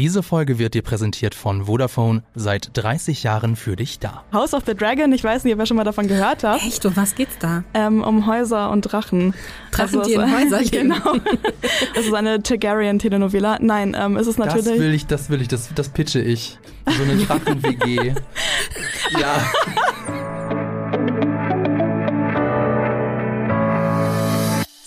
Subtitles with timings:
[0.00, 4.24] Diese Folge wird dir präsentiert von Vodafone, seit 30 Jahren für dich da.
[4.32, 6.64] House of the Dragon, ich weiß nicht, ob ihr schon mal davon gehört habt.
[6.64, 6.86] Echt?
[6.86, 7.64] Um was geht's da?
[7.74, 9.34] Ähm, um Häuser und Drachen.
[9.72, 10.94] Drachen, die in Häuser leben.
[10.94, 11.18] Genau.
[11.94, 13.58] Das ist eine Targaryen-Telenovela.
[13.60, 14.64] Nein, ähm, es ist natürlich...
[14.64, 16.56] Das will ich, das will ich, das, das pitche ich.
[16.86, 18.14] So eine Drachen-WG.
[19.20, 19.52] ja.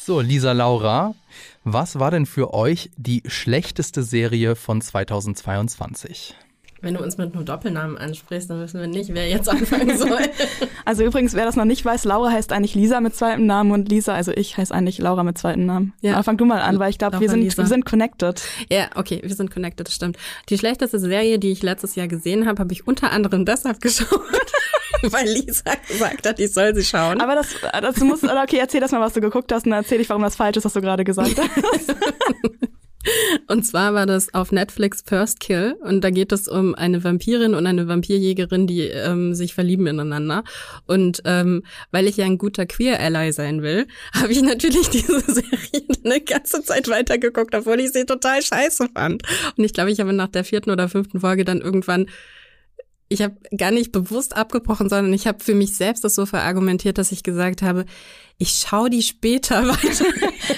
[0.04, 1.14] So, Lisa Laura,
[1.64, 6.36] was war denn für euch die schlechteste Serie von 2022?
[6.84, 10.20] Wenn du uns mit einem Doppelnamen ansprichst, dann wissen wir nicht, wer jetzt anfangen soll.
[10.84, 13.88] Also übrigens, wer das noch nicht weiß, Laura heißt eigentlich Lisa mit zweitem Namen und
[13.88, 15.94] Lisa, also ich heiße eigentlich Laura mit zweitem Namen.
[16.02, 16.16] Ja.
[16.16, 18.42] Aber fang du mal an, weil ich glaube, wir sind, wir sind connected.
[18.70, 20.18] Ja, okay, wir sind connected, das stimmt.
[20.50, 24.20] Die schlechteste Serie, die ich letztes Jahr gesehen habe, habe ich unter anderem deshalb geschaut.
[25.04, 27.22] weil Lisa gesagt hat, ich soll sie schauen.
[27.22, 27.48] Aber das,
[27.82, 30.24] das muss, okay, erzähl das mal, was du geguckt hast und dann erzähl ich, warum
[30.24, 31.40] das falsch ist, was du gerade gesagt
[31.74, 31.96] hast.
[33.48, 37.54] Und zwar war das auf Netflix First Kill und da geht es um eine Vampirin
[37.54, 40.44] und eine Vampirjägerin, die ähm, sich verlieben ineinander.
[40.88, 45.88] Und ähm, weil ich ja ein guter Queer-Ally sein will, habe ich natürlich diese Serie
[46.04, 49.24] eine ganze Zeit weitergeguckt, obwohl ich sie total scheiße fand.
[49.58, 52.08] Und ich glaube, ich habe nach der vierten oder fünften Folge dann irgendwann
[53.10, 56.98] ich habe gar nicht bewusst abgebrochen, sondern ich habe für mich selbst das so verargumentiert,
[56.98, 57.86] dass ich gesagt habe,
[58.38, 60.06] ich schaue die später weiter.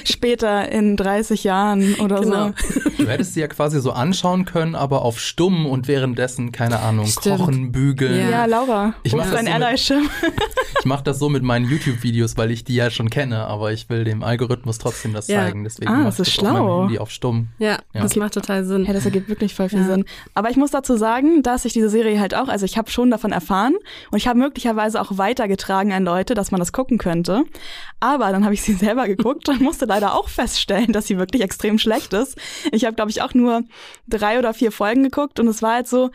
[0.03, 2.53] später in 30 Jahren oder genau.
[2.57, 2.89] so.
[2.97, 7.05] Du hättest sie ja quasi so anschauen können, aber auf stumm und währenddessen, keine Ahnung,
[7.05, 7.37] Stimmt.
[7.37, 8.17] kochen, bügeln.
[8.17, 10.09] Ja, ja Laura, ich mach dein Allyship.
[10.79, 13.89] ich mache das so mit meinen YouTube-Videos, weil ich die ja schon kenne, aber ich
[13.89, 15.41] will dem Algorithmus trotzdem das ja.
[15.41, 15.63] zeigen.
[15.63, 16.49] Deswegen ah, das ist schlau.
[16.49, 17.49] Auf meinem Handy auf stumm.
[17.59, 18.85] Ja, ja, das macht total Sinn.
[18.85, 19.85] Ja, das ergibt wirklich voll viel ja.
[19.85, 20.05] Sinn.
[20.33, 23.11] Aber ich muss dazu sagen, dass ich diese Serie halt auch, also ich habe schon
[23.11, 23.75] davon erfahren
[24.11, 27.43] und ich habe möglicherweise auch weitergetragen an Leute, dass man das gucken könnte.
[27.99, 31.41] Aber dann habe ich sie selber geguckt und musste leider auch feststellen, dass sie wirklich
[31.41, 32.37] extrem schlecht ist.
[32.71, 33.63] Ich habe, glaube ich, auch nur
[34.07, 36.11] drei oder vier Folgen geguckt und es war halt so,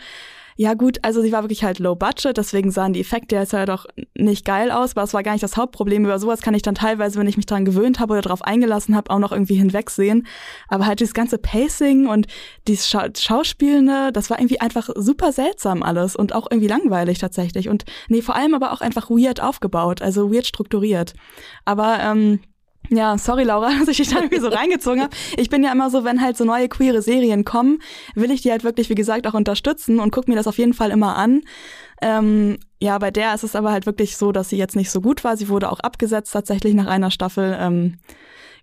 [0.60, 3.70] ja gut, also sie war wirklich halt low budget, deswegen sahen die Effekte jetzt halt
[3.70, 6.04] auch nicht geil aus, aber es war gar nicht das Hauptproblem.
[6.04, 8.94] Über sowas kann ich dann teilweise, wenn ich mich daran gewöhnt habe oder darauf eingelassen
[8.94, 10.26] habe, auch noch irgendwie hinwegsehen.
[10.68, 12.26] Aber halt dieses ganze Pacing und
[12.68, 17.70] dieses Scha Schauspielende, das war irgendwie einfach super seltsam alles und auch irgendwie langweilig tatsächlich.
[17.70, 21.14] Und nee, vor allem aber auch einfach weird aufgebaut, also weird strukturiert.
[21.64, 22.40] Aber ähm,
[22.90, 25.16] ja, sorry Laura, dass ich dich da irgendwie so reingezogen habe.
[25.36, 27.78] Ich bin ja immer so, wenn halt so neue queere Serien kommen,
[28.14, 30.74] will ich die halt wirklich, wie gesagt, auch unterstützen und guck mir das auf jeden
[30.74, 31.42] Fall immer an.
[32.02, 35.00] Ähm, ja, bei der ist es aber halt wirklich so, dass sie jetzt nicht so
[35.00, 35.36] gut war.
[35.36, 37.56] Sie wurde auch abgesetzt tatsächlich nach einer Staffel.
[37.60, 37.98] Ähm,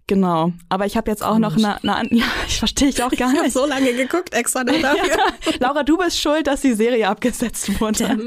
[0.09, 3.33] Genau, aber ich habe jetzt auch noch eine, eine ja, ich verstehe ich auch gar
[3.33, 3.51] ich nicht.
[3.51, 4.85] so lange geguckt extra dafür.
[4.85, 5.51] ja.
[5.59, 8.17] Laura, du bist schuld, dass die Serie abgesetzt wurde.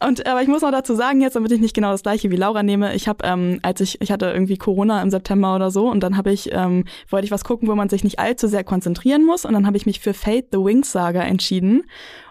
[0.00, 2.36] Und aber ich muss noch dazu sagen jetzt, damit ich nicht genau das gleiche wie
[2.36, 5.88] Laura nehme, ich habe, ähm, als ich, ich hatte irgendwie Corona im September oder so
[5.88, 8.62] und dann habe ich, ähm, wollte ich was gucken, wo man sich nicht allzu sehr
[8.62, 11.82] konzentrieren muss und dann habe ich mich für Fate the Wings Saga entschieden.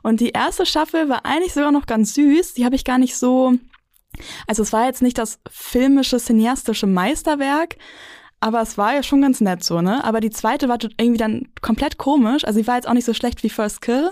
[0.01, 2.53] Und die erste Staffel war eigentlich sogar noch ganz süß.
[2.53, 3.53] Die habe ich gar nicht so,
[4.47, 7.75] also es war jetzt nicht das filmische, cineastische Meisterwerk,
[8.39, 10.03] aber es war ja schon ganz nett so, ne?
[10.03, 12.45] Aber die zweite war irgendwie dann komplett komisch.
[12.45, 14.11] Also sie war jetzt auch nicht so schlecht wie First Kill,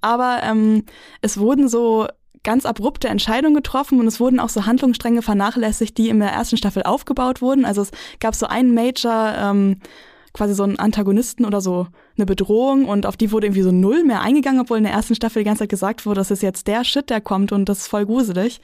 [0.00, 0.84] aber ähm,
[1.20, 2.06] es wurden so
[2.44, 6.56] ganz abrupte Entscheidungen getroffen und es wurden auch so Handlungsstränge vernachlässigt, die in der ersten
[6.56, 7.64] Staffel aufgebaut wurden.
[7.64, 7.90] Also es
[8.20, 9.80] gab so einen Major, ähm,
[10.34, 14.04] quasi so einen Antagonisten oder so eine Bedrohung und auf die wurde irgendwie so null
[14.04, 16.66] mehr eingegangen, obwohl in der ersten Staffel die ganze Zeit gesagt wurde, das ist jetzt
[16.66, 18.60] der Shit, der kommt und das ist voll gruselig.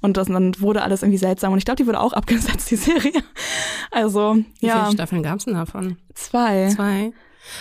[0.00, 2.76] Und das, dann wurde alles irgendwie seltsam und ich glaube, die wurde auch abgesetzt, die
[2.76, 3.22] Serie.
[3.90, 4.76] Also, Wie ja.
[4.76, 5.98] Wie viele Staffeln gab es denn davon?
[6.14, 6.68] Zwei.
[6.74, 7.12] Zwei.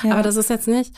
[0.03, 0.13] Ja.
[0.13, 0.94] Aber das ist jetzt nicht,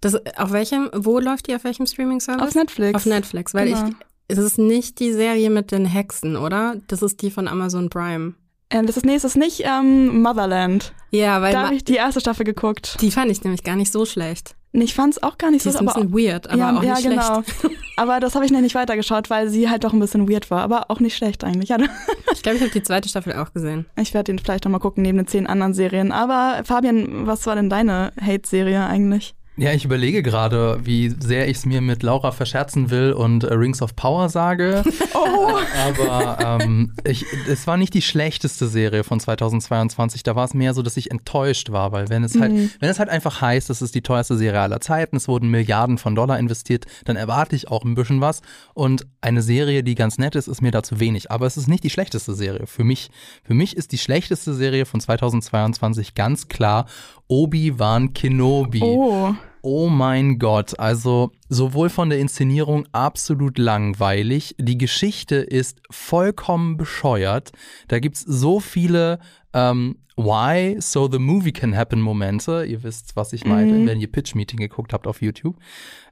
[0.00, 2.42] das, auf welchem, wo läuft die, auf welchem Streaming-Service?
[2.42, 2.94] Auf Netflix.
[2.94, 3.88] Auf Netflix, weil genau.
[3.88, 3.94] ich,
[4.28, 6.76] es ist nicht die Serie mit den Hexen, oder?
[6.88, 8.34] Das ist die von Amazon Prime.
[8.70, 10.92] Ähm, das ist, nee, es ist nicht ähm, Motherland.
[11.10, 11.52] Ja, weil.
[11.52, 12.96] Da habe ich die erste Staffel geguckt.
[13.00, 14.56] Die fand ich nämlich gar nicht so schlecht.
[14.72, 16.82] Ich fand es auch gar nicht die so ist ein bisschen weird, aber ja, auch
[16.82, 17.42] ja, nicht genau.
[17.42, 17.76] schlecht.
[17.98, 20.60] Aber das habe ich noch nicht weitergeschaut, weil sie halt doch ein bisschen weird war,
[20.60, 21.70] aber auch nicht schlecht eigentlich.
[21.70, 21.78] Ja.
[22.34, 23.86] Ich glaube, ich habe die zweite Staffel auch gesehen.
[23.96, 26.12] Ich werde den vielleicht noch mal gucken neben den zehn anderen Serien.
[26.12, 29.34] Aber Fabian, was war denn deine Hate-Serie eigentlich?
[29.58, 33.54] Ja, ich überlege gerade, wie sehr ich es mir mit Laura verscherzen will und äh,
[33.54, 34.84] Rings of Power sage.
[35.14, 35.56] oh!
[35.86, 40.22] Aber ähm, ich, es war nicht die schlechteste Serie von 2022.
[40.22, 42.70] Da war es mehr so, dass ich enttäuscht war, weil wenn es halt, mhm.
[42.80, 45.96] wenn es halt einfach heißt, es ist die teuerste Serie aller Zeiten, es wurden Milliarden
[45.96, 48.42] von Dollar investiert, dann erwarte ich auch ein bisschen was.
[48.74, 51.30] Und eine Serie, die ganz nett ist, ist mir da zu wenig.
[51.30, 52.66] Aber es ist nicht die schlechteste Serie.
[52.66, 53.10] Für mich,
[53.42, 56.84] für mich ist die schlechteste Serie von 2022 ganz klar
[57.28, 58.80] Obi-Wan Kenobi.
[58.82, 59.34] Oh.
[59.68, 67.50] Oh mein Gott, also sowohl von der Inszenierung absolut langweilig, die Geschichte ist vollkommen bescheuert.
[67.88, 69.18] Da gibt's so viele
[69.52, 72.64] ähm, Why So the Movie Can Happen Momente.
[72.64, 73.86] Ihr wisst, was ich meine, Mhm.
[73.86, 75.56] wenn ihr Pitch Meeting geguckt habt auf YouTube.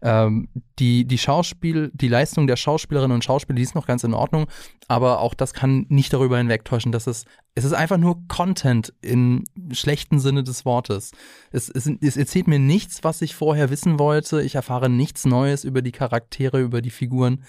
[0.02, 0.48] Ähm,
[0.78, 4.46] die, die Schauspiel, die Leistung der Schauspielerinnen und Schauspieler, die ist noch ganz in Ordnung,
[4.88, 9.44] aber auch das kann nicht darüber hinwegtäuschen, dass es, es ist einfach nur Content im
[9.72, 11.12] schlechten Sinne des Wortes.
[11.50, 14.42] Es, es, es erzählt mir nichts, was ich vorher wissen wollte.
[14.42, 17.42] Ich erfahre nichts Neues über die Charaktere, über die Figuren.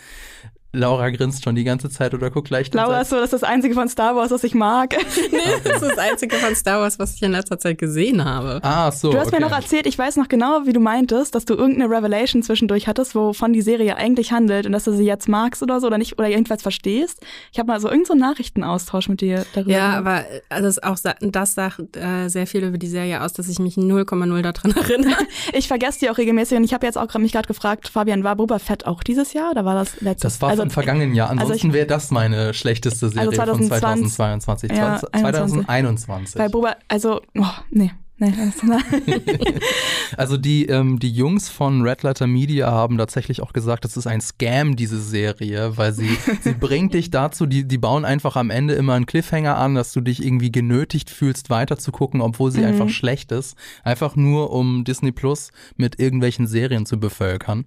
[0.76, 2.74] Laura grinst schon die ganze Zeit oder guckt leicht.
[2.74, 4.96] Laura ist so, das ist das Einzige von Star Wars, was ich mag.
[5.32, 8.60] Nee, das ist das Einzige von Star Wars, was ich in letzter Zeit gesehen habe.
[8.64, 9.12] Ah, so.
[9.12, 9.38] Du hast okay.
[9.38, 12.88] mir noch erzählt, ich weiß noch genau, wie du meintest, dass du irgendeine Revelation zwischendurch
[12.88, 15.98] hattest, wovon die Serie eigentlich handelt und dass du sie jetzt magst oder so oder
[15.98, 17.22] nicht oder jedenfalls verstehst.
[17.52, 19.72] Ich habe mal so irgendeinen so Nachrichtenaustausch mit dir darüber.
[19.72, 23.48] Ja, aber also es auch das sagt äh, sehr viel über die Serie aus, dass
[23.48, 25.18] ich mich 0,0 daran erinnere.
[25.54, 28.36] ich vergesse die auch regelmäßig und ich habe jetzt auch mich gerade gefragt, Fabian, war
[28.36, 31.30] Boba Fett auch dieses Jahr oder war das letztes Das war also, im vergangenen Jahr.
[31.30, 34.72] also Ansonsten ich- wäre das meine schlechteste Serie Also 2020, von 2022.
[34.72, 36.36] ja, 2021.
[36.38, 37.92] Bei Boba, also, oh, nee.
[38.18, 38.32] Nee,
[40.18, 44.08] Also die, ähm, die Jungs von Red Letter Media haben tatsächlich auch gesagt, das ist
[44.08, 48.50] ein Scam, diese Serie, weil sie, sie bringt dich dazu, die, die bauen einfach am
[48.52, 52.52] Ende immer einen Cliffhanger an, dass du dich irgendwie genötigt fühlst, weiter zu gucken, obwohl
[52.52, 52.68] sie Mhm.
[52.68, 53.58] einfach schlecht ist.
[53.84, 57.66] Einfach nur, um Disney Plus mit irgendwelchen Serien zu bevölkern.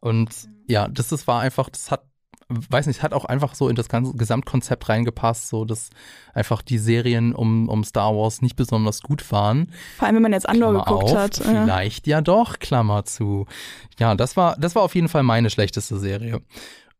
[0.00, 0.28] Und
[0.66, 2.02] ja, das, das war einfach, das hat
[2.48, 5.90] weiß nicht, hat auch einfach so in das ganze Gesamtkonzept reingepasst, so dass
[6.32, 9.70] einfach die Serien um, um Star Wars nicht besonders gut waren.
[9.98, 11.38] Vor allem, wenn man jetzt Andor Klammer geguckt auf, hat.
[11.38, 11.64] Ja.
[11.64, 13.46] Vielleicht ja doch, Klammer zu.
[13.98, 16.40] Ja, das war, das war auf jeden Fall meine schlechteste Serie.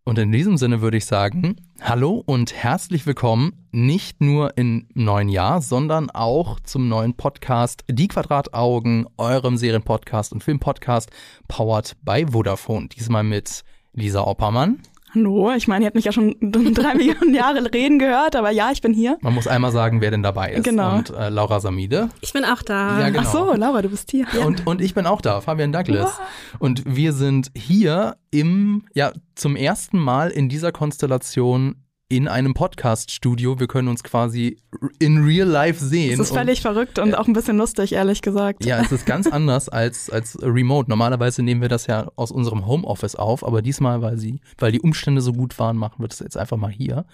[0.05, 5.29] Und in diesem Sinne würde ich sagen, hallo und herzlich willkommen, nicht nur im neuen
[5.29, 11.11] Jahr, sondern auch zum neuen Podcast Die Quadrataugen, eurem Serienpodcast und Filmpodcast,
[11.47, 12.89] powered by Vodafone.
[12.89, 14.81] Diesmal mit Lisa Oppermann.
[15.15, 18.71] Hallo, ich meine, ihr habt mich ja schon drei Millionen Jahre reden gehört, aber ja,
[18.71, 19.17] ich bin hier.
[19.23, 20.65] Man muss einmal sagen, wer denn dabei ist.
[20.65, 20.97] Genau.
[20.97, 22.09] Und äh, Laura Samide.
[22.21, 23.01] Ich bin auch da.
[23.01, 23.23] Ja, genau.
[23.25, 24.27] Ach so, Laura, du bist hier.
[24.45, 26.21] Und, und ich bin auch da, Fabian Douglas.
[26.59, 31.77] Und wir sind hier im, ja, zum ersten Mal in dieser Konstellation
[32.11, 33.61] in einem Podcast-Studio.
[33.61, 34.57] Wir können uns quasi
[34.99, 36.17] in real life sehen.
[36.19, 38.65] Das ist völlig verrückt und auch ein bisschen lustig, ehrlich gesagt.
[38.65, 40.89] ja, es ist ganz anders als, als remote.
[40.89, 44.81] Normalerweise nehmen wir das ja aus unserem Homeoffice auf, aber diesmal, weil sie, weil die
[44.81, 47.05] Umstände so gut waren, machen wir das jetzt einfach mal hier.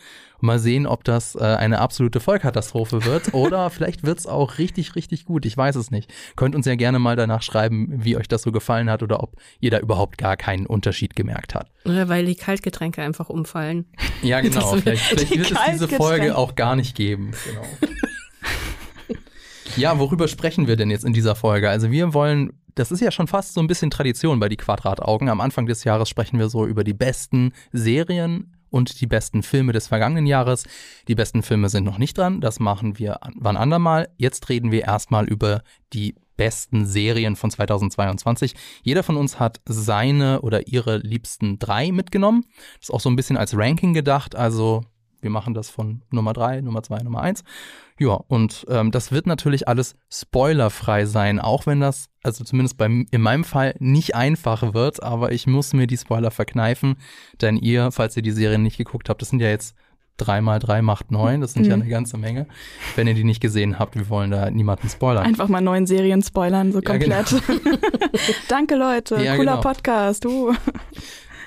[0.45, 4.95] Mal sehen, ob das äh, eine absolute Vollkatastrophe wird oder vielleicht wird es auch richtig,
[4.95, 5.45] richtig gut.
[5.47, 6.13] Ich weiß es nicht.
[6.37, 9.33] Könnt uns ja gerne mal danach schreiben, wie euch das so gefallen hat oder ob
[9.61, 11.71] ihr da überhaupt gar keinen Unterschied gemerkt habt.
[11.85, 13.87] Oder weil die Kaltgetränke einfach umfallen.
[14.23, 14.73] Ja, genau.
[14.73, 15.89] Das- Vielleicht, vielleicht wird es diese.
[15.97, 17.33] Folge auch gar nicht geben.
[17.47, 17.63] Genau.
[19.77, 21.69] ja, worüber sprechen wir denn jetzt in dieser Folge?
[21.69, 25.29] Also wir wollen, das ist ja schon fast so ein bisschen Tradition bei die Quadrataugen.
[25.29, 29.73] Am Anfang des Jahres sprechen wir so über die besten Serien und die besten Filme
[29.73, 30.65] des vergangenen Jahres.
[31.07, 34.09] Die besten Filme sind noch nicht dran, das machen wir an- wann andermal.
[34.17, 35.63] Jetzt reden wir erstmal über
[35.93, 38.55] die besten Serien von 2022.
[38.83, 42.45] Jeder von uns hat seine oder ihre liebsten drei mitgenommen.
[42.81, 44.83] Das ist auch so ein bisschen als Ranking gedacht, also
[45.25, 47.43] wir machen das von Nummer drei, Nummer zwei, Nummer eins.
[47.99, 53.07] Ja, und ähm, das wird natürlich alles spoilerfrei sein, auch wenn das, also zumindest beim,
[53.11, 56.97] in meinem Fall, nicht einfach wird, aber ich muss mir die Spoiler verkneifen,
[57.41, 59.75] denn ihr, falls ihr die Serie nicht geguckt habt, das sind ja jetzt
[60.17, 61.83] drei mal drei macht neun, das sind ja Mhm.
[61.83, 62.47] eine ganze Menge.
[62.95, 65.25] Wenn ihr die nicht gesehen habt, wir wollen da niemanden spoilern.
[65.25, 67.17] Einfach mal neuen Serien spoilern, so Ja, genau.
[67.23, 67.43] komplett.
[68.49, 69.17] Danke, Leute.
[69.23, 69.61] Ja, Cooler genau.
[69.63, 70.25] Podcast.
[70.27, 70.53] Uh.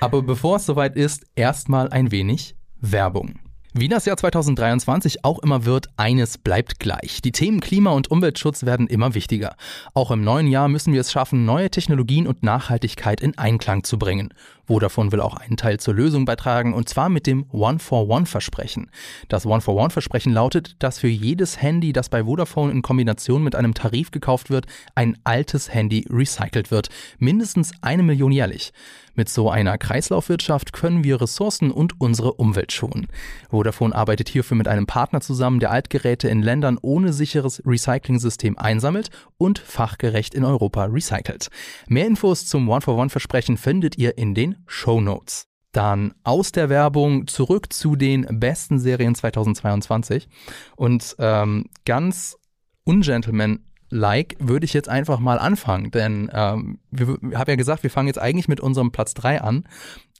[0.00, 3.38] Aber bevor es soweit ist, erstmal ein wenig Werbung.
[3.74, 7.20] Wie das Jahr 2023 auch immer wird, eines bleibt gleich.
[7.20, 9.56] Die Themen Klima- und Umweltschutz werden immer wichtiger.
[9.92, 13.98] Auch im neuen Jahr müssen wir es schaffen, neue Technologien und Nachhaltigkeit in Einklang zu
[13.98, 14.32] bringen.
[14.66, 18.90] Vodafone will auch einen Teil zur Lösung beitragen und zwar mit dem One-for-One-Versprechen.
[19.28, 24.10] Das One-for-One-Versprechen lautet, dass für jedes Handy, das bei Vodafone in Kombination mit einem Tarif
[24.10, 26.88] gekauft wird, ein altes Handy recycelt wird.
[27.18, 28.72] Mindestens eine Million jährlich.
[29.18, 33.08] Mit so einer Kreislaufwirtschaft können wir Ressourcen und unsere Umwelt schonen.
[33.50, 39.10] Vodafone arbeitet hierfür mit einem Partner zusammen, der Altgeräte in Ländern ohne sicheres Recycling-System einsammelt
[39.36, 41.48] und fachgerecht in Europa recycelt.
[41.88, 45.48] Mehr Infos zum One-for-One-Versprechen findet ihr in den Show Notes.
[45.72, 50.28] Dann aus der Werbung zurück zu den besten Serien 2022
[50.76, 52.36] und ähm, ganz
[52.84, 57.82] ungentleman like würde ich jetzt einfach mal anfangen, denn ähm, wir, wir haben ja gesagt,
[57.82, 59.64] wir fangen jetzt eigentlich mit unserem Platz 3 an,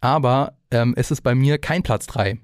[0.00, 2.38] aber ähm, es ist bei mir kein Platz 3,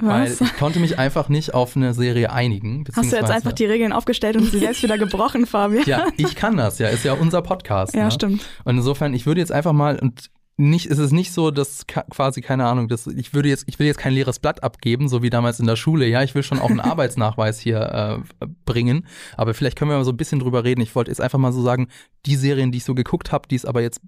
[0.00, 0.40] weil Was?
[0.40, 2.84] ich konnte mich einfach nicht auf eine Serie einigen.
[2.94, 5.84] Hast du jetzt einfach die Regeln aufgestellt und sie selbst wieder gebrochen, Fabian?
[5.86, 7.94] Ja, ich kann das ja, ist ja unser Podcast.
[7.94, 8.10] Ja, ne?
[8.10, 8.46] stimmt.
[8.64, 12.40] Und insofern, ich würde jetzt einfach mal, und nicht, es ist nicht so, dass quasi,
[12.40, 15.28] keine Ahnung, dass ich würde jetzt, ich will jetzt kein leeres Blatt abgeben, so wie
[15.28, 16.06] damals in der Schule.
[16.06, 19.06] Ja, ich will schon auch einen Arbeitsnachweis hier äh, bringen.
[19.36, 20.80] Aber vielleicht können wir mal so ein bisschen drüber reden.
[20.80, 21.88] Ich wollte jetzt einfach mal so sagen,
[22.24, 24.00] die Serien, die ich so geguckt habe, die es aber jetzt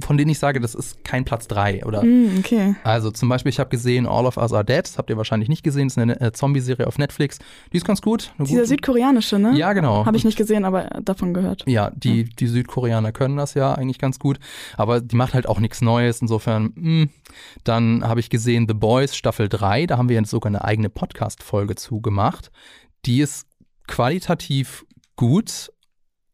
[0.00, 2.02] von denen ich sage, das ist kein Platz 3 oder.
[2.02, 2.76] Mm, okay.
[2.84, 5.48] Also zum Beispiel, ich habe gesehen All of Us Are Dead, das habt ihr wahrscheinlich
[5.48, 7.38] nicht gesehen, das ist eine äh, Zombie-Serie auf Netflix.
[7.72, 8.32] Die ist ganz gut.
[8.38, 8.66] Dieser gute.
[8.66, 9.56] südkoreanische, ne?
[9.56, 10.06] Ja, genau.
[10.06, 11.64] Habe ich nicht gesehen, aber davon gehört.
[11.66, 14.38] Ja, die, die Südkoreaner können das ja eigentlich ganz gut,
[14.76, 16.72] aber die macht halt auch nichts Neues, insofern.
[16.74, 16.88] Mh.
[16.98, 17.10] Hm.
[17.64, 20.88] Dann habe ich gesehen The Boys Staffel 3, da haben wir jetzt sogar eine eigene
[20.88, 22.50] Podcast-Folge zu gemacht.
[23.04, 23.46] Die ist
[23.86, 24.84] qualitativ
[25.16, 25.70] gut,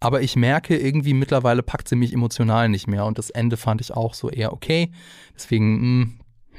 [0.04, 3.80] aber ich merke irgendwie mittlerweile packt sie mich emotional nicht mehr und das Ende fand
[3.80, 4.92] ich auch so eher okay.
[5.34, 6.06] Deswegen mh,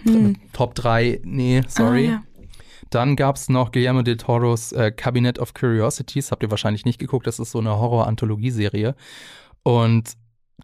[0.03, 0.35] hm, hm.
[0.51, 2.07] Top 3, nee, sorry.
[2.07, 2.23] Ah, ja.
[2.89, 6.97] Dann gab es noch Guillermo del Toros äh, Cabinet of Curiosities, habt ihr wahrscheinlich nicht
[6.97, 8.95] geguckt, das ist so eine Horror-Anthologie-Serie.
[9.61, 10.13] Und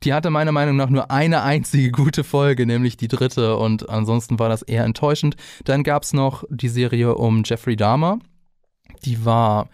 [0.02, 3.58] die hatte meiner Meinung nach nur eine einzige gute Folge, nämlich die dritte.
[3.58, 5.36] Und ansonsten war das eher enttäuschend.
[5.66, 8.18] Dann gab es noch die Serie um Jeffrey Dahmer.
[9.06, 9.70] Die war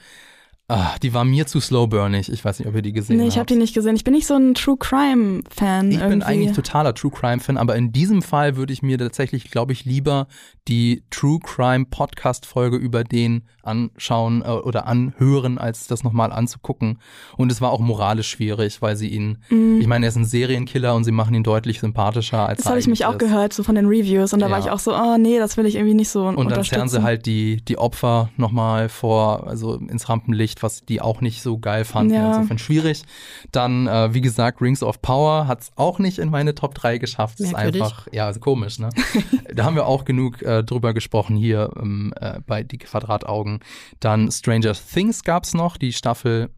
[0.69, 2.29] Ah, die war mir zu slowburnig.
[2.29, 3.23] Ich weiß nicht, ob ihr die gesehen habt.
[3.23, 3.95] Nee, ich habe die nicht gesehen.
[3.95, 5.91] Ich bin nicht so ein True Crime Fan.
[5.91, 6.09] Ich irgendwie.
[6.09, 9.71] bin eigentlich totaler True Crime Fan, aber in diesem Fall würde ich mir tatsächlich, glaube
[9.71, 10.27] ich, lieber
[10.67, 16.99] die True Crime Podcast Folge über den anschauen äh, oder anhören, als das nochmal anzugucken.
[17.35, 19.79] Und es war auch moralisch schwierig, weil sie ihn, mm.
[19.79, 22.79] ich meine, er ist ein Serienkiller und sie machen ihn deutlich sympathischer als Das habe
[22.79, 23.19] ich mich auch ist.
[23.19, 24.33] gehört, so von den Reviews.
[24.33, 24.51] Und da ja.
[24.51, 26.89] war ich auch so, oh nee, das will ich irgendwie nicht so Und dann zerren
[26.89, 31.57] sie halt die, die Opfer nochmal vor, also ins Rampenlicht, was die auch nicht so
[31.57, 32.13] geil fanden.
[32.13, 32.35] Ja.
[32.35, 33.03] Insofern schwierig.
[33.51, 36.97] Dann, äh, wie gesagt, Rings of Power hat es auch nicht in meine Top 3
[36.97, 37.39] geschafft.
[37.39, 38.89] Das ist einfach, ja, also komisch, ne?
[39.53, 43.59] da haben wir auch genug äh, drüber gesprochen hier ähm, äh, bei Die Quadrataugen.
[43.99, 46.49] Dann Stranger Things gab es noch, die Staffel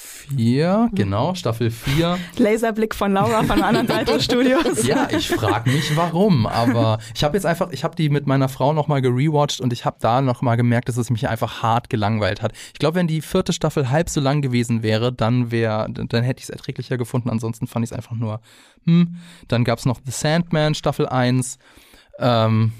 [0.00, 2.18] Vier, genau, Staffel 4.
[2.36, 4.86] Laserblick von Laura von der anderen Seite des Studios.
[4.86, 8.48] Ja, ich frage mich warum, aber ich habe jetzt einfach, ich habe die mit meiner
[8.48, 12.42] Frau nochmal gerewatcht und ich habe da nochmal gemerkt, dass es mich einfach hart gelangweilt
[12.42, 12.52] hat.
[12.72, 16.38] Ich glaube, wenn die vierte Staffel halb so lang gewesen wäre, dann wäre, dann hätte
[16.38, 18.40] ich es erträglicher gefunden, ansonsten fand ich es einfach nur,
[18.84, 19.16] hm.
[19.48, 21.58] Dann gab es noch The Sandman, Staffel 1.
[22.18, 22.72] Ähm,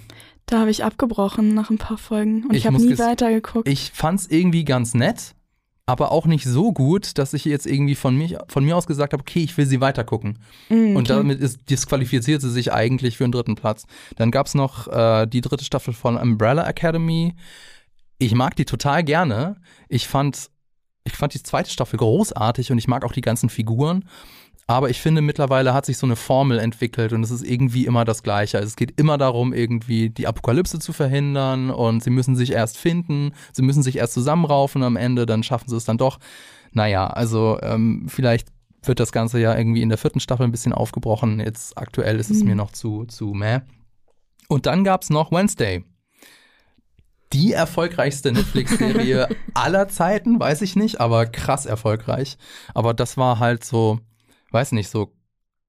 [0.46, 3.68] da habe ich abgebrochen nach ein paar Folgen und ich, ich habe nie weitergeguckt.
[3.68, 5.34] Ich fand es irgendwie ganz nett,
[5.88, 9.14] aber auch nicht so gut, dass ich jetzt irgendwie von mir, von mir aus gesagt
[9.14, 10.38] habe, okay, ich will sie weitergucken.
[10.68, 10.94] Mm, okay.
[10.94, 13.86] Und damit ist, disqualifiziert sie sich eigentlich für einen dritten Platz.
[14.16, 17.34] Dann gab es noch äh, die dritte Staffel von Umbrella Academy.
[18.18, 19.56] Ich mag die total gerne.
[19.88, 20.50] Ich fand,
[21.04, 24.04] ich fand die zweite Staffel großartig und ich mag auch die ganzen Figuren.
[24.70, 28.04] Aber ich finde, mittlerweile hat sich so eine Formel entwickelt und es ist irgendwie immer
[28.04, 28.58] das Gleiche.
[28.58, 32.76] Also es geht immer darum, irgendwie die Apokalypse zu verhindern und sie müssen sich erst
[32.76, 36.18] finden, sie müssen sich erst zusammenraufen am Ende, dann schaffen sie es dann doch.
[36.70, 38.48] Naja, also ähm, vielleicht
[38.82, 41.40] wird das Ganze ja irgendwie in der vierten Staffel ein bisschen aufgebrochen.
[41.40, 42.48] Jetzt aktuell ist es mhm.
[42.48, 43.60] mir noch zu, zu meh.
[44.48, 45.82] Und dann gab es noch Wednesday.
[47.32, 52.36] Die erfolgreichste Netflix-Serie aller Zeiten, weiß ich nicht, aber krass erfolgreich.
[52.74, 54.00] Aber das war halt so,
[54.50, 55.14] weiß nicht, so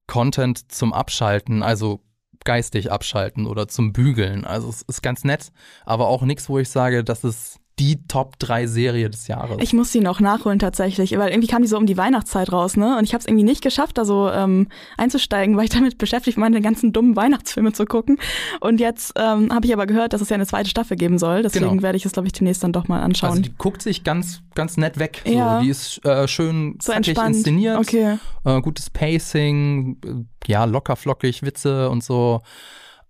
[0.06, 2.02] Content zum Abschalten, also
[2.44, 4.44] geistig abschalten oder zum Bügeln.
[4.44, 5.52] Also es ist ganz nett,
[5.84, 9.56] aber auch nichts, wo ich sage, das ist die Top 3 Serie des Jahres.
[9.60, 12.76] Ich muss sie noch nachholen tatsächlich, weil irgendwie kam die so um die Weihnachtszeit raus,
[12.76, 12.98] ne?
[12.98, 14.68] Und ich habe es irgendwie nicht geschafft, da so ähm,
[14.98, 18.18] einzusteigen, weil ich damit beschäftigt war, meine ganzen dummen Weihnachtsfilme zu gucken.
[18.60, 21.42] Und jetzt ähm, habe ich aber gehört, dass es ja eine zweite Staffel geben soll.
[21.42, 21.82] Deswegen genau.
[21.82, 23.30] werde ich es, glaube ich, demnächst dann doch mal anschauen.
[23.30, 25.22] Also die guckt sich ganz, ganz nett weg.
[25.24, 25.32] So.
[25.32, 25.62] Ja.
[25.62, 27.36] Die ist äh, schön so entspannt.
[27.36, 27.78] inszeniert.
[27.78, 28.18] Okay.
[28.44, 32.42] Äh, gutes Pacing, äh, ja, locker flockig, Witze und so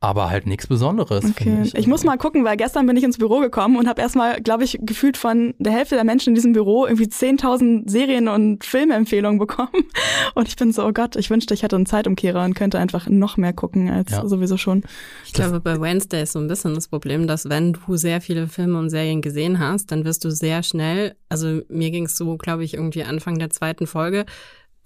[0.03, 1.27] aber halt nichts Besonderes.
[1.27, 1.59] Okay.
[1.63, 1.75] Ich.
[1.75, 1.87] ich.
[1.87, 4.79] muss mal gucken, weil gestern bin ich ins Büro gekommen und habe erstmal, glaube ich,
[4.81, 9.69] gefühlt von der Hälfte der Menschen in diesem Büro irgendwie 10.000 Serien- und Filmempfehlungen bekommen.
[10.35, 13.09] Und ich bin so, oh Gott, ich wünschte, ich hätte einen Zeitumkehrer und könnte einfach
[13.09, 14.27] noch mehr gucken als ja.
[14.27, 14.83] sowieso schon.
[15.27, 18.47] Ich glaube, bei Wednesday ist so ein bisschen das Problem, dass wenn du sehr viele
[18.47, 22.37] Filme und Serien gesehen hast, dann wirst du sehr schnell, also mir ging es so,
[22.37, 24.25] glaube ich, irgendwie Anfang der zweiten Folge,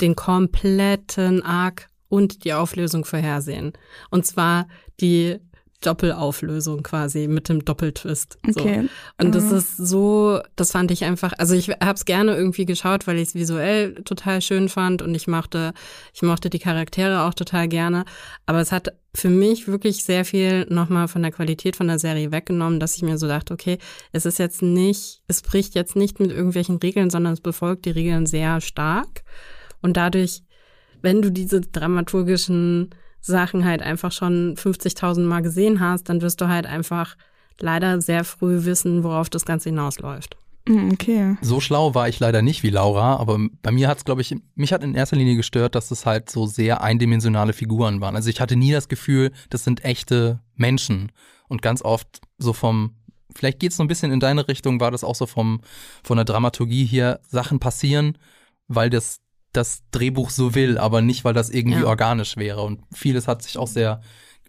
[0.00, 3.72] den kompletten Arc und die Auflösung vorhersehen.
[4.10, 4.66] Und zwar
[5.00, 5.40] die
[5.84, 8.38] Doppelauflösung quasi mit dem Doppeltwist.
[8.48, 8.82] Okay.
[8.82, 9.24] So.
[9.24, 9.56] Und das mhm.
[9.56, 13.28] ist so, das fand ich einfach, also ich habe es gerne irgendwie geschaut, weil ich
[13.28, 15.72] es visuell total schön fand und ich mochte,
[16.12, 18.04] ich mochte die Charaktere auch total gerne.
[18.46, 22.32] Aber es hat für mich wirklich sehr viel nochmal von der Qualität von der Serie
[22.32, 23.78] weggenommen, dass ich mir so dachte, okay,
[24.12, 27.90] es ist jetzt nicht, es bricht jetzt nicht mit irgendwelchen Regeln, sondern es befolgt die
[27.90, 29.22] Regeln sehr stark.
[29.82, 30.42] Und dadurch,
[31.04, 36.48] wenn du diese dramaturgischen Sachen halt einfach schon 50.000 Mal gesehen hast, dann wirst du
[36.48, 37.16] halt einfach
[37.60, 40.36] leider sehr früh wissen, worauf das Ganze hinausläuft.
[40.66, 41.36] Hm, Okay.
[41.42, 44.34] So schlau war ich leider nicht wie Laura, aber bei mir hat es, glaube ich,
[44.54, 48.16] mich hat in erster Linie gestört, dass es halt so sehr eindimensionale Figuren waren.
[48.16, 51.12] Also ich hatte nie das Gefühl, das sind echte Menschen.
[51.48, 52.94] Und ganz oft so vom,
[53.36, 55.60] vielleicht geht es so ein bisschen in deine Richtung, war das auch so vom,
[56.02, 58.16] von der Dramaturgie hier, Sachen passieren,
[58.66, 59.20] weil das
[59.54, 61.86] das Drehbuch so will, aber nicht, weil das irgendwie Ja.
[61.86, 62.62] organisch wäre.
[62.62, 64.00] Und vieles hat sich auch sehr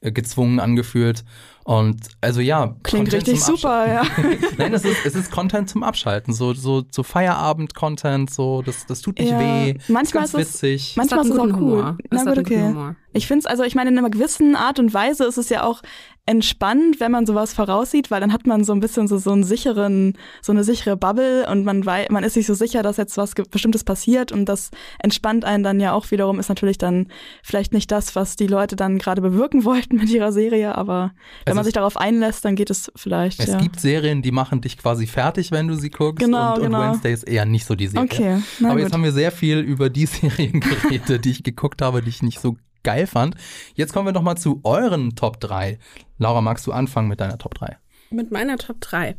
[0.02, 1.24] äh, gezwungen angefühlt.
[1.64, 4.04] Und also ja, Klingt Content richtig zum super, ja.
[4.58, 9.02] Nein, es ist, es ist Content zum Abschalten, so, so, so Feierabend-Content, so, das, das
[9.02, 9.76] tut nicht Ja, weh.
[9.88, 10.94] manchmal ist es- witzig.
[10.98, 11.54] Manchmal ist es auch cool.
[11.54, 11.98] Humor.
[12.12, 12.62] Na gut, okay.
[12.62, 12.96] Humor.
[13.14, 15.64] Ich finde es, also ich meine, in einer gewissen Art und Weise ist es ja
[15.64, 15.82] auch
[16.28, 19.44] entspannt, wenn man sowas voraussieht, weil dann hat man so ein bisschen so, so einen
[19.44, 23.16] sicheren, so eine sichere Bubble und man weiß, man ist sich so sicher, dass jetzt
[23.18, 27.08] was Bestimmtes passiert und das entspannt einen dann ja auch wiederum, ist natürlich dann
[27.44, 31.12] vielleicht nicht das, was die Leute dann gerade bewirken wollten mit ihrer Serie, aber
[31.46, 33.60] wenn Es man sich darauf einlässt, dann geht es vielleicht, Es ja.
[33.60, 36.26] gibt Serien, die machen dich quasi fertig, wenn du sie guckst.
[36.26, 36.80] Genau, und, genau.
[36.80, 38.06] und Wednesday ist eher nicht so die Serie.
[38.06, 38.80] Okay, Aber gut.
[38.82, 42.24] jetzt haben wir sehr viel über die Serien geredet, die ich geguckt habe, die ich
[42.24, 43.36] nicht so geil fand.
[43.74, 45.78] Jetzt kommen wir noch mal zu euren Top 3.
[46.18, 47.78] Laura, magst du anfangen mit deiner Top 3?
[48.12, 49.18] Mit meiner Top 3.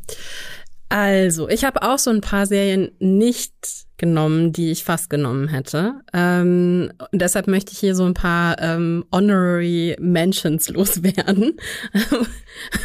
[0.89, 6.01] Also, ich habe auch so ein paar Serien nicht genommen, die ich fast genommen hätte.
[6.13, 11.57] Ähm, und deshalb möchte ich hier so ein paar ähm, Honorary Mentions loswerden.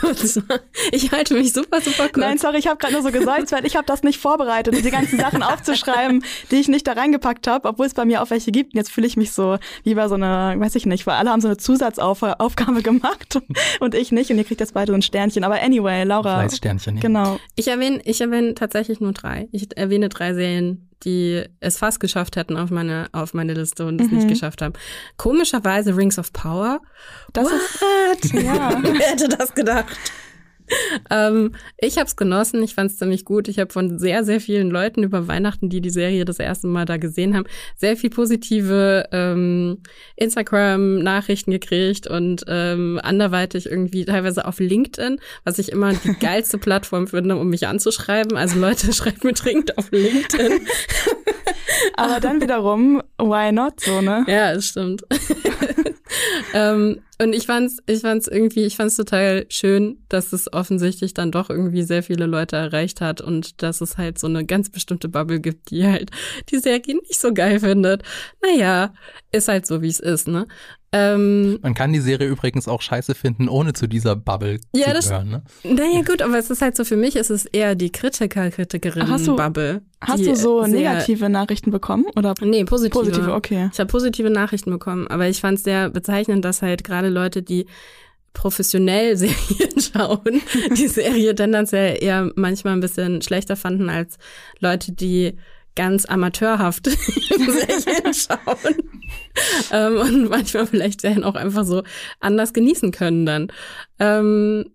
[0.03, 2.17] und zwar, ich halte mich super, super kurz.
[2.17, 4.91] Nein, sorry, ich habe gerade nur so geseufzt, weil ich habe das nicht vorbereitet, die
[4.91, 8.51] ganzen Sachen aufzuschreiben, die ich nicht da reingepackt habe, obwohl es bei mir auch welche
[8.51, 8.73] gibt.
[8.73, 11.31] Und jetzt fühle ich mich so wie bei so einer, weiß ich nicht, weil alle
[11.31, 13.39] haben so eine Zusatzaufgabe gemacht
[13.81, 14.31] und ich nicht.
[14.31, 15.45] Und ihr kriegt jetzt beide so ein Sternchen.
[15.45, 16.41] Aber anyway, Laura.
[16.41, 16.97] Fleißsternchen.
[16.97, 17.01] ja.
[17.03, 17.39] Genau.
[17.57, 19.49] Ich erwähne, ich erwähne tatsächlich nur drei.
[19.53, 24.01] Ich erwähne drei Serien, die es fast geschafft hätten auf meine, auf meine Liste und
[24.01, 24.17] es Mhm.
[24.19, 24.75] nicht geschafft haben.
[25.17, 26.81] Komischerweise Rings of Power.
[27.33, 28.25] Das What?
[28.25, 28.79] ist, ja.
[28.83, 29.87] Wer hätte das gedacht?
[31.11, 33.49] ähm, ich habe es genossen, ich fand es ziemlich gut.
[33.49, 36.85] Ich habe von sehr, sehr vielen Leuten über Weihnachten, die die Serie das erste Mal
[36.85, 39.79] da gesehen haben, sehr viel positive ähm,
[40.17, 47.07] Instagram-Nachrichten gekriegt und ähm, anderweitig irgendwie teilweise auf LinkedIn, was ich immer die geilste Plattform
[47.07, 48.37] finde, um mich anzuschreiben.
[48.37, 50.61] Also Leute, schreibt mir dringend auf LinkedIn.
[51.95, 54.25] Aber dann wiederum, why not so, ne?
[54.27, 55.03] Ja, es stimmt.
[56.55, 61.31] Ähm, und ich fand's, ich fand's irgendwie, ich fand's total schön, dass es offensichtlich dann
[61.31, 65.09] doch irgendwie sehr viele Leute erreicht hat und dass es halt so eine ganz bestimmte
[65.09, 66.11] Bubble gibt, die halt
[66.51, 68.03] die Serie nicht so geil findet.
[68.43, 68.93] Naja,
[69.31, 70.47] ist halt so, wie es ist, ne?
[70.95, 74.93] Ähm, Man kann die Serie übrigens auch scheiße finden, ohne zu dieser Bubble Ja, zu
[74.95, 75.31] das- gehören.
[75.31, 75.43] Ne?
[75.65, 79.83] naja, gut, aber es ist halt so, für mich ist es eher die Hast Kritiker-Kritikerinnen-Bubble.
[80.01, 82.05] Hast die du so negative Nachrichten bekommen?
[82.17, 82.91] Oder Nee, positive.
[82.99, 83.33] positive?
[83.33, 83.71] Okay.
[83.73, 87.43] Ich habe positive Nachrichten bekommen, aber ich fand es sehr bezeichnend, dass halt gerade Leute,
[87.43, 87.67] die
[88.35, 90.41] professionell Serien schauen,
[90.77, 94.19] die Serie tendenziell eher manchmal ein bisschen schlechter fanden als
[94.59, 95.37] Leute, die
[95.75, 98.77] ganz amateurhaft Serien schauen
[99.71, 101.83] ähm, und manchmal vielleicht Serien auch einfach so
[102.21, 103.53] anders genießen können dann.
[103.99, 104.67] Ähm,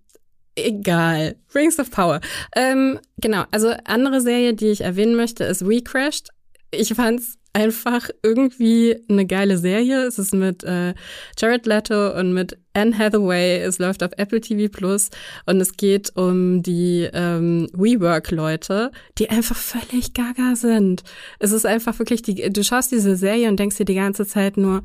[0.56, 1.36] egal.
[1.54, 2.22] Rings of Power.
[2.56, 6.30] Ähm, genau, also andere Serie, die ich erwähnen möchte, ist Recrashed.
[6.72, 10.06] Ich fand's einfach irgendwie eine geile Serie.
[10.06, 10.94] Es ist mit äh,
[11.40, 13.62] Jared Leto und mit Anne Hathaway.
[13.62, 15.10] Es läuft auf Apple TV Plus
[15.48, 21.02] und es geht um die ähm, WeWork-Leute, die einfach völlig gaga sind.
[21.40, 22.36] Es ist einfach wirklich die.
[22.54, 24.84] Du schaust diese Serie und denkst dir die ganze Zeit nur,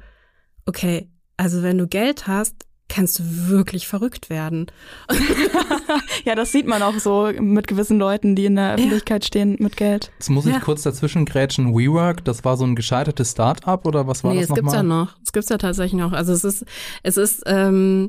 [0.64, 2.54] okay, also wenn du Geld hast,
[2.92, 4.66] kannst du wirklich verrückt werden.
[6.24, 9.76] Ja, das sieht man auch so mit gewissen Leuten, die in der Öffentlichkeit stehen mit
[9.76, 10.10] Geld.
[10.18, 10.60] Jetzt muss ich Ja.
[10.60, 11.74] kurz dazwischen grätschen.
[11.74, 14.82] WeWork, das war so ein gescheitertes Start-up oder was war nee, das es gibt's ja
[14.82, 15.04] nochmal?
[15.06, 15.16] noch.
[15.24, 16.12] Es gibt's ja tatsächlich noch.
[16.12, 16.64] Also es ist,
[17.02, 18.08] es ist, ähm,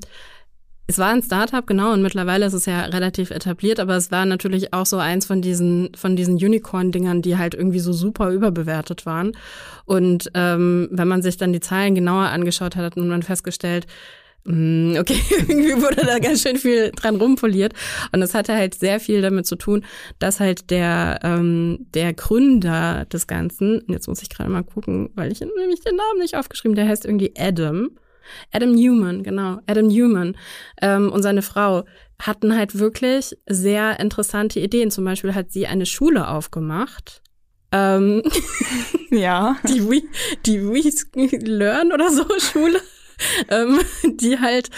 [0.86, 4.26] es war ein Startup, genau, und mittlerweile ist es ja relativ etabliert, aber es war
[4.26, 9.06] natürlich auch so eins von diesen, von diesen Unicorn-Dingern, die halt irgendwie so super überbewertet
[9.06, 9.32] waren.
[9.86, 13.88] Und ähm, wenn man sich dann die Zahlen genauer angeschaut hat, hat man festgestellt,
[14.46, 17.74] okay, irgendwie wurde da ganz schön viel dran rumpoliert.
[18.12, 19.86] Und es hatte halt sehr viel damit zu tun,
[20.20, 25.32] dass halt der, ähm, der Gründer des Ganzen, jetzt muss ich gerade mal gucken, weil
[25.32, 27.92] ich nämlich den Namen nicht aufgeschrieben, der heißt irgendwie Adam.
[28.54, 30.38] Adam Newman, genau, Adam Newman
[30.82, 31.84] ähm, und seine Frau
[32.20, 34.92] hatten halt wirklich sehr interessante Ideen.
[34.92, 37.22] Zum Beispiel hat sie eine Schule aufgemacht.
[37.74, 38.24] Ähm,
[39.14, 39.58] Ja.
[39.68, 40.02] die We,
[40.46, 42.82] die We Learn oder so Schule,
[43.50, 44.70] ähm, die halt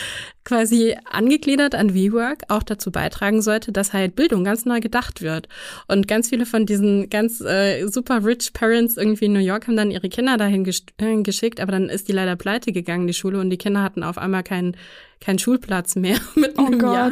[0.45, 5.49] quasi angegliedert an WeWork auch dazu beitragen sollte, dass halt Bildung ganz neu gedacht wird.
[5.87, 9.75] Und ganz viele von diesen ganz äh, super rich Parents irgendwie in New York haben
[9.75, 13.39] dann ihre Kinder dahin äh, geschickt, aber dann ist die leider pleite gegangen, die Schule,
[13.39, 14.77] und die Kinder hatten auf einmal keinen
[15.19, 16.81] keinen Schulplatz mehr mit oh Gott.
[16.81, 17.11] Jahr.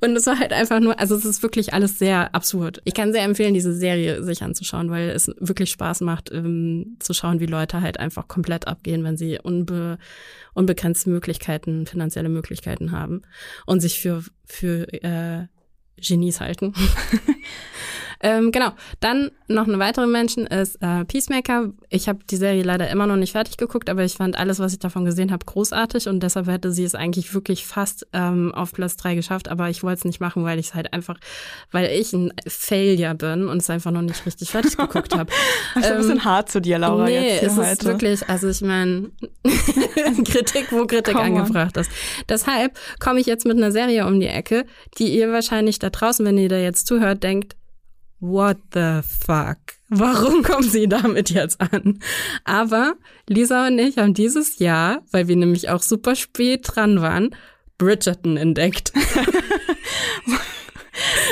[0.00, 2.80] Und es war halt einfach nur, also es ist wirklich alles sehr absurd.
[2.84, 7.14] Ich kann sehr empfehlen, diese Serie sich anzuschauen, weil es wirklich Spaß macht, ähm, zu
[7.14, 9.98] schauen, wie Leute halt einfach komplett abgehen, wenn sie unbe
[10.54, 13.22] unbegrenzte Möglichkeiten, finanzielle Möglichkeiten haben
[13.66, 15.46] und sich für, für äh,
[15.96, 16.74] Genies halten.
[18.20, 18.70] ähm, genau.
[19.00, 21.70] Dann noch eine weitere Menschen ist äh, Peacemaker.
[21.90, 24.72] Ich habe die Serie leider immer noch nicht fertig geguckt, aber ich fand alles, was
[24.72, 28.72] ich davon gesehen habe, großartig und deshalb hätte sie es eigentlich wirklich fast ähm, auf
[28.72, 31.18] Platz drei geschafft, aber ich wollte es nicht machen, weil ich es halt einfach,
[31.70, 35.30] weil ich ein Failure bin und es einfach noch nicht richtig fertig geguckt habe.
[35.74, 37.04] Das ist ähm, ein bisschen hart zu dir, Laura.
[37.04, 37.70] Nee, jetzt es heute.
[37.70, 39.10] ist wirklich, also ich meine,
[40.24, 41.82] Kritik, wo Kritik Come angebracht on.
[41.82, 41.90] ist.
[42.28, 44.64] Deshalb komme ich jetzt mit einer Serie um die Ecke,
[44.98, 47.56] die ihr wahrscheinlich da draußen, wenn ihr da jetzt zuhört, denkt,
[48.24, 49.58] what the fuck?
[49.90, 52.00] Warum kommen sie damit jetzt an?
[52.44, 52.94] Aber
[53.28, 57.36] Lisa und ich haben dieses Jahr, weil wir nämlich auch super spät dran waren,
[57.76, 58.92] Bridgerton entdeckt.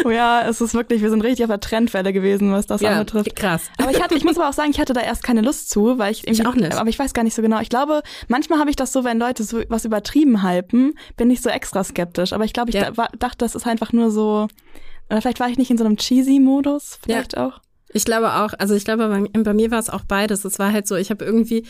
[0.04, 2.90] oh ja, es ist wirklich, wir sind richtig auf der Trendwelle gewesen, was das ja,
[2.90, 3.36] anbetrifft.
[3.36, 3.62] Krass.
[3.78, 5.98] Aber ich hatte, ich muss aber auch sagen, ich hatte da erst keine Lust zu,
[5.98, 6.74] weil ich, ich auch nicht.
[6.74, 7.60] Aber ich weiß gar nicht so genau.
[7.60, 11.40] Ich glaube, manchmal habe ich das so, wenn Leute so was übertrieben hypen, bin ich
[11.40, 12.34] so extra skeptisch.
[12.34, 12.90] Aber ich glaube, ich ja.
[12.90, 14.48] da, dachte, das ist einfach nur so,
[15.12, 17.46] oder vielleicht war ich nicht in so einem cheesy Modus, vielleicht ja.
[17.46, 17.60] auch.
[17.92, 20.46] Ich glaube auch, also ich glaube, bei, bei mir war es auch beides.
[20.46, 21.66] Es war halt so, ich habe irgendwie,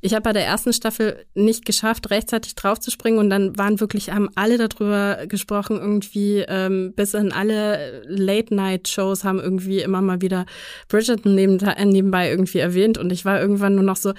[0.00, 4.28] ich habe bei der ersten Staffel nicht geschafft, rechtzeitig draufzuspringen und dann waren wirklich, haben
[4.36, 10.46] alle darüber gesprochen, irgendwie ähm, bis in alle Late-Night-Shows haben irgendwie immer mal wieder
[10.86, 11.56] Bridgerton neben,
[11.90, 14.12] nebenbei irgendwie erwähnt und ich war irgendwann nur noch so,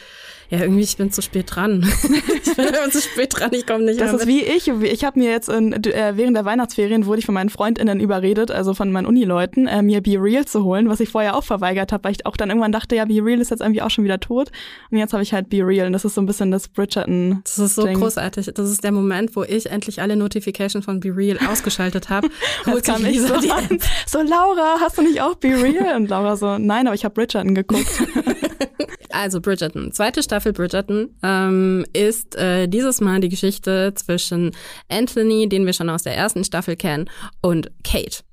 [0.49, 1.85] ja, irgendwie, ich bin zu spät dran.
[2.03, 4.67] ich bin zu spät dran, ich komme nicht Das ist wie ich.
[4.67, 8.49] Ich habe mir jetzt in, äh, während der Weihnachtsferien wurde ich von meinen FreundInnen überredet,
[8.49, 11.91] also von meinen Unileuten, äh, mir Be Real zu holen, was ich vorher auch verweigert
[11.91, 14.03] habe, weil ich auch dann irgendwann dachte, ja, Be Real ist jetzt irgendwie auch schon
[14.03, 14.51] wieder tot.
[14.89, 15.87] Und jetzt habe ich halt Be Real Real.
[15.87, 17.41] Und das ist so ein bisschen das Bridgerton.
[17.43, 17.99] Das ist so Ding.
[17.99, 18.51] großartig.
[18.53, 22.29] Das ist der Moment, wo ich endlich alle Notifications von Be Real ausgeschaltet habe.
[22.65, 23.79] Holt kam ich so, an.
[24.05, 25.95] so, Laura, hast du nicht auch Be Real?
[25.95, 27.85] Und Laura so, nein, aber ich habe Bridgerton geguckt.
[29.11, 29.91] also Bridgerton.
[29.91, 34.51] Zweite Staffel Bridgerton ähm, ist äh, dieses Mal die Geschichte zwischen
[34.89, 37.09] Anthony, den wir schon aus der ersten Staffel kennen,
[37.41, 38.23] und Kate.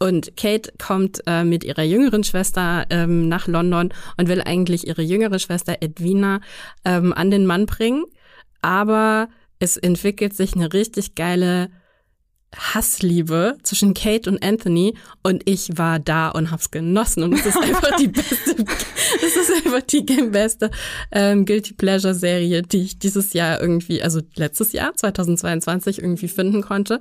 [0.00, 5.02] Und Kate kommt äh, mit ihrer jüngeren Schwester ähm, nach London und will eigentlich ihre
[5.02, 6.40] jüngere Schwester Edwina
[6.84, 8.04] ähm, an den Mann bringen.
[8.62, 11.70] Aber es entwickelt sich eine richtig geile
[12.56, 17.58] Hassliebe zwischen Kate und Anthony und ich war da und hab's genossen und es ist
[17.58, 18.64] einfach die beste,
[19.16, 20.70] es ist einfach die beste
[21.12, 26.62] ähm, Guilty Pleasure Serie, die ich dieses Jahr irgendwie, also letztes Jahr 2022 irgendwie finden
[26.62, 27.00] konnte.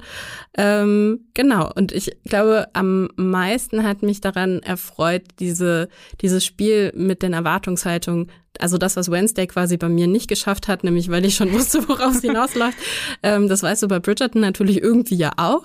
[0.57, 5.87] Ähm, genau und ich glaube am meisten hat mich daran erfreut diese
[6.21, 8.29] dieses Spiel mit den Erwartungshaltungen
[8.59, 11.87] also das, was Wednesday quasi bei mir nicht geschafft hat, nämlich weil ich schon wusste,
[11.87, 12.77] worauf es hinausläuft.
[13.23, 15.63] ähm, das weißt du bei Bridgerton natürlich irgendwie ja auch.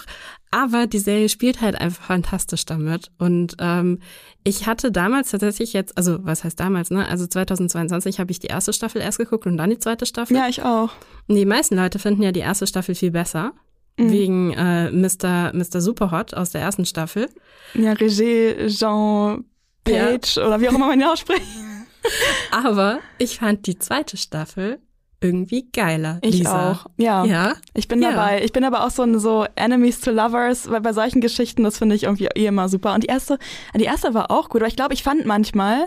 [0.51, 3.11] Aber die Serie spielt halt einfach fantastisch damit.
[3.19, 4.01] Und ähm,
[4.45, 7.09] ich hatte damals tatsächlich jetzt, also was heißt damals, ne?
[7.09, 10.37] Also 2022 habe ich die erste Staffel erst geguckt und dann die zweite Staffel.
[10.37, 10.91] Ja, ich auch.
[11.27, 13.55] Und die meisten Leute finden ja die erste Staffel viel besser.
[13.99, 14.13] Mhm.
[14.13, 15.53] Wegen äh, Mr.
[15.55, 15.81] Mr.
[15.81, 17.29] Superhot aus der ersten Staffel.
[17.75, 19.45] Ja, Regé Jean
[19.85, 20.47] Page ja.
[20.47, 21.43] oder wie auch immer man ihn ausspricht.
[22.51, 24.81] Aber ich fand die zweite Staffel
[25.23, 26.19] irgendwie geiler.
[26.23, 26.73] Ich Lisa.
[26.73, 26.87] auch.
[26.97, 27.25] Ja.
[27.25, 27.55] Ja.
[27.75, 28.11] Ich bin ja.
[28.11, 28.43] dabei.
[28.45, 31.79] Ich bin aber auch so ein so Enemies to Lovers, weil bei solchen Geschichten, das
[31.79, 32.95] finde ich irgendwie eh immer super.
[32.95, 33.38] Und die erste,
[33.75, 35.87] die erste war auch gut, aber ich glaube, ich fand manchmal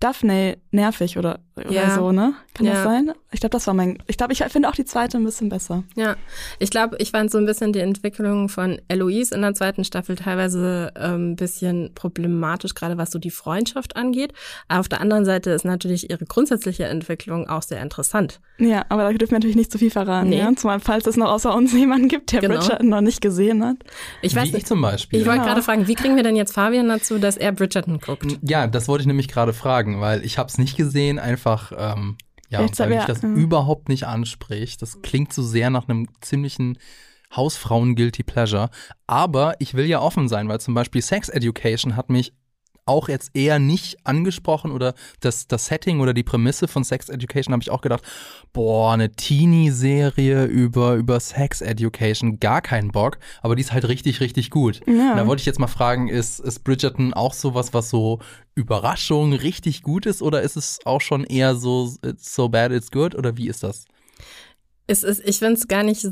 [0.00, 1.94] Daphne nervig oder, oder ja.
[1.94, 2.34] so, ne?
[2.54, 2.74] Kann ja.
[2.74, 3.12] das sein?
[3.32, 3.98] Ich glaube, das war mein.
[4.06, 5.84] Ich glaube, ich finde auch die zweite ein bisschen besser.
[5.94, 6.16] Ja,
[6.58, 10.16] ich glaube, ich fand so ein bisschen die Entwicklung von Eloise in der zweiten Staffel
[10.16, 14.34] teilweise ein ähm, bisschen problematisch, gerade was so die Freundschaft angeht.
[14.68, 18.40] Aber auf der anderen Seite ist natürlich ihre grundsätzliche Entwicklung auch sehr interessant.
[18.58, 20.38] Ja, aber da dürfen wir natürlich nicht zu viel verraten, nee.
[20.38, 20.52] ja?
[20.56, 22.58] Zumal falls es noch außer uns jemanden gibt, der genau.
[22.58, 23.76] Bridgerton noch nicht gesehen hat.
[24.20, 24.66] Ich weiß wie nicht.
[24.66, 25.20] zum Beispiel.
[25.20, 25.52] Ich wollte genau.
[25.52, 28.38] gerade fragen, wie kriegen wir denn jetzt Fabian dazu, dass er Bridgerton guckt?
[28.42, 31.45] Ja, das wollte ich nämlich gerade fragen, weil ich habe es nicht gesehen, einfach
[31.76, 32.16] ähm,
[32.48, 33.28] ja, Jetzt weil mich das ja.
[33.28, 34.80] überhaupt nicht anspricht.
[34.82, 36.78] Das klingt so sehr nach einem ziemlichen
[37.34, 38.70] Hausfrauen-Guilty Pleasure.
[39.06, 42.32] Aber ich will ja offen sein, weil zum Beispiel Sex Education hat mich
[42.86, 47.52] auch jetzt eher nicht angesprochen oder das, das Setting oder die Prämisse von Sex Education
[47.52, 48.04] habe ich auch gedacht,
[48.52, 54.20] boah, eine Teenie-Serie über, über Sex Education, gar keinen Bock, aber die ist halt richtig,
[54.20, 54.80] richtig gut.
[54.86, 55.16] Ja.
[55.16, 58.20] Da wollte ich jetzt mal fragen, ist, ist Bridgerton auch sowas, was so
[58.54, 62.90] Überraschung richtig gut ist oder ist es auch schon eher so it's so bad it's
[62.90, 63.84] good oder wie ist das?
[64.86, 66.06] Es ist, ich finde es gar nicht,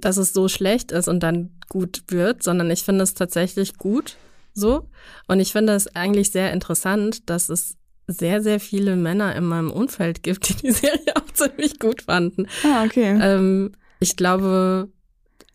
[0.00, 4.16] dass es so schlecht ist und dann gut wird, sondern ich finde es tatsächlich gut
[4.56, 4.88] so.
[5.28, 7.76] Und ich finde es eigentlich sehr interessant, dass es
[8.08, 12.46] sehr, sehr viele Männer in meinem Umfeld gibt, die die Serie auch ziemlich gut fanden.
[12.64, 13.18] Ah, okay.
[13.20, 14.88] Ähm, ich glaube,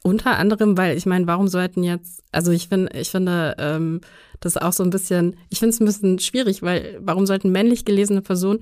[0.04, 4.02] unter anderem, weil ich meine, warum sollten jetzt, also ich finde, ich finde, ähm,
[4.40, 7.86] das auch so ein bisschen, ich finde es ein bisschen schwierig, weil warum sollten männlich
[7.86, 8.60] gelesene Personen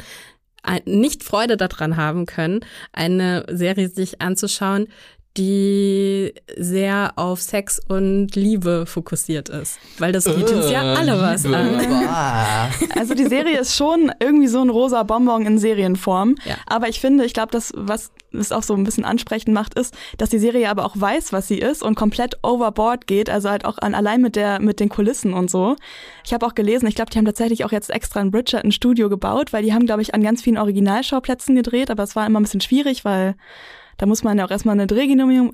[0.86, 2.60] nicht Freude daran haben können,
[2.92, 4.88] eine Serie sich anzuschauen,
[5.38, 9.80] die sehr auf Sex und Liebe fokussiert ist.
[9.98, 11.80] Weil das geht uns ja alle was an.
[12.98, 16.36] Also die Serie ist schon irgendwie so ein rosa Bonbon in Serienform.
[16.46, 16.56] Ja.
[16.66, 19.96] Aber ich finde, ich glaube, das, was es auch so ein bisschen ansprechend macht, ist,
[20.18, 23.30] dass die Serie aber auch weiß, was sie ist und komplett overboard geht.
[23.30, 25.76] Also halt auch an, allein mit der, mit den Kulissen und so.
[26.26, 29.10] Ich habe auch gelesen, ich glaube, die haben tatsächlich auch jetzt extra in Bridgerton Studio
[29.10, 32.40] gebaut, weil die haben, glaube ich, an ganz vielen Originalschauplätzen gedreht, aber es war immer
[32.40, 33.36] ein bisschen schwierig, weil
[34.00, 35.52] da muss man ja auch erstmal eine Drehgenehmigung,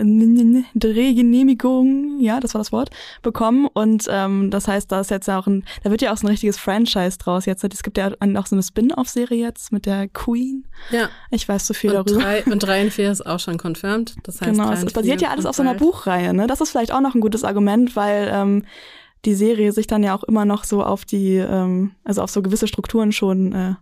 [0.76, 2.92] Drehgenehmigung, ja, das war das Wort,
[3.24, 3.68] bekommen.
[3.74, 6.28] Und ähm, das heißt, da ist jetzt ja auch ein, da wird ja auch so
[6.28, 7.64] ein richtiges Franchise draus jetzt.
[7.64, 10.68] Es gibt ja auch so eine Spin-off-Serie jetzt mit der Queen.
[10.92, 11.10] Ja.
[11.32, 12.22] Ich weiß so viel und darüber.
[12.24, 14.16] Drei, und drei und vier ist auch schon confirmed.
[14.24, 16.32] Das heißt, genau, es basiert ja alles auf so einer Buchreihe.
[16.34, 16.46] Ne?
[16.46, 18.66] Das ist vielleicht auch noch ein gutes Argument, weil ähm,
[19.26, 22.44] die Serie sich dann ja auch immer noch so auf die, ähm, also auf so
[22.44, 23.74] gewisse Strukturen schon äh,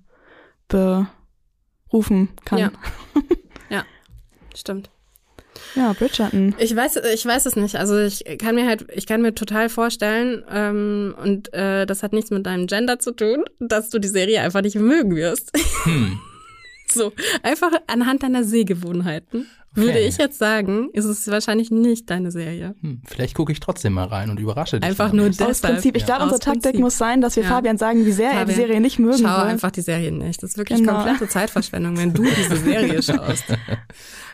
[1.89, 2.60] berufen kann.
[2.60, 2.71] Ja.
[3.69, 3.84] ja.
[4.55, 4.89] Stimmt.
[5.75, 6.55] Ja, Bridgerton.
[6.57, 7.75] Ich weiß, ich weiß es nicht.
[7.75, 12.13] Also ich kann mir halt, ich kann mir total vorstellen, ähm, und äh, das hat
[12.13, 15.51] nichts mit deinem Gender zu tun, dass du die Serie einfach nicht mögen wirst.
[15.83, 16.17] Hm.
[16.87, 17.11] so,
[17.41, 19.47] einfach anhand deiner Sehgewohnheiten.
[19.75, 19.87] Okay.
[19.87, 22.75] Würde ich jetzt sagen, ist es wahrscheinlich nicht deine Serie.
[22.81, 24.87] Hm, vielleicht gucke ich trotzdem mal rein und überrasche dich.
[24.87, 25.49] Einfach nur deshalb.
[25.49, 25.97] Aus Prinzip.
[25.97, 26.05] Ich ja.
[26.05, 26.79] glaube, unsere Taktik Prinzip.
[26.79, 27.49] muss sein, dass wir ja.
[27.49, 29.49] Fabian sagen, wie sehr Fabian, er die Serie nicht mögen Schau will.
[29.49, 30.43] einfach die Serie nicht.
[30.43, 30.93] Das ist wirklich genau.
[30.93, 33.45] komplette Zeitverschwendung, wenn du diese Serie schaust.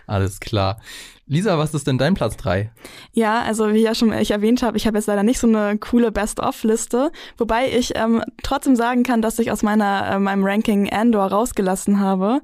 [0.10, 0.80] Alles klar.
[1.28, 2.72] Lisa, was ist denn dein Platz drei?
[3.14, 5.78] Ja, also wie ja schon ich erwähnt habe, ich habe jetzt leider nicht so eine
[5.78, 10.92] coole Best-of-Liste, wobei ich ähm, trotzdem sagen kann, dass ich aus meiner äh, meinem Ranking
[10.92, 12.42] Andor rausgelassen habe.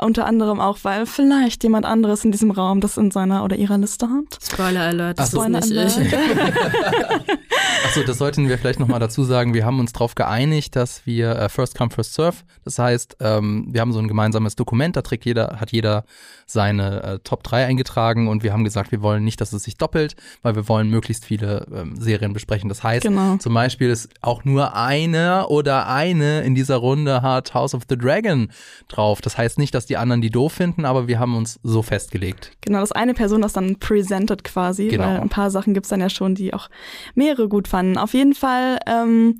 [0.00, 3.78] Unter anderem auch, weil vielleicht jemand anderes in diesem Raum das in seiner oder ihrer
[3.78, 4.38] Liste hat.
[4.42, 7.26] Spoiler Alert, das Spoiler ist nicht Alert.
[7.28, 7.84] ich.
[7.84, 9.54] Achso, das sollten wir vielleicht nochmal dazu sagen.
[9.54, 13.68] Wir haben uns darauf geeinigt, dass wir äh, First Come, First Serve, das heißt, ähm,
[13.70, 16.04] wir haben so ein gemeinsames Dokument, da trägt jeder, hat jeder
[16.46, 19.76] seine äh, Top 3 eingetragen und wir haben gesagt, wir wollen nicht, dass es sich
[19.76, 22.68] doppelt, weil wir wollen möglichst viele ähm, Serien besprechen.
[22.68, 23.36] Das heißt, genau.
[23.36, 27.96] zum Beispiel ist auch nur eine oder eine in dieser Runde hat House of the
[27.96, 28.48] Dragon
[28.88, 29.20] drauf.
[29.20, 32.52] Das heißt nicht, dass die anderen die doof finden, aber wir haben uns so festgelegt.
[32.60, 35.04] Genau, das eine Person das dann presented quasi, genau.
[35.04, 36.68] weil ein paar Sachen gibt es dann ja schon, die auch
[37.14, 37.98] mehrere gut fanden.
[37.98, 39.38] Auf jeden Fall ähm,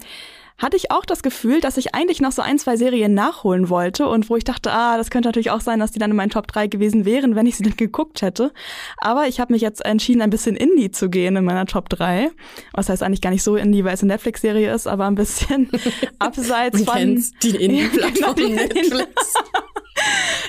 [0.56, 4.06] hatte ich auch das Gefühl, dass ich eigentlich noch so ein, zwei Serien nachholen wollte
[4.06, 6.30] und wo ich dachte, ah, das könnte natürlich auch sein, dass die dann in meinen
[6.30, 8.52] Top 3 gewesen wären, wenn ich sie dann geguckt hätte.
[8.98, 12.30] Aber ich habe mich jetzt entschieden, ein bisschen Indie zu gehen in meiner Top 3.
[12.72, 15.70] Was heißt eigentlich gar nicht so Indie, weil es eine Netflix-Serie ist, aber ein bisschen
[16.20, 16.94] abseits von...
[16.94, 19.34] Kennst die Indie-Plattform Ja, genau, Netflix.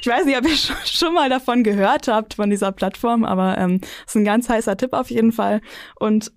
[0.01, 3.57] Ich weiß nicht, ob ihr schon- schon mal davon gehört habt, von dieser Plattform, aber
[3.57, 5.61] ähm, ist ein ganz heißer Tipp auf jeden Fall.
[5.99, 6.31] Und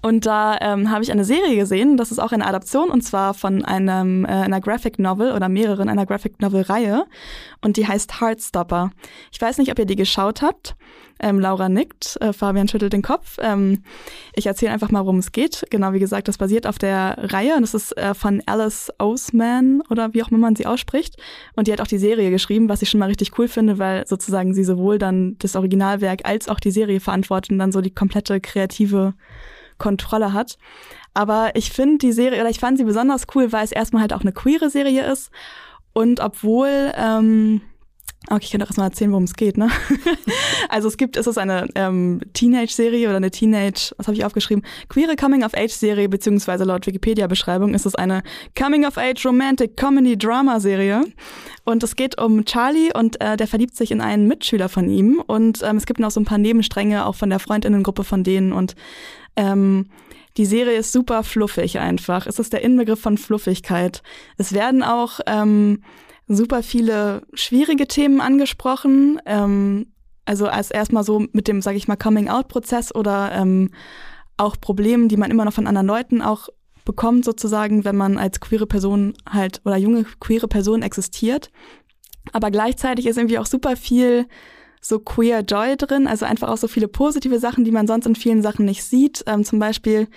[0.00, 3.34] und da ähm, habe ich eine Serie gesehen, das ist auch eine Adaption und zwar
[3.34, 7.04] von einem, äh, einer Graphic Novel oder mehreren einer Graphic Novel Reihe
[7.60, 8.90] und die heißt Heartstopper.
[9.30, 10.76] Ich weiß nicht, ob ihr die geschaut habt.
[11.20, 13.36] Ähm, Laura nickt, äh, Fabian schüttelt den Kopf.
[13.40, 13.84] Ähm,
[14.34, 15.64] ich erzähle einfach mal, worum es geht.
[15.70, 19.82] Genau wie gesagt, das basiert auf der Reihe und das ist äh, von Alice Oseman
[19.88, 21.16] oder wie auch immer man sie ausspricht.
[21.54, 24.06] Und die hat auch die Serie geschrieben, was ich schon mal richtig cool finde, weil
[24.06, 27.94] sozusagen sie sowohl dann das Originalwerk als auch die Serie verantwortet und dann so die
[27.94, 29.14] komplette kreative
[29.82, 30.56] Kontrolle hat.
[31.14, 34.14] Aber ich finde die Serie, oder ich fand sie besonders cool, weil es erstmal halt
[34.14, 35.30] auch eine queere Serie ist.
[35.92, 37.60] Und obwohl, ähm,
[38.30, 39.68] okay, ich kann doch erstmal erzählen, worum es geht, ne?
[40.70, 44.64] also es gibt, es ist eine ähm, Teenage-Serie oder eine Teenage, was habe ich aufgeschrieben?
[44.88, 48.22] Queere Coming-of-Age-Serie, beziehungsweise laut Wikipedia-Beschreibung ist es eine
[48.58, 51.04] Coming-of-Age-Romantic-Comedy-Drama-Serie.
[51.64, 55.22] Und es geht um Charlie und äh, der verliebt sich in einen Mitschüler von ihm.
[55.26, 58.52] Und ähm, es gibt noch so ein paar Nebenstränge auch von der Freundinnengruppe von denen.
[58.52, 58.76] Und
[59.36, 59.86] ähm,
[60.36, 62.26] die Serie ist super fluffig einfach.
[62.26, 64.02] Es ist der Inbegriff von Fluffigkeit.
[64.38, 65.82] Es werden auch ähm,
[66.26, 69.20] super viele schwierige Themen angesprochen.
[69.26, 69.88] Ähm,
[70.24, 73.70] also als erstmal so mit dem, sage ich mal, Coming-out-Prozess oder ähm,
[74.36, 76.48] auch Problemen, die man immer noch von anderen Leuten auch
[76.84, 81.50] bekommt, sozusagen, wenn man als queere Person halt oder junge queere Person existiert.
[82.32, 84.26] Aber gleichzeitig ist irgendwie auch super viel
[84.84, 88.16] so queer Joy drin, also einfach auch so viele positive Sachen, die man sonst in
[88.16, 89.22] vielen Sachen nicht sieht.
[89.26, 90.08] Ähm, zum Beispiel,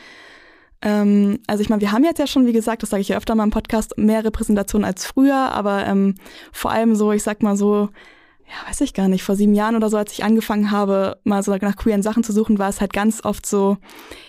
[0.81, 3.17] ähm, also ich meine, wir haben jetzt ja schon, wie gesagt, das sage ich ja
[3.17, 6.15] öfter mal im Podcast, mehr Repräsentation als früher, aber ähm,
[6.51, 7.89] vor allem so, ich sag mal so,
[8.47, 11.41] ja, weiß ich gar nicht, vor sieben Jahren oder so, als ich angefangen habe, mal
[11.41, 13.77] so nach queeren Sachen zu suchen, war es halt ganz oft so,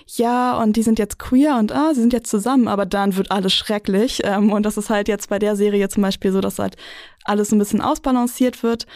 [0.06, 3.30] ja, und die sind jetzt queer und ah, sie sind jetzt zusammen, aber dann wird
[3.30, 4.22] alles schrecklich.
[4.24, 6.76] Ähm, und das ist halt jetzt bei der Serie zum Beispiel so, dass halt
[7.24, 8.86] alles ein bisschen ausbalanciert wird.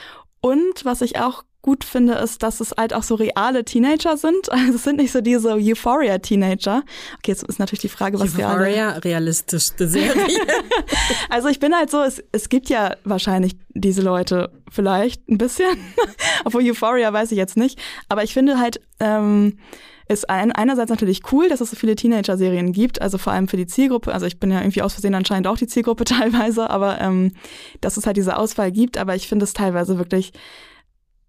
[0.40, 4.48] Und was ich auch gut finde, ist, dass es halt auch so reale Teenager sind.
[4.60, 6.82] Also es sind nicht so diese Euphoria-Teenager.
[7.18, 9.04] Okay, jetzt ist natürlich die Frage, was Euphoria, reale...
[9.04, 10.14] realistischste Serie.
[11.30, 15.78] also ich bin halt so, es, es gibt ja wahrscheinlich diese Leute vielleicht ein bisschen.
[16.44, 17.78] Obwohl Euphoria weiß ich jetzt nicht.
[18.08, 19.58] Aber ich finde halt, ähm,
[20.10, 23.56] ist ein, einerseits natürlich cool, dass es so viele Teenager-Serien gibt, also vor allem für
[23.56, 24.12] die Zielgruppe.
[24.12, 27.32] Also ich bin ja irgendwie aus Versehen anscheinend auch die Zielgruppe teilweise, aber ähm,
[27.80, 28.98] dass es halt diese Auswahl gibt.
[28.98, 30.32] Aber ich finde es teilweise wirklich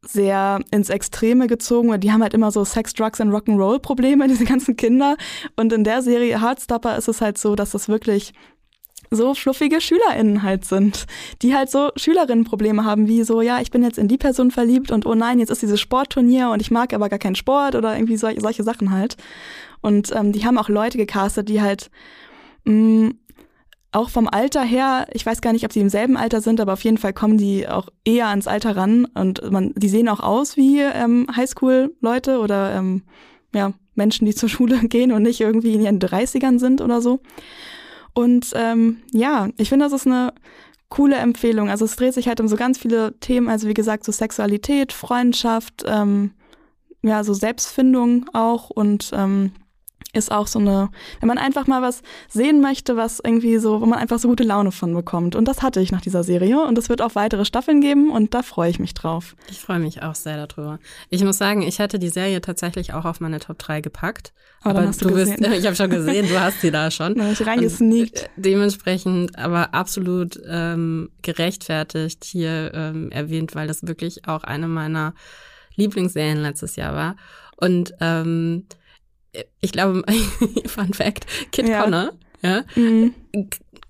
[0.04, 4.28] sehr ins Extreme gezogen, weil die haben halt immer so Sex, Drugs und Rock'n'Roll Probleme,
[4.30, 5.16] diese ganzen Kinder.
[5.56, 8.34] Und in der Serie Heartstopper ist es halt so, dass das wirklich
[9.12, 11.06] so fluffige SchülerInnen halt sind,
[11.42, 14.90] die halt so Schülerinnenprobleme haben, wie so, ja, ich bin jetzt in die Person verliebt
[14.90, 17.94] und oh nein, jetzt ist dieses Sportturnier und ich mag aber gar keinen Sport oder
[17.94, 19.18] irgendwie solche, solche Sachen halt.
[19.82, 21.92] Und ähm, die haben auch Leute gecastet, die halt
[22.64, 23.14] mh, mm,
[23.92, 26.74] auch vom Alter her, ich weiß gar nicht, ob sie im selben Alter sind, aber
[26.74, 30.22] auf jeden Fall kommen die auch eher ans Alter ran und man, die sehen auch
[30.22, 33.04] aus wie ähm, Highschool-Leute oder ähm,
[33.54, 37.20] ja, Menschen, die zur Schule gehen und nicht irgendwie in ihren 30ern sind oder so.
[38.14, 40.34] Und ähm, ja, ich finde, das ist eine
[40.90, 41.70] coole Empfehlung.
[41.70, 44.92] Also es dreht sich halt um so ganz viele Themen, also wie gesagt, so Sexualität,
[44.92, 46.32] Freundschaft, ähm,
[47.02, 49.54] ja, so Selbstfindung auch und ähm,
[50.14, 53.86] ist auch so eine, wenn man einfach mal was sehen möchte, was irgendwie so, wo
[53.86, 55.36] man einfach so gute Laune von bekommt.
[55.36, 56.62] Und das hatte ich nach dieser Serie.
[56.66, 59.36] Und es wird auch weitere Staffeln geben und da freue ich mich drauf.
[59.50, 60.80] Ich freue mich auch sehr darüber.
[61.10, 64.34] Ich muss sagen, ich hätte die Serie tatsächlich auch auf meine Top 3 gepackt.
[64.64, 67.16] Oh, aber du, du bist, ich habe schon gesehen, du hast sie da schon.
[67.22, 68.30] Da ich reingesneakt.
[68.36, 75.14] Dementsprechend aber absolut ähm, gerechtfertigt hier ähm, erwähnt, weil das wirklich auch eine meiner
[75.76, 77.16] Lieblingsserien letztes Jahr war.
[77.58, 78.66] Und ähm,
[79.62, 80.04] ich glaube,
[80.66, 81.84] Fun Fact, Kid ja.
[81.84, 83.14] Connor, ja, mhm.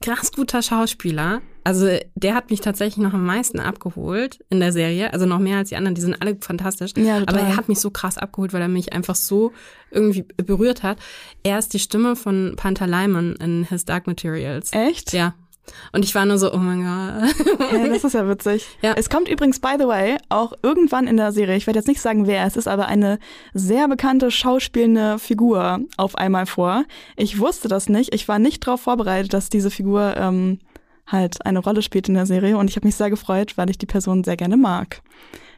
[0.01, 1.41] krass guter Schauspieler.
[1.63, 5.58] Also der hat mich tatsächlich noch am meisten abgeholt in der Serie, also noch mehr
[5.58, 6.93] als die anderen, die sind alle fantastisch.
[6.95, 9.51] Ja, aber er hat mich so krass abgeholt, weil er mich einfach so
[9.91, 10.97] irgendwie berührt hat.
[11.43, 14.73] Er ist die Stimme von Panther Lyman in His Dark Materials.
[14.73, 15.13] Echt?
[15.13, 15.36] Ja.
[15.91, 17.71] Und ich war nur so, oh mein Gott.
[17.71, 18.67] Ja, das ist ja witzig.
[18.82, 18.93] Ja.
[18.95, 22.02] Es kommt übrigens, by the way, auch irgendwann in der Serie, ich werde jetzt nicht
[22.02, 23.19] sagen, wer es ist, aber eine
[23.54, 26.86] sehr bekannte schauspielende Figur auf einmal vor.
[27.15, 28.13] Ich wusste das nicht.
[28.13, 30.60] Ich war nicht darauf vorbereitet, dass diese Figur ähm,
[31.08, 32.58] halt eine Rolle spielt in der Serie.
[32.58, 35.02] Und ich habe mich sehr gefreut, weil ich die Person sehr gerne mag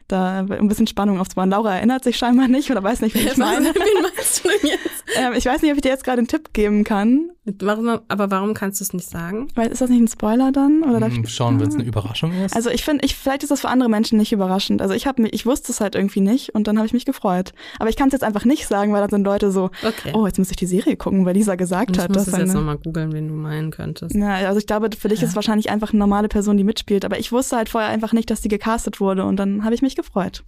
[0.08, 1.50] da ein bisschen Spannung aufzubauen.
[1.50, 3.74] Laura erinnert sich scheinbar nicht oder weiß nicht, wie ich meine.
[3.74, 5.04] Wen meinst du denn jetzt?
[5.16, 7.30] Ähm, ich weiß nicht, ob ich dir jetzt gerade einen Tipp geben kann.
[7.46, 9.48] Warum, aber warum kannst du es nicht sagen?
[9.54, 10.82] Weil ist das nicht ein Spoiler dann?
[10.82, 12.56] Oder hm, schauen, wenn es eine Überraschung ist.
[12.56, 14.80] Also ich finde, ich, vielleicht ist das für andere Menschen nicht überraschend.
[14.80, 17.52] Also ich habe ich wusste es halt irgendwie nicht und dann habe ich mich gefreut.
[17.78, 20.12] Aber ich kann es jetzt einfach nicht sagen, weil dann sind Leute so, okay.
[20.14, 22.10] oh, jetzt muss ich die Serie gucken, weil Lisa gesagt ich hat.
[22.10, 24.14] Ich muss jetzt nochmal googeln, wen du meinen könntest.
[24.14, 25.24] Ja, also ich glaube, für dich ja.
[25.24, 27.04] ist es wahrscheinlich einfach eine normale Person, die mitspielt.
[27.04, 29.82] Aber ich wusste halt vorher einfach nicht, dass die gecastet wurde und dann habe ich
[29.82, 30.44] mich gefreut.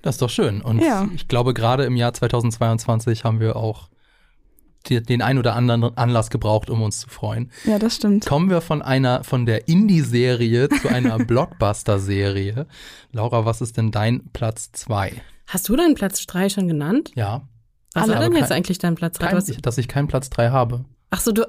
[0.00, 0.62] Das ist doch schön.
[0.62, 1.06] Und ja.
[1.14, 3.90] ich glaube, gerade im Jahr 2022 haben wir auch
[4.88, 7.50] den ein oder anderen Anlass gebraucht, um uns zu freuen.
[7.64, 8.26] Ja, das stimmt.
[8.26, 12.66] Kommen wir von einer, von der Indie-Serie zu einer Blockbuster-Serie.
[13.12, 15.12] Laura, was ist denn dein Platz zwei?
[15.46, 17.10] Hast du deinen Platz drei schon genannt?
[17.14, 17.42] Ja.
[17.94, 19.32] Was war denn jetzt eigentlich dein Platz drei?
[19.34, 20.84] Dass ich keinen Platz drei habe.
[21.12, 21.44] Ach so, du,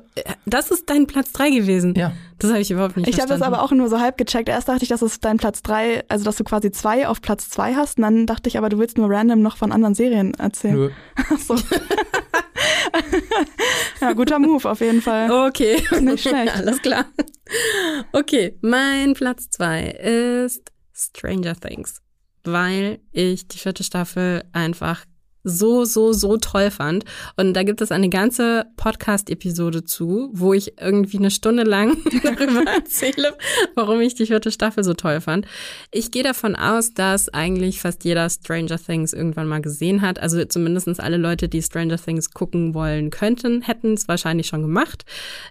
[0.47, 1.93] das ist dein Platz drei gewesen.
[1.95, 2.13] Ja.
[2.39, 4.50] Das habe ich überhaupt nicht Ich habe das aber auch nur so halb gecheckt.
[4.50, 7.47] Erst dachte ich, dass es dein Platz drei, also dass du quasi zwei auf Platz
[7.50, 8.00] zwei hast.
[8.00, 10.76] Und dann dachte ich aber, du willst nur random noch von anderen Serien erzählen.
[10.76, 10.89] Nö.
[11.15, 11.56] Ach so.
[14.02, 15.30] ja, guter Move auf jeden Fall.
[15.30, 15.84] Okay.
[16.02, 16.54] Nicht schlecht.
[16.56, 17.06] Alles klar.
[18.13, 22.02] Okay, mein Platz zwei ist Stranger Things,
[22.43, 25.06] weil ich die vierte Staffel einfach
[25.43, 27.06] so, so, so toll fand.
[27.38, 32.69] Und da gibt es eine ganze Podcast-Episode zu, wo ich irgendwie eine Stunde lang darüber
[32.75, 33.36] erzähle,
[33.75, 35.45] warum ich die vierte Staffel so toll fand.
[35.91, 40.19] Ich gehe davon aus, dass eigentlich fast jeder Stranger Things irgendwann mal gesehen hat.
[40.19, 45.06] Also zumindestens alle Leute, die Stranger Things gucken wollen könnten, hätten es wahrscheinlich schon gemacht.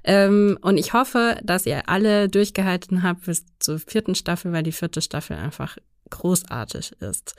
[0.04, 4.72] Ähm, und ich hoffe, dass ihr alle durchgehalten habt bis zur vierten Staffel, weil die
[4.72, 5.76] vierte Staffel einfach
[6.10, 7.34] großartig ist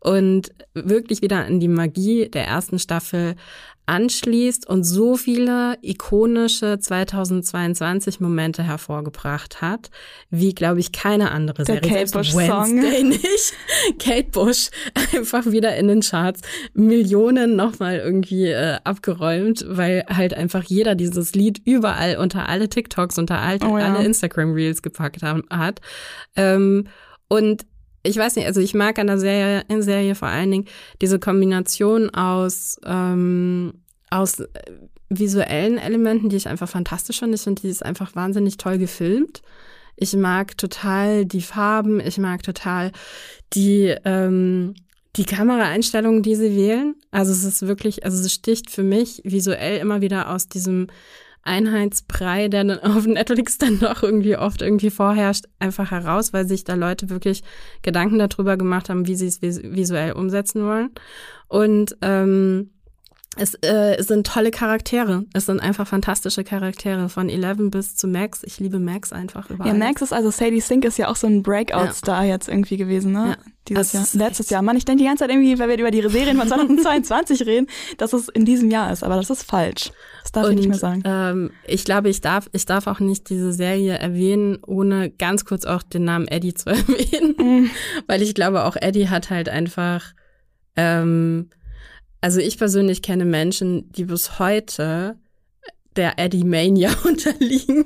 [0.00, 3.36] und wirklich wieder an die Magie der ersten Staffel
[3.86, 9.90] anschließt und so viele ikonische 2022 Momente hervorgebracht hat,
[10.30, 11.90] wie glaube ich keine andere der Serie.
[11.90, 12.74] Kate Bush Song
[13.08, 13.54] nicht.
[13.98, 14.70] Kate Bush
[15.12, 16.42] einfach wieder in den Charts
[16.74, 23.18] Millionen nochmal irgendwie äh, abgeräumt, weil halt einfach jeder dieses Lied überall unter alle TikToks
[23.18, 23.92] unter all, oh ja.
[23.92, 25.80] alle Instagram Reels gepackt haben, hat.
[26.36, 26.86] Ähm,
[27.28, 27.66] und
[28.02, 30.64] ich weiß nicht, also ich mag an der Serie, in Serie vor allen Dingen
[31.00, 33.74] diese Kombination aus, ähm,
[34.10, 34.48] aus äh,
[35.08, 37.36] visuellen Elementen, die ich einfach fantastisch finde.
[37.36, 39.42] Ich finde, die ist einfach wahnsinnig toll gefilmt.
[39.96, 42.92] Ich mag total die Farben, ich mag total
[43.52, 44.74] die, ähm,
[45.16, 46.94] die Kameraeinstellungen, die sie wählen.
[47.10, 50.88] Also es ist wirklich, also es sticht für mich visuell immer wieder aus diesem
[51.42, 56.64] Einheitsbrei, der dann auf Netflix dann doch irgendwie oft irgendwie vorherrscht, einfach heraus, weil sich
[56.64, 57.42] da Leute wirklich
[57.82, 60.90] Gedanken darüber gemacht haben, wie sie es visuell umsetzen wollen.
[61.48, 62.70] Und ähm,
[63.36, 65.24] es, äh, sind tolle Charaktere.
[65.32, 68.42] Es sind einfach fantastische Charaktere von Eleven bis zu Max.
[68.42, 69.72] Ich liebe Max einfach überall.
[69.72, 72.34] Ja, Max ist also Sadie Sink ist ja auch so ein Breakout-Star ja.
[72.34, 73.28] jetzt irgendwie gewesen, ne?
[73.28, 73.52] Ja.
[73.68, 74.60] Dieses also Jahr, letztes Jahr.
[74.60, 77.68] Mann, ich denke die ganze Zeit irgendwie, weil wir über die Serien von 2022 reden,
[77.96, 79.92] dass es in diesem Jahr ist, aber das ist falsch.
[80.22, 81.02] Das darf Und, ich nicht mehr sagen.
[81.04, 85.64] Ähm, ich glaube, ich darf, ich darf auch nicht diese Serie erwähnen, ohne ganz kurz
[85.64, 87.34] auch den Namen Eddie zu erwähnen.
[87.38, 87.70] Mhm.
[88.06, 90.12] Weil ich glaube, auch Eddie hat halt einfach
[90.76, 91.50] ähm,
[92.22, 95.18] also ich persönlich kenne Menschen, die bis heute
[95.96, 97.84] der Eddie Mania unterliegen.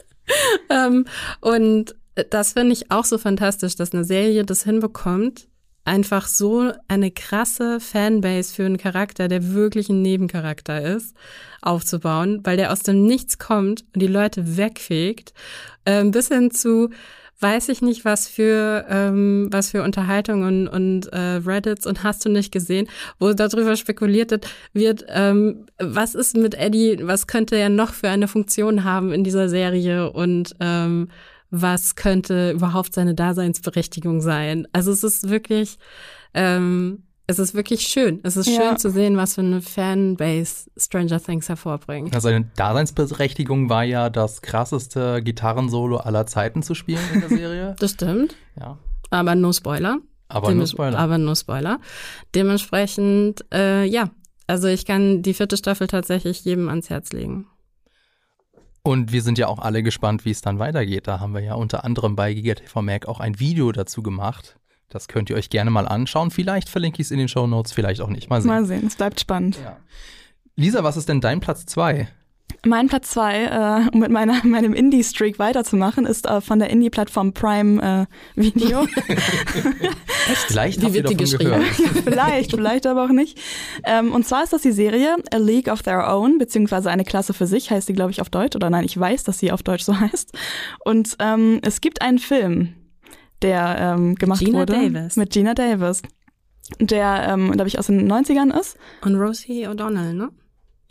[0.70, 1.06] ähm,
[1.40, 1.96] und
[2.30, 5.48] das finde ich auch so fantastisch, dass eine Serie das hinbekommt,
[5.84, 11.16] einfach so eine krasse Fanbase für einen Charakter, der wirklich ein Nebencharakter ist,
[11.62, 15.32] aufzubauen, weil der aus dem Nichts kommt und die Leute wegfegt,
[15.86, 16.90] äh, bis hin zu
[17.42, 22.24] weiß ich nicht, was für ähm, was für Unterhaltungen und, und äh, Reddits und hast
[22.24, 22.88] du nicht gesehen,
[23.18, 28.28] wo darüber spekuliert wird, ähm, was ist mit Eddie, was könnte er noch für eine
[28.28, 31.08] Funktion haben in dieser Serie und ähm,
[31.50, 34.66] was könnte überhaupt seine Daseinsberechtigung sein.
[34.72, 35.78] Also es ist wirklich
[36.34, 38.20] ähm, es ist wirklich schön.
[38.22, 38.60] Es ist ja.
[38.60, 42.14] schön zu sehen, was für eine Fanbase Stranger Things hervorbringt.
[42.14, 47.76] Also seine Daseinsberechtigung war ja das krasseste Gitarrensolo aller Zeiten zu spielen in der Serie.
[47.78, 48.36] das stimmt.
[48.58, 48.78] Ja.
[49.10, 49.98] Aber no Spoiler.
[50.28, 50.98] Aber Dem no Spoiler.
[50.98, 51.80] Aber no Spoiler.
[52.34, 54.10] Dementsprechend, äh, ja.
[54.46, 57.46] Also ich kann die vierte Staffel tatsächlich jedem ans Herz legen.
[58.82, 61.06] Und wir sind ja auch alle gespannt, wie es dann weitergeht.
[61.06, 64.56] Da haben wir ja unter anderem bei GigaTV Mac auch ein Video dazu gemacht.
[64.88, 66.30] Das könnt ihr euch gerne mal anschauen.
[66.30, 68.28] Vielleicht verlinke ich es in den Show Notes, vielleicht auch nicht.
[68.28, 68.48] Mal sehen.
[68.48, 69.58] Mal sehen, es bleibt spannend.
[69.62, 69.78] Ja.
[70.56, 72.08] Lisa, was ist denn dein Platz zwei?
[72.64, 77.32] Mein Platz zwei, äh, um mit meiner, meinem Indie-Streak weiterzumachen, ist äh, von der Indie-Plattform
[77.32, 78.06] Prime
[78.36, 78.82] äh, Video.
[79.08, 80.42] Echt?
[80.46, 81.62] Vielleicht Wie wird die geschrieben?
[82.04, 83.38] vielleicht, vielleicht aber auch nicht.
[83.84, 87.34] Ähm, und zwar ist das die Serie A League of Their Own, beziehungsweise eine Klasse
[87.34, 88.54] für sich, heißt die, glaube ich, auf Deutsch.
[88.54, 90.32] Oder nein, ich weiß, dass sie auf Deutsch so heißt.
[90.84, 92.74] Und ähm, es gibt einen Film,
[93.42, 94.74] der ähm, gemacht Gina wurde.
[94.74, 95.16] Davis.
[95.16, 96.02] Mit Gina Davis.
[96.80, 98.78] Der, ähm, glaube ich, aus den 90ern ist.
[99.02, 100.30] Und Rosie O'Donnell, ne?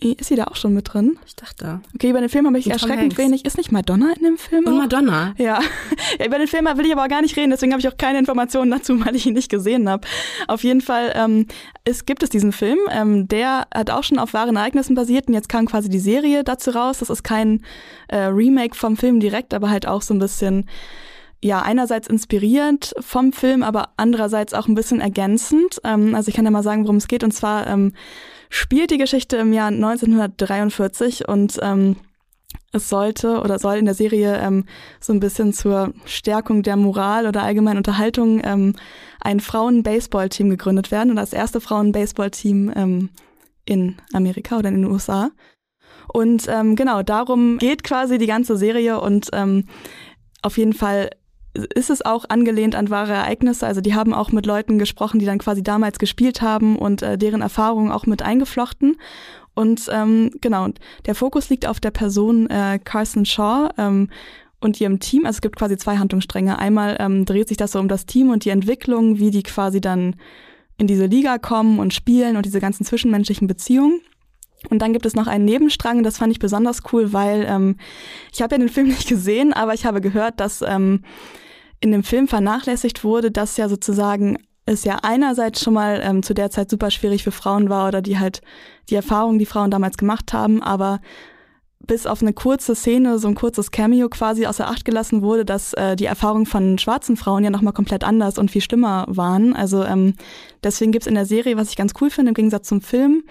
[0.04, 1.20] Ist sie da auch schon mit drin?
[1.28, 1.80] Ich dachte.
[1.94, 3.46] Okay, über den Film habe ich Und erschreckend wenig.
[3.46, 4.66] Ist nicht Madonna in dem Film?
[4.66, 5.36] Und Madonna?
[5.38, 5.60] Ja.
[6.20, 6.26] ja.
[6.26, 8.18] Über den Film will ich aber auch gar nicht reden, deswegen habe ich auch keine
[8.18, 10.08] Informationen dazu, weil ich ihn nicht gesehen habe.
[10.48, 11.46] Auf jeden Fall ähm,
[11.84, 15.36] es gibt es diesen Film, ähm, der hat auch schon auf wahren Ereignissen basiert und
[15.36, 16.98] jetzt kam quasi die Serie dazu raus.
[16.98, 17.64] Das ist kein
[18.08, 20.68] äh, Remake vom Film direkt, aber halt auch so ein bisschen
[21.44, 25.82] ja, einerseits inspirierend vom Film, aber andererseits auch ein bisschen ergänzend.
[25.84, 27.24] Ähm, also ich kann ja mal sagen, worum es geht.
[27.24, 27.94] Und zwar ähm,
[28.50, 31.96] spielt die Geschichte im Jahr 1943 und ähm,
[32.74, 34.66] es sollte oder soll in der Serie ähm,
[35.00, 38.76] so ein bisschen zur Stärkung der Moral oder allgemeinen Unterhaltung ähm,
[39.20, 43.10] ein Frauen-Baseball-Team gegründet werden und das erste Frauen-Baseball-Team ähm,
[43.66, 45.32] in Amerika oder in den USA.
[46.14, 49.66] Und ähm, genau, darum geht quasi die ganze Serie und ähm,
[50.42, 51.10] auf jeden Fall
[51.54, 53.68] ist es auch angelehnt an wahre Ereignisse.
[53.68, 57.18] Also die haben auch mit Leuten gesprochen, die dann quasi damals gespielt haben und äh,
[57.18, 58.98] deren Erfahrungen auch mit eingeflochten.
[59.54, 60.68] Und ähm, genau,
[61.06, 64.10] der Fokus liegt auf der Person äh, Carson Shaw ähm,
[64.62, 65.26] und ihrem Team.
[65.26, 66.58] Also es gibt quasi zwei Handlungsstränge.
[66.58, 69.82] Einmal ähm, dreht sich das so um das Team und die Entwicklung, wie die quasi
[69.82, 70.16] dann
[70.78, 74.00] in diese Liga kommen und spielen und diese ganzen zwischenmenschlichen Beziehungen.
[74.70, 77.78] Und dann gibt es noch einen Nebenstrang, das fand ich besonders cool, weil ähm,
[78.32, 81.04] ich habe ja den Film nicht gesehen, aber ich habe gehört, dass ähm,
[81.82, 86.34] in dem Film vernachlässigt wurde, dass ja sozusagen es ja einerseits schon mal ähm, zu
[86.34, 88.42] der Zeit super schwierig für Frauen war oder die halt
[88.90, 91.02] die Erfahrungen, die Frauen damals gemacht haben, aber
[91.88, 95.74] bis auf eine kurze Szene, so ein kurzes Cameo quasi außer Acht gelassen wurde, dass
[95.74, 99.56] äh, die Erfahrungen von schwarzen Frauen ja nochmal komplett anders und viel schlimmer waren.
[99.56, 100.14] Also ähm,
[100.64, 103.24] deswegen gibt's in der Serie, was ich ganz cool finde, im Gegensatz zum Film,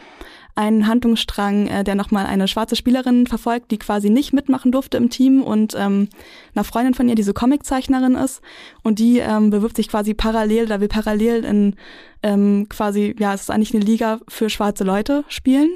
[0.60, 5.08] einen Handlungsstrang, äh, der nochmal eine schwarze Spielerin verfolgt, die quasi nicht mitmachen durfte im
[5.08, 6.08] Team und ähm,
[6.54, 8.42] einer Freundin von ihr, die so Comiczeichnerin ist
[8.82, 11.76] und die ähm, bewirbt sich quasi parallel, da will parallel in
[12.22, 15.70] ähm, quasi, ja, es ist eigentlich eine Liga für schwarze Leute spielen.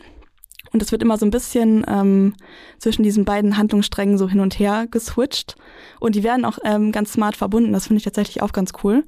[0.72, 2.35] und es wird immer so ein bisschen ähm,
[2.78, 5.57] zwischen diesen beiden Handlungssträngen so hin und her geswitcht
[5.99, 7.72] und die werden auch ähm, ganz smart verbunden.
[7.72, 9.05] Das finde ich tatsächlich auch ganz cool.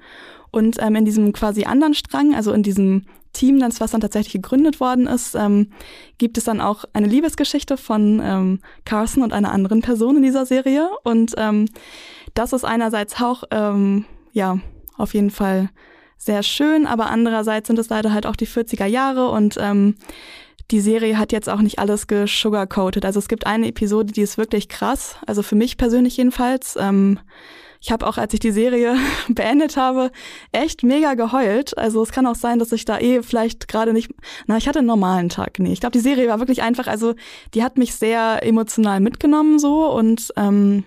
[0.50, 3.04] Und ähm, in diesem quasi anderen Strang, also in diesem
[3.36, 5.70] Team, das was dann tatsächlich gegründet worden ist, ähm,
[6.18, 10.46] gibt es dann auch eine Liebesgeschichte von ähm, Carson und einer anderen Person in dieser
[10.46, 10.88] Serie.
[11.04, 11.66] Und ähm,
[12.34, 14.58] das ist einerseits auch, ähm, ja,
[14.96, 15.70] auf jeden Fall
[16.18, 19.96] sehr schön, aber andererseits sind es leider halt auch die 40er Jahre und ähm,
[20.70, 23.04] die Serie hat jetzt auch nicht alles gesugarcoated.
[23.04, 26.76] Also es gibt eine Episode, die ist wirklich krass, also für mich persönlich jedenfalls.
[26.80, 27.20] Ähm,
[27.80, 28.96] ich habe auch, als ich die Serie
[29.28, 30.10] beendet habe,
[30.52, 31.76] echt mega geheult.
[31.76, 34.10] Also es kann auch sein, dass ich da eh vielleicht gerade nicht,
[34.46, 35.58] na, ich hatte einen normalen Tag.
[35.58, 37.14] Nee, ich glaube, die Serie war wirklich einfach, also
[37.54, 40.84] die hat mich sehr emotional mitgenommen so und ähm,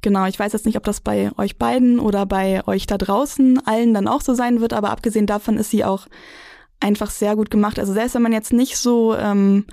[0.00, 3.66] Genau, ich weiß jetzt nicht, ob das bei euch beiden oder bei euch da draußen
[3.66, 6.06] allen dann auch so sein wird, aber abgesehen davon ist sie auch
[6.80, 7.78] einfach sehr gut gemacht.
[7.78, 9.66] Also selbst wenn man jetzt nicht so ähm,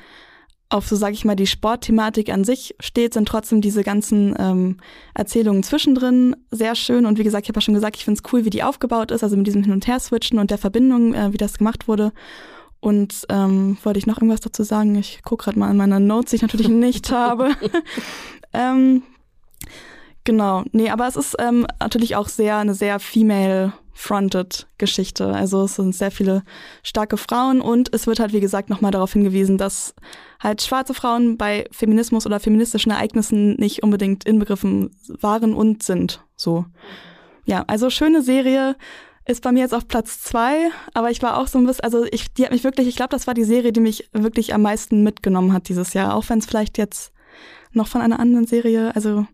[0.76, 4.78] auf so, sage ich mal, die Sportthematik an sich steht, sind trotzdem diese ganzen ähm,
[5.14, 7.06] Erzählungen zwischendrin sehr schön.
[7.06, 9.12] Und wie gesagt, ich habe ja schon gesagt, ich finde es cool, wie die aufgebaut
[9.12, 12.12] ist, also mit diesem Hin- und Her-Switchen und der Verbindung, äh, wie das gemacht wurde.
[12.82, 14.96] Und ähm, wollte ich noch irgendwas dazu sagen?
[14.96, 17.56] Ich gucke gerade mal an meiner Notes, die ich natürlich nicht habe.
[18.54, 19.04] ähm,
[20.26, 23.00] Genau, nee, aber es ist ähm, natürlich auch sehr eine sehr
[23.96, 25.28] female-fronted Geschichte.
[25.28, 26.44] Also es sind sehr viele
[26.84, 29.96] starke Frauen und es wird halt, wie gesagt, nochmal darauf hingewiesen, dass
[30.40, 34.92] halt schwarze Frauen bei Feminismus oder feministischen Ereignissen nicht unbedingt inbegriffen
[35.22, 36.24] waren und sind.
[36.36, 36.66] So.
[37.46, 38.76] Ja, also schöne Serie.
[39.28, 42.06] Ist bei mir jetzt auf Platz zwei, aber ich war auch so ein bisschen, also
[42.12, 44.62] ich, die hat mich wirklich, ich glaube, das war die Serie, die mich wirklich am
[44.62, 47.12] meisten mitgenommen hat dieses Jahr, auch wenn es vielleicht jetzt
[47.72, 49.26] noch von einer anderen Serie, also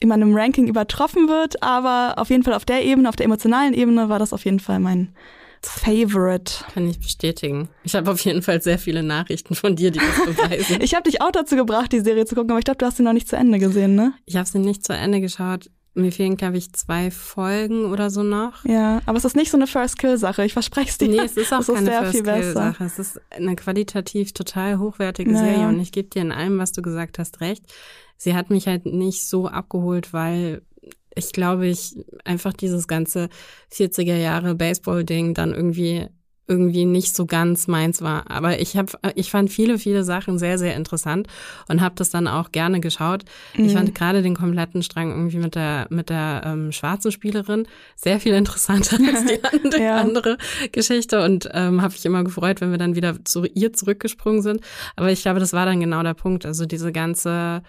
[0.00, 3.74] in meinem Ranking übertroffen wird, aber auf jeden Fall auf der Ebene, auf der emotionalen
[3.74, 5.14] Ebene war das auf jeden Fall mein
[5.62, 6.64] Favorite.
[6.72, 7.68] Kann ich bestätigen.
[7.82, 10.78] Ich habe auf jeden Fall sehr viele Nachrichten von dir, die das beweisen.
[10.80, 12.98] ich habe dich auch dazu gebracht, die Serie zu gucken, aber ich glaube, du hast
[12.98, 14.12] sie noch nicht zu Ende gesehen, ne?
[14.24, 15.70] Ich habe sie nicht zu Ende geschaut.
[15.94, 18.64] Mir fehlen, glaube ich, zwei Folgen oder so noch.
[18.64, 21.08] Ja, aber es ist nicht so eine First-Kill-Sache, ich verspreche es dir.
[21.08, 22.84] Nee, es ist auch es keine First-Kill-Sache.
[22.84, 25.54] Es ist eine qualitativ total hochwertige naja.
[25.54, 27.64] Serie und ich gebe dir in allem, was du gesagt hast, recht
[28.18, 30.60] sie hat mich halt nicht so abgeholt, weil
[31.14, 33.28] ich glaube, ich einfach dieses ganze
[33.72, 36.08] 40er Jahre Baseball-Ding dann irgendwie
[36.48, 38.30] irgendwie nicht so ganz meins war.
[38.30, 41.28] Aber ich habe, ich fand viele, viele Sachen sehr, sehr interessant
[41.68, 43.24] und habe das dann auch gerne geschaut.
[43.54, 43.66] Mhm.
[43.66, 48.18] Ich fand gerade den kompletten Strang irgendwie mit der mit der ähm, schwarzen Spielerin sehr
[48.18, 49.96] viel interessanter als die andere, ja.
[49.96, 50.38] andere
[50.72, 54.62] Geschichte und ähm, habe ich immer gefreut, wenn wir dann wieder zu ihr zurückgesprungen sind.
[54.96, 56.46] Aber ich glaube, das war dann genau der Punkt.
[56.46, 57.62] Also diese ganze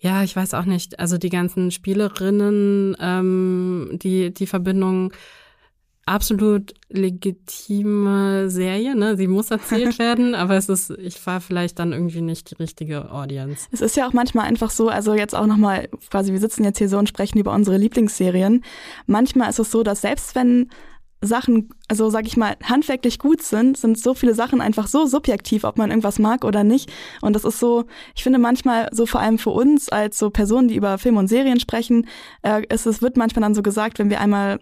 [0.00, 1.00] ja, ich weiß auch nicht.
[1.00, 5.12] Also die ganzen Spielerinnen, ähm, die, die Verbindung,
[6.08, 9.16] absolut legitime Serie, ne?
[9.16, 13.10] Sie muss erzählt werden, aber es ist, ich war vielleicht dann irgendwie nicht die richtige
[13.10, 13.68] Audience.
[13.70, 16.78] Es ist ja auch manchmal einfach so, also jetzt auch nochmal, quasi, wir sitzen jetzt
[16.78, 18.64] hier so und sprechen über unsere Lieblingsserien.
[19.06, 20.70] Manchmal ist es so, dass selbst wenn
[21.20, 25.64] Sachen, also sag ich mal, handwerklich gut sind, sind so viele Sachen einfach so subjektiv,
[25.64, 26.90] ob man irgendwas mag oder nicht.
[27.20, 30.68] Und das ist so, ich finde manchmal so vor allem für uns als so Personen,
[30.68, 32.06] die über Filme und Serien sprechen,
[32.42, 34.60] äh, ist, es wird manchmal dann so gesagt, wenn wir einmal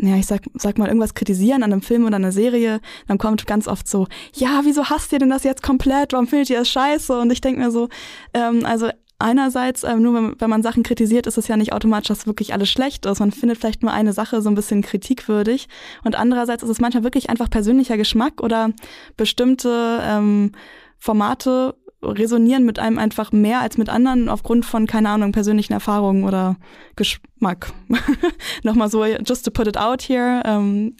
[0.00, 3.48] ja, ich sag, sag mal, irgendwas kritisieren an einem Film oder einer Serie, dann kommt
[3.48, 6.12] ganz oft so, ja, wieso hasst ihr denn das jetzt komplett?
[6.12, 7.18] Warum findet ihr das scheiße?
[7.18, 7.88] Und ich denke mir so,
[8.32, 12.08] ähm, also einerseits, ähm, nur wenn, wenn man Sachen kritisiert, ist es ja nicht automatisch,
[12.08, 13.20] dass wirklich alles schlecht ist.
[13.20, 15.68] Man findet vielleicht nur eine Sache so ein bisschen kritikwürdig.
[16.04, 18.70] Und andererseits ist es manchmal wirklich einfach persönlicher Geschmack oder
[19.16, 20.52] bestimmte ähm,
[20.98, 26.24] Formate resonieren mit einem einfach mehr als mit anderen aufgrund von, keine Ahnung, persönlichen Erfahrungen
[26.24, 26.56] oder
[26.94, 27.72] Geschmack.
[28.62, 30.42] Nochmal so, just to put it out here.
[30.44, 30.96] Ähm,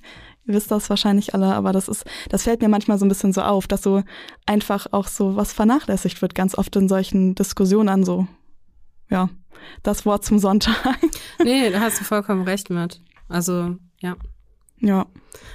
[0.48, 3.34] Ihr wisst das wahrscheinlich alle, aber das ist, das fällt mir manchmal so ein bisschen
[3.34, 4.02] so auf, dass so
[4.46, 8.26] einfach auch so was vernachlässigt wird, ganz oft in solchen Diskussionen so.
[9.10, 9.28] Ja,
[9.82, 10.74] das Wort zum Sonntag.
[11.44, 13.00] Nee, da hast du vollkommen recht mit.
[13.28, 14.16] Also, ja.
[14.80, 15.06] Ja.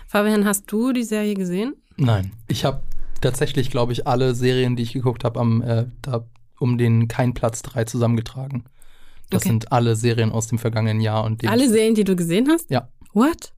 [0.08, 1.76] Fabian, hast du die Serie gesehen?
[1.98, 2.32] Nein.
[2.48, 2.84] Ich habe
[3.20, 6.26] tatsächlich, glaube ich, alle Serien, die ich geguckt habe, am äh, da
[6.60, 8.66] um den kein Platz 3 zusammengetragen.
[9.30, 9.50] Das okay.
[9.50, 12.70] sind alle Serien aus dem vergangenen Jahr und Alle Serien, die du gesehen hast?
[12.70, 12.90] Ja.
[13.14, 13.54] What?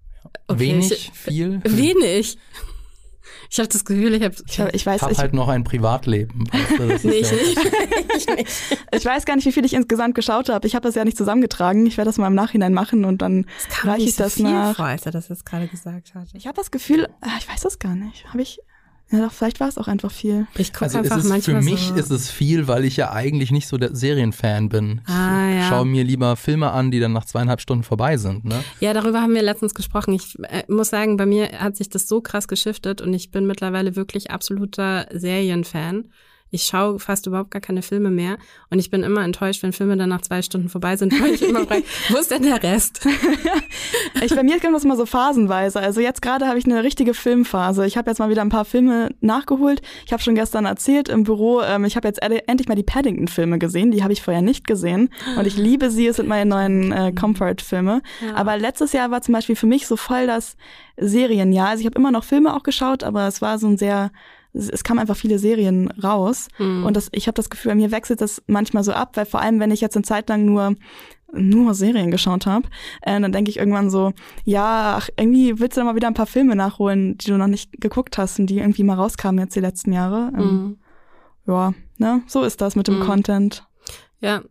[0.48, 1.62] Okay, wenig, ich, viel?
[1.64, 2.38] Wenig.
[3.50, 5.64] Ich habe das Gefühl, ich habe ich, hab, ich weiß hab ich, halt noch ein
[5.64, 6.48] Privatleben.
[6.52, 7.58] Weißt du, nee, ich, nicht.
[8.18, 8.52] ich nicht.
[8.92, 10.66] Ich weiß gar nicht, wie viel ich insgesamt geschaut habe.
[10.68, 11.86] Ich habe das ja nicht zusammengetragen.
[11.86, 13.46] Ich werde das mal im Nachhinein machen und dann
[13.84, 14.76] reiche ich so das viel nach.
[14.76, 16.28] Vor, als er das jetzt gerade gesagt hat.
[16.34, 18.26] Ich habe das Gefühl, ah, ich weiß das gar nicht.
[18.28, 18.60] Habe ich
[19.12, 20.48] Ja, doch, vielleicht war es auch einfach viel.
[20.58, 21.96] Ich gucke Also einfach es ist, manchmal für mich so.
[21.96, 25.02] ist es viel, weil ich ja eigentlich nicht so der Serienfan bin.
[25.06, 25.70] Ah, ich ja.
[25.70, 28.46] schaue mir lieber Filme an, die dann nach zweieinhalb Stunden vorbei sind.
[28.46, 28.64] Ne?
[28.80, 30.14] Ja, darüber haben wir letztens gesprochen.
[30.16, 33.46] Ich äh, muss sagen, bei mir hat sich das so krass geschiftet und ich bin
[33.46, 36.06] mittlerweile wirklich absoluter Serienfan.
[36.52, 38.38] Ich schaue fast überhaupt gar keine Filme mehr
[38.70, 41.42] und ich bin immer enttäuscht, wenn Filme dann nach zwei Stunden vorbei sind, weil ich
[41.42, 43.06] immer frage, wo ist denn der Rest?
[44.22, 45.80] Ich, bei mir kommt das immer so phasenweise.
[45.80, 47.86] Also jetzt gerade habe ich eine richtige Filmphase.
[47.86, 49.82] Ich habe jetzt mal wieder ein paar Filme nachgeholt.
[50.06, 53.60] Ich habe schon gestern erzählt im Büro, ähm, ich habe jetzt endlich mal die Paddington-Filme
[53.60, 53.92] gesehen.
[53.92, 55.10] Die habe ich vorher nicht gesehen.
[55.38, 56.08] Und ich liebe sie.
[56.08, 58.02] Es sind meine neuen äh, Comfort-Filme.
[58.34, 60.56] Aber letztes Jahr war zum Beispiel für mich so voll das
[60.98, 61.70] Serienjahr.
[61.70, 64.12] Also ich habe immer noch Filme auch geschaut, aber es war so ein sehr
[64.56, 66.86] es kamen einfach viele Serien raus Hm.
[66.86, 69.42] und das, ich habe das Gefühl, bei mir wechselt das manchmal so ab, weil vor
[69.42, 70.76] allem, wenn ich jetzt eine Zeit lang nur
[71.38, 72.70] nur Serien geschaut habe,
[73.02, 74.14] äh, dann denke ich irgendwann so,
[74.46, 77.48] ja, ach, irgendwie willst du dann mal wieder ein paar Filme nachholen, die du noch
[77.48, 80.32] nicht geguckt hast und die irgendwie mal rauskamen jetzt die letzten Jahre.
[80.38, 80.78] Ähm, Mhm.
[81.48, 83.04] Ja, ne, so ist das mit dem Mhm.
[83.04, 83.68] Content.
[84.22, 84.44] Ja.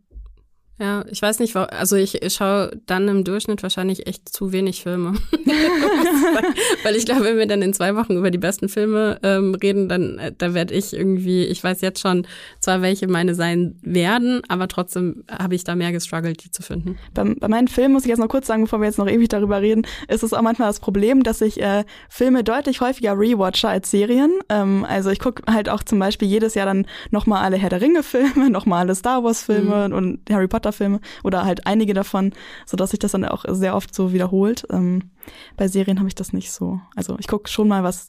[0.78, 5.14] Ja, ich weiß nicht, also ich schaue dann im Durchschnitt wahrscheinlich echt zu wenig Filme.
[6.82, 9.88] Weil ich glaube, wenn wir dann in zwei Wochen über die besten Filme ähm, reden,
[9.88, 12.26] dann äh, da werde ich irgendwie, ich weiß jetzt schon
[12.58, 16.98] zwar, welche meine sein werden, aber trotzdem habe ich da mehr gestruggelt, die zu finden.
[17.14, 19.28] Bei, bei meinen Filmen muss ich jetzt noch kurz sagen, bevor wir jetzt noch ewig
[19.28, 23.68] darüber reden, ist es auch manchmal das Problem, dass ich äh, Filme deutlich häufiger rewatche
[23.68, 24.32] als Serien.
[24.48, 27.80] Ähm, also ich gucke halt auch zum Beispiel jedes Jahr dann nochmal alle Herr der
[27.80, 32.32] Ringe-Filme, nochmal alle Star Wars-Filme und Harry Potter-Filme oder halt einige davon,
[32.66, 34.66] sodass sich das dann auch sehr oft so wiederholt.
[34.70, 35.10] Ähm,
[35.56, 36.80] bei Serien habe ich das nicht so.
[36.96, 38.08] Also ich gucke schon mal was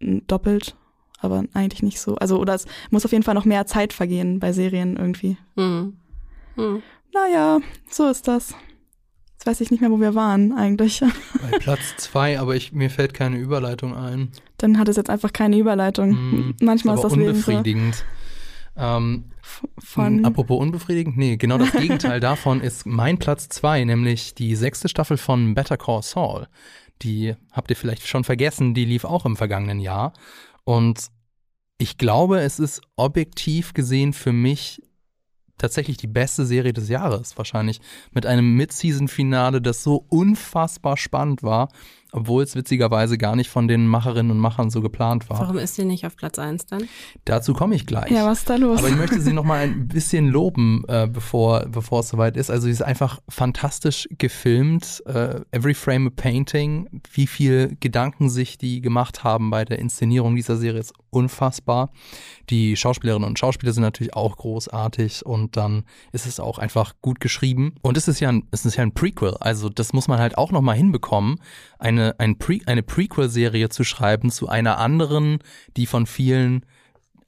[0.00, 0.76] m, doppelt,
[1.18, 2.16] aber eigentlich nicht so.
[2.16, 5.36] Also oder es muss auf jeden Fall noch mehr Zeit vergehen bei Serien irgendwie.
[5.56, 5.96] Hm.
[6.56, 6.82] Hm.
[7.12, 8.54] Naja, so ist das.
[9.32, 11.00] Jetzt weiß ich nicht mehr, wo wir waren eigentlich.
[11.50, 14.32] Bei Platz zwei, aber ich, mir fällt keine Überleitung ein.
[14.58, 16.10] Dann hat es jetzt einfach keine Überleitung.
[16.10, 17.50] Hm, Manchmal ist, aber das Leben so.
[17.50, 18.04] unbefriedigend.
[18.76, 19.24] Ähm,
[19.78, 24.56] Von, Hm, Apropos unbefriedigend, nee, genau das Gegenteil davon ist mein Platz zwei, nämlich die
[24.56, 26.46] sechste Staffel von Better Call Saul.
[27.02, 30.12] Die habt ihr vielleicht schon vergessen, die lief auch im vergangenen Jahr.
[30.64, 31.08] Und
[31.78, 34.82] ich glaube, es ist objektiv gesehen für mich
[35.56, 37.80] tatsächlich die beste Serie des Jahres, wahrscheinlich.
[38.12, 41.68] Mit einem Mid-Season-Finale, das so unfassbar spannend war,
[42.12, 45.40] obwohl es witzigerweise gar nicht von den Macherinnen und Machern so geplant war.
[45.40, 46.88] Warum ist die nicht auf Platz eins dann?
[47.24, 48.10] Dazu komme ich gleich.
[48.10, 48.78] ja, was ist da los?
[48.78, 52.50] Aber ich möchte sie noch mal ein bisschen loben, äh, bevor, bevor es soweit ist.
[52.50, 55.02] Also sie ist einfach fantastisch gefilmt.
[55.06, 56.88] Äh, every frame a painting.
[57.12, 61.90] Wie viel Gedanken sich die gemacht haben bei der Inszenierung dieser Serie ist unfassbar.
[62.48, 67.20] Die Schauspielerinnen und Schauspieler sind natürlich auch großartig und dann ist es auch einfach gut
[67.20, 67.74] geschrieben.
[67.82, 69.36] Und es ist ja ein, es ist ja ein Prequel.
[69.40, 71.40] Also das muss man halt auch noch mal hinbekommen,
[71.78, 75.38] eine, ein Pre, eine Prequel-Serie zu schreiben zu einer anderen,
[75.76, 76.64] die von vielen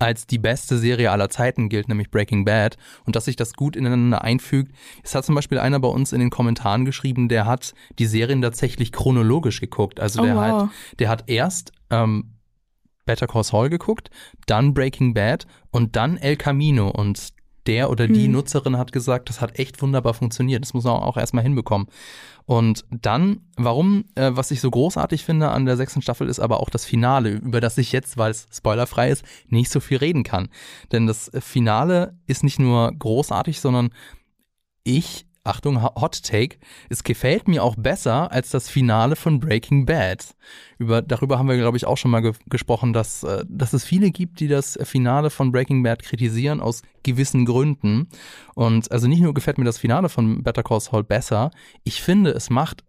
[0.02, 3.76] als die beste Serie aller Zeiten gilt, nämlich Breaking Bad, und dass sich das gut
[3.76, 4.72] ineinander einfügt.
[5.04, 8.42] Es hat zum Beispiel einer bei uns in den Kommentaren geschrieben, der hat die Serien
[8.42, 10.00] tatsächlich chronologisch geguckt.
[10.00, 10.42] Also Oh, der, wow.
[10.42, 12.32] hat, der hat erst ähm,
[13.04, 14.10] Better Call Saul geguckt,
[14.46, 16.88] dann Breaking Bad und dann El Camino.
[16.88, 17.32] Und
[17.66, 18.32] der oder die Hm.
[18.32, 20.64] Nutzerin hat gesagt, das hat echt wunderbar funktioniert.
[20.64, 21.86] Das muss man auch erstmal hinbekommen.
[22.44, 26.58] Und dann, warum, äh, was ich so großartig finde an der sechsten Staffel, ist aber
[26.58, 30.24] auch das Finale, über das ich jetzt, weil es spoilerfrei ist, nicht so viel reden
[30.24, 30.48] kann.
[30.90, 33.90] Denn das Finale ist nicht nur großartig, sondern
[34.82, 39.86] ich, Achtung, Ho- Hot Take, es gefällt mir auch besser als das Finale von Breaking
[39.86, 40.36] Bad.
[40.78, 43.84] Über, darüber haben wir, glaube ich, auch schon mal ge gesprochen, dass, äh, dass es
[43.84, 48.08] viele gibt, die das Finale von Breaking Bad kritisieren aus gewissen Gründen.
[48.54, 51.50] Und also nicht nur gefällt mir das Finale von Better Call Saul besser,
[51.82, 52.84] ich finde, es macht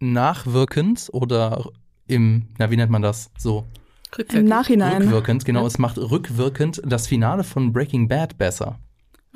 [0.00, 1.70] nachwirkend oder
[2.06, 3.30] im, na, wie nennt man das?
[3.36, 4.48] So, Im Rückwirkend.
[4.48, 5.02] Nachhinein.
[5.02, 5.66] rückwirkend, genau, Ja.
[5.66, 8.78] es macht rückwirkend das Finale von Breaking Bad besser.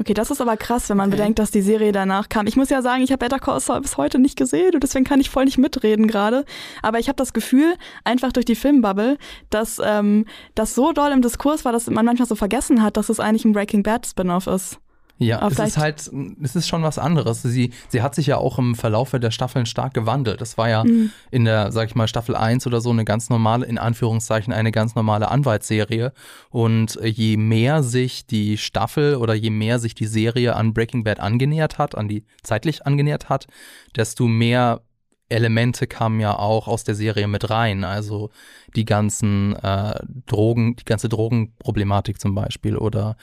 [0.01, 1.19] Okay, das ist aber krass, wenn man Okay.
[1.19, 2.47] bedenkt, dass die Serie danach kam.
[2.47, 5.05] Ich muss ja sagen, ich habe Better Call Saul bis heute nicht gesehen und deswegen
[5.05, 6.47] kann ich voll nicht mitreden gerade.
[6.81, 9.19] Aber ich habe das Gefühl, einfach durch die Filmbubble,
[9.51, 10.25] dass ähm,
[10.55, 13.45] das so doll im Diskurs war, dass man manchmal so vergessen hat, dass es eigentlich
[13.45, 14.79] ein Breaking Bad Spin-off ist.
[15.23, 16.11] Ja, Aber es ist halt,
[16.43, 17.43] es ist schon was anderes.
[17.43, 20.41] Sie, sie hat sich ja auch im Verlauf der Staffeln stark gewandelt.
[20.41, 21.11] Das war ja Mhm.
[21.31, 24.73] in der, sag ich mal, Staffel 1 oder so eine ganz normale, in Anführungszeichen, eine
[24.73, 26.15] ganz normale Anwaltsserie.
[26.49, 31.21] Und je mehr sich die Staffel oder je mehr sich die Serie an Breaking Bad
[31.21, 33.47] angenähert hat, an die zeitlich angenähert hat,
[33.95, 34.81] desto mehr
[35.29, 37.85] Elemente kamen ja auch aus der Serie mit rein.
[37.85, 38.31] Also
[38.75, 43.17] die ganzen äh, Drogen, die ganze Drogenproblematik zum Beispiel oder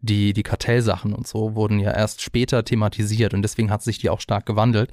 [0.00, 4.10] die, die Kartellsachen und so wurden ja erst später thematisiert und deswegen hat sich die
[4.10, 4.90] auch stark gewandelt.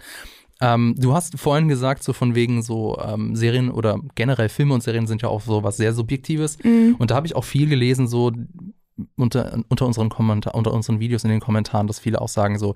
[0.60, 4.82] Ähm, du hast vorhin gesagt, so von wegen so ähm, Serien oder generell Filme und
[4.82, 6.58] Serien sind ja auch so was sehr Subjektives.
[6.64, 6.96] Mhm.
[6.98, 8.32] Und da habe ich auch viel gelesen, so
[9.16, 12.74] unter, unter, unseren Kommentar unter unseren Videos in den Kommentaren, dass viele auch sagen so,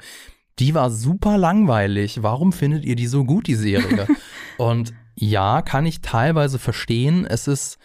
[0.60, 2.22] die war super langweilig.
[2.22, 4.08] Warum findet ihr die so gut, die Serie?
[4.58, 7.26] und ja, kann ich teilweise verstehen.
[7.26, 7.80] Es ist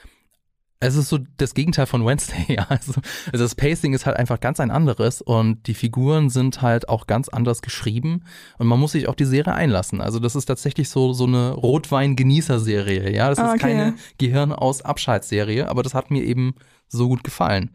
[0.78, 2.66] es ist so das Gegenteil von Wednesday, ja.
[2.68, 2.92] Also,
[3.32, 7.06] also das Pacing ist halt einfach ganz ein anderes und die Figuren sind halt auch
[7.06, 8.24] ganz anders geschrieben
[8.58, 10.00] und man muss sich auf die Serie einlassen.
[10.00, 13.28] Also das ist tatsächlich so, so eine Rotwein-Genießer-Serie, ja.
[13.30, 13.72] Das Ah, ist okay.
[13.72, 16.54] keine Gehirn aus Abschaltserie, aber das hat mir eben
[16.88, 17.70] so gut gefallen.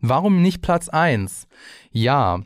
[0.00, 1.46] Warum nicht Platz eins?
[1.90, 2.40] Ja,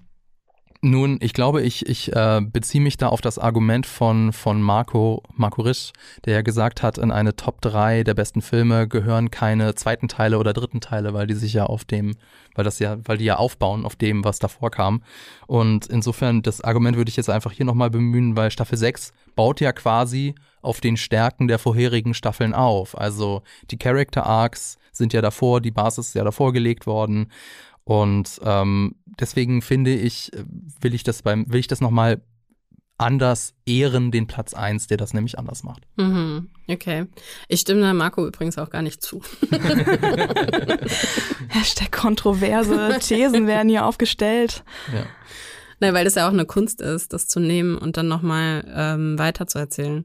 [0.82, 5.22] nun, ich glaube, ich, ich äh, beziehe mich da auf das Argument von, von Marco,
[5.34, 5.92] Marco Risch,
[6.24, 10.38] der ja gesagt hat, in eine Top 3 der besten Filme gehören keine zweiten Teile
[10.38, 12.16] oder dritten Teile, weil die sich ja auf dem,
[12.54, 15.02] weil das ja, weil die ja aufbauen auf dem, was davor kam.
[15.46, 19.60] Und insofern, das Argument würde ich jetzt einfach hier nochmal bemühen, weil Staffel 6 baut
[19.60, 22.96] ja quasi auf den Stärken der vorherigen Staffeln auf.
[22.96, 27.30] Also die Character Arcs sind ja davor, die Basis ist ja davor gelegt worden.
[27.84, 30.30] Und ähm, deswegen finde ich,
[30.80, 32.20] will ich das beim, will ich das nochmal
[33.00, 35.84] anders ehren, den Platz 1, der das nämlich anders macht.
[35.96, 36.50] Mhm.
[36.68, 37.06] Okay.
[37.48, 39.22] Ich stimme da Marco übrigens auch gar nicht zu.
[41.48, 44.64] Hashtag kontroverse Thesen werden hier aufgestellt.
[44.92, 45.06] Ja.
[45.80, 49.18] Nein, weil das ja auch eine Kunst ist, das zu nehmen und dann nochmal ähm,
[49.18, 50.04] weiter zu erzählen.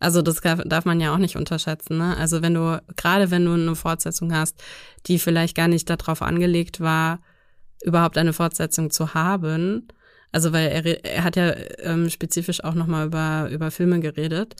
[0.00, 1.98] Also das darf, man ja auch nicht unterschätzen.
[1.98, 2.16] Ne?
[2.16, 4.62] Also wenn du, gerade wenn du eine Fortsetzung hast,
[5.06, 7.20] die vielleicht gar nicht darauf angelegt war,
[7.82, 9.88] überhaupt eine Fortsetzung zu haben.
[10.30, 14.54] Also weil er, er hat ja ähm, spezifisch auch nochmal über, über Filme geredet.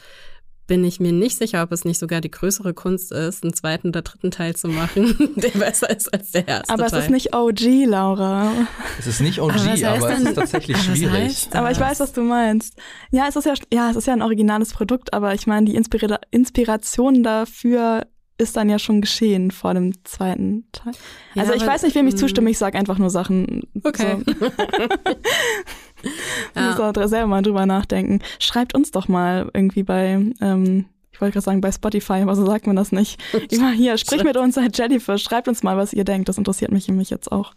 [0.69, 3.89] Bin ich mir nicht sicher, ob es nicht sogar die größere Kunst ist, einen zweiten
[3.89, 7.01] oder dritten Teil zu machen, der besser ist als der erste Aber es Teil.
[7.01, 8.53] ist nicht OG, Laura.
[8.99, 11.49] Es ist nicht OG, Aber aber, es ist tatsächlich aber schwierig.
[11.53, 12.77] Aber ich weiß, was du meinst.
[13.11, 15.75] Ja, es ist ja, ja, es ist ja ein originales Produkt, aber ich meine, die
[15.75, 18.07] Inspira Inspiration dafür
[18.37, 20.93] ist dann ja schon geschehen vor dem zweiten Teil.
[21.35, 22.19] Ja, also ich aber- weiß nicht, wem ich mm.
[22.19, 23.63] zustimme, ich sag einfach nur Sachen.
[23.83, 24.19] Okay.
[24.25, 24.35] So.
[26.55, 28.21] Muss da selber mal drüber nachdenken.
[28.39, 32.47] Schreibt uns doch mal irgendwie bei, ähm, ich wollte gerade sagen bei Spotify, aber so
[32.47, 33.21] sagt man das nicht.
[33.51, 36.29] Immer hier, sprich mit uns at Jellyfish, schreibt uns mal, was ihr denkt.
[36.29, 37.55] Das interessiert mich nämlich jetzt auch.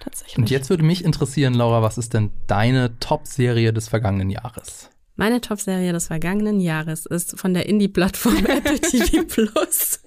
[0.00, 0.38] Tatsächlich.
[0.38, 4.90] Und jetzt würde mich interessieren, Laura, was ist denn deine Top-Serie des vergangenen Jahres?
[5.16, 10.00] Meine Top-Serie des vergangenen Jahres ist von der Indie-Plattform Apple TV Plus.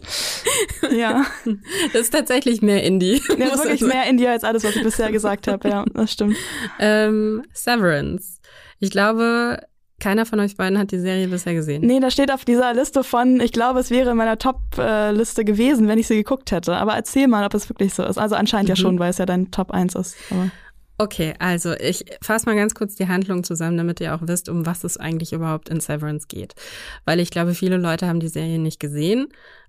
[0.95, 1.25] Ja.
[1.93, 3.21] Das ist tatsächlich mehr Indie.
[3.37, 5.67] Ja, muss ist wirklich mehr Indie als alles, was ich bisher gesagt habe.
[5.69, 6.35] Ja, das stimmt.
[6.79, 8.39] Ähm, Severance.
[8.79, 9.59] Ich glaube,
[9.99, 11.83] keiner von euch beiden hat die Serie bisher gesehen.
[11.85, 15.87] Nee, da steht auf dieser Liste von, ich glaube, es wäre in meiner Top-Liste gewesen,
[15.87, 16.75] wenn ich sie geguckt hätte.
[16.75, 18.17] Aber erzähl mal, ob es wirklich so ist.
[18.17, 18.79] Also anscheinend ja Mhm.
[18.79, 20.15] schon, weil es ja dein Top 1 ist.
[20.29, 20.51] Aber
[20.99, 24.65] Okay, also ich fasse mal ganz kurz die Handlung zusammen, damit ihr auch wisst, um
[24.65, 26.55] was es eigentlich überhaupt in Severance geht.
[27.05, 29.27] Weil ich glaube, viele Leute haben die Serie nicht gesehen.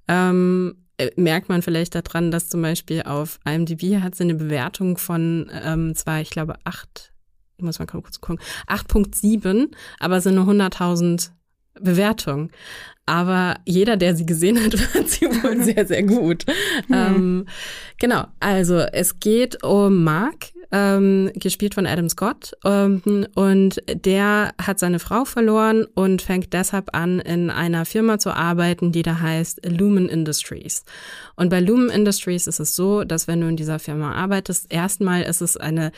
[0.08, 4.96] Ähm, äh, merkt man vielleicht daran, dass zum Beispiel auf IMDb hat sie eine Bewertung
[4.96, 7.12] von ähm, zwar, ich glaube, acht,
[7.58, 9.68] ich muss mal kurz gucken, 8.7,
[10.00, 11.30] aber sind nur 100.000
[11.80, 12.50] Bewertungen.
[13.06, 16.44] Aber jeder, der sie gesehen hat, fand sie wohl sehr, sehr gut.
[16.92, 17.46] Ähm,
[17.98, 22.52] genau, also es geht um Mark, ähm, gespielt von Adam Scott.
[22.64, 28.30] Ähm, und der hat seine Frau verloren und fängt deshalb an, in einer Firma zu
[28.30, 30.84] arbeiten, die da heißt Lumen Industries.
[31.36, 35.22] Und bei Lumen Industries ist es so, dass wenn du in dieser Firma arbeitest, erstmal
[35.22, 35.92] ist es eine,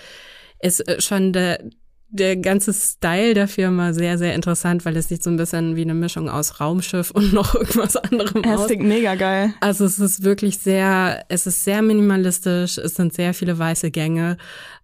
[0.61, 1.65] ist äh, schon der,
[2.13, 5.83] der ganze Style der Firma sehr, sehr interessant, weil es sieht so ein bisschen wie
[5.83, 8.67] eine Mischung aus Raumschiff und noch irgendwas anderem es aus.
[8.67, 9.55] klingt mega geil.
[9.61, 14.37] Also es ist wirklich sehr, es ist sehr minimalistisch, es sind sehr viele weiße Gänge.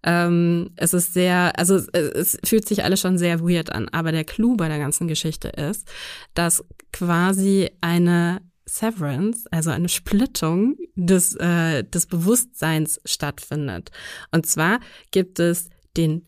[0.03, 3.89] Ähm, es ist sehr, also es, es fühlt sich alles schon sehr weird an.
[3.89, 5.87] Aber der Clou bei der ganzen Geschichte ist,
[6.33, 6.63] dass
[6.93, 13.91] quasi eine Severance, also eine Splittung des, äh, des Bewusstseins stattfindet.
[14.31, 14.79] Und zwar
[15.11, 16.27] gibt es den,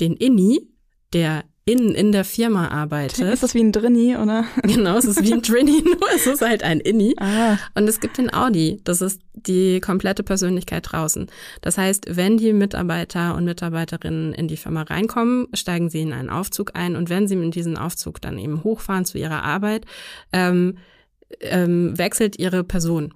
[0.00, 0.68] den Inni,
[1.12, 3.20] der in, in der Firma arbeitet.
[3.20, 4.44] Ist das wie ein Drinni, oder?
[4.64, 7.14] Genau, es ist wie ein Trini, nur es ist halt ein Inni.
[7.18, 11.28] Ah, Und es gibt den Audi, das ist die komplette Persönlichkeit draußen.
[11.60, 16.30] Das heißt, wenn die Mitarbeiter und Mitarbeiterinnen in die Firma reinkommen, steigen sie in einen
[16.30, 19.86] Aufzug ein und wenn sie in diesen Aufzug dann eben hochfahren zu ihrer Arbeit,
[20.32, 20.78] ähm,
[21.40, 23.14] ähm, wechselt ihre Person.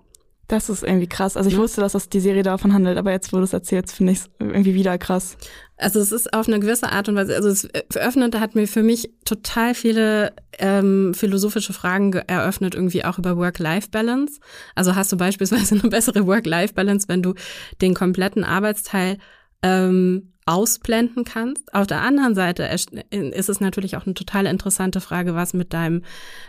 [0.48, 1.36] Das ist irgendwie krass.
[1.36, 3.92] Also ich wusste, dass das die Serie davon handelt, aber jetzt, wo du es erzählst,
[3.92, 5.36] finde ich es irgendwie wieder krass.
[5.76, 8.82] Also es ist auf eine gewisse Art und Weise, also es eröffnet, hat mir für
[8.82, 14.40] mich total viele ähm, philosophische Fragen ge- eröffnet, irgendwie auch über Work-Life-Balance.
[14.74, 17.34] Also hast du beispielsweise eine bessere Work-Life-Balance, wenn du
[17.82, 19.18] den kompletten Arbeitsteil
[19.62, 21.74] ähm, ausblenden kannst.
[21.74, 22.62] Auf der anderen Seite
[23.10, 26.02] ist es natürlich auch eine total interessante Frage, was mit deinem,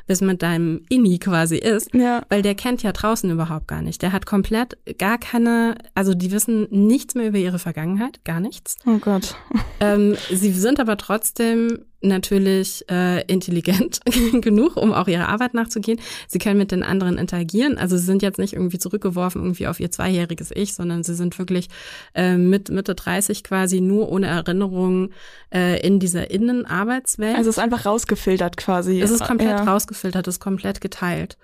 [0.08, 2.22] was mit deinem Inni quasi ist, Ja.
[2.30, 4.02] weil der kennt ja draußen überhaupt gar nicht.
[4.04, 8.76] Der hat komplett gar keine, also die wissen nichts mehr über ihre Vergangenheit, gar nichts.
[8.86, 9.36] Oh Gott.
[9.80, 14.00] Ähm, sie sind aber trotzdem natürlich äh, intelligent
[14.42, 16.00] genug, um auch ihrer Arbeit nachzugehen.
[16.28, 17.78] Sie können mit den anderen interagieren.
[17.78, 21.38] Also sie sind jetzt nicht irgendwie zurückgeworfen irgendwie auf ihr zweijähriges Ich, sondern sie sind
[21.40, 21.70] wirklich
[22.14, 25.10] äh, mit Mitte 30 quasi nur ohne Erinnerung
[25.54, 27.36] äh, in dieser Innenarbeitswelt.
[27.36, 29.02] Also es ist einfach rausgefiltert quasi.
[29.02, 29.64] Es ist komplett ja.
[29.64, 31.38] rausgefiltert, es ist komplett geteilt.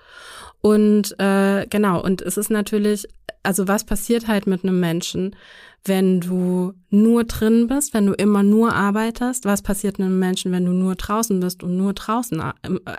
[0.61, 3.05] Und äh, genau, und es ist natürlich,
[3.41, 5.35] also was passiert halt mit einem Menschen,
[5.85, 9.45] wenn du nur drin bist, wenn du immer nur arbeitest?
[9.45, 12.41] Was passiert einem Menschen, wenn du nur draußen bist und nur draußen,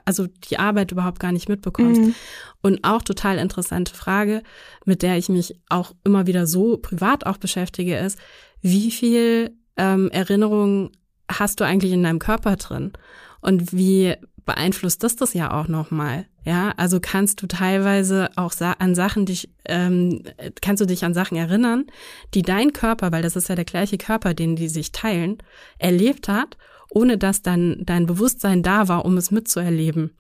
[0.05, 2.01] also die Arbeit überhaupt gar nicht mitbekommst?
[2.01, 2.14] Mhm.
[2.62, 4.43] Und auch total interessante Frage,
[4.85, 8.18] mit der ich mich auch immer wieder so privat auch beschäftige, ist,
[8.61, 10.91] wie viel ähm, Erinnerungen
[11.30, 12.93] hast du eigentlich in deinem Körper drin?
[13.41, 14.14] Und wie
[14.45, 16.26] beeinflusst das das ja auch nochmal?
[16.45, 20.22] Ja, also kannst du teilweise auch sa an Sachen dich, ähm,
[20.61, 21.86] kannst du dich an Sachen erinnern,
[22.34, 25.38] die dein Körper, weil das ist ja der gleiche Körper, den die sich teilen,
[25.78, 26.59] erlebt hat,
[26.90, 30.11] ohne dass dann dein Bewusstsein da war, um es mitzuerleben.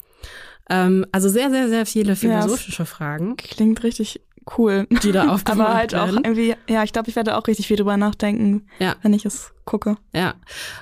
[0.70, 3.36] Ähm, also sehr, sehr, sehr viele philosophische Fragen.
[3.36, 4.22] Klingt richtig
[4.58, 4.86] cool.
[5.02, 6.18] Die da aufgemacht Aber halt werden.
[6.18, 8.96] auch irgendwie, ja, ich glaube, ich werde auch richtig viel drüber nachdenken, Ja.
[9.02, 9.96] wenn ich es gucke.
[10.14, 10.34] Ja,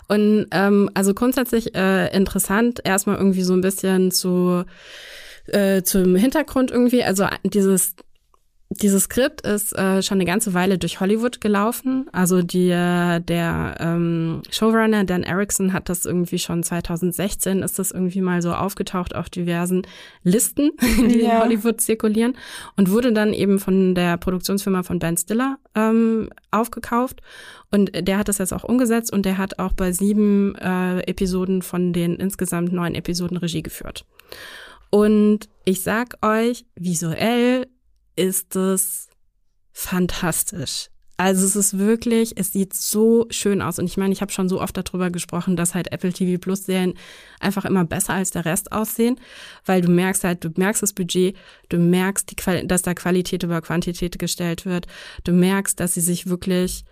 [0.09, 4.65] und ähm, also grundsätzlich äh, interessant, erstmal irgendwie so ein bisschen zu
[5.47, 7.03] äh, zum Hintergrund irgendwie.
[7.05, 7.95] Also dieses
[8.81, 12.09] dieses Skript ist äh, schon eine ganze Weile durch Hollywood gelaufen.
[12.13, 17.91] Also die, äh, der ähm, Showrunner Dan Erickson hat das irgendwie schon 2016 ist das
[17.91, 19.83] irgendwie mal so aufgetaucht auf diversen
[20.23, 21.37] Listen, die Ja.
[21.37, 22.37] in Hollywood zirkulieren
[22.77, 27.21] und wurde dann eben von der Produktionsfirma von Ben Stiller ähm, aufgekauft.
[27.71, 31.63] Und der hat das jetzt auch umgesetzt und der hat auch bei sieben äh, Episoden
[31.63, 34.05] von den insgesamt neun Episoden Regie geführt.
[34.91, 37.67] Und ich sag euch, visuell
[38.17, 39.09] ist es
[39.73, 40.89] fantastisch.
[41.17, 43.79] Also es ist wirklich, es sieht so schön aus.
[43.79, 46.65] Und ich meine, ich habe schon so oft darüber gesprochen, dass halt Apple TV Plus
[46.65, 46.95] Serien
[47.39, 49.21] einfach immer besser als der Rest aussehen,
[49.65, 51.37] weil du merkst halt, du merkst das Budget,
[51.69, 54.87] du merkst, die dass da Qualität über Quantität gestellt wird,
[55.23, 56.85] du merkst, dass sie sich wirklich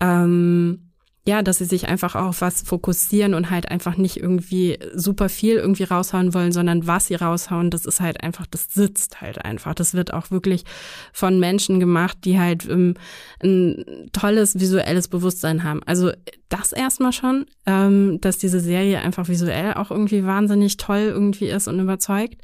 [0.00, 0.85] ähm,
[1.26, 5.56] ja, dass sie sich einfach auf was fokussieren und halt einfach nicht irgendwie super viel
[5.56, 9.74] irgendwie raushauen wollen, sondern was sie raushauen, das ist halt einfach, das sitzt halt einfach.
[9.74, 10.64] Das wird auch wirklich
[11.12, 12.94] von Menschen gemacht, die halt ähm,
[13.42, 15.82] ein tolles visuelles Bewusstsein haben.
[15.84, 16.12] Also
[16.48, 21.66] das erstmal schon, ähm, dass diese Serie einfach visuell auch irgendwie wahnsinnig toll irgendwie ist
[21.66, 22.40] und überzeugt.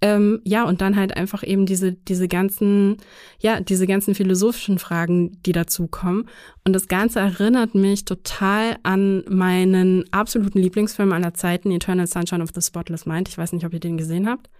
[0.00, 2.98] Ähm, ja, und dann halt einfach eben diese, diese ganzen,
[3.40, 6.28] ja, diese ganzen philosophischen Fragen, die dazukommen.
[6.68, 12.50] Und das Ganze erinnert mich total an meinen absoluten Lieblingsfilm aller Zeiten, Eternal Sunshine of
[12.54, 13.26] the Spotless Mind.
[13.30, 14.50] Ich weiß nicht, ob ihr den gesehen habt.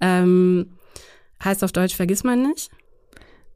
[0.00, 0.72] Ähm,
[1.44, 2.68] heißt auf Deutsch Vergiss man nicht.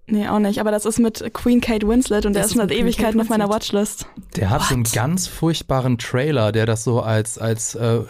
[0.06, 0.60] Nee, auch nicht.
[0.60, 3.20] Aber das ist mit Queen Kate Winslet und der Das ist schon ist seit Ewigkeiten
[3.20, 3.48] auf meiner.
[3.48, 4.06] Watchlist.
[4.36, 4.92] Der hat so einen What?
[4.92, 8.02] ganz furchtbaren Trailer, der das so als, als äh,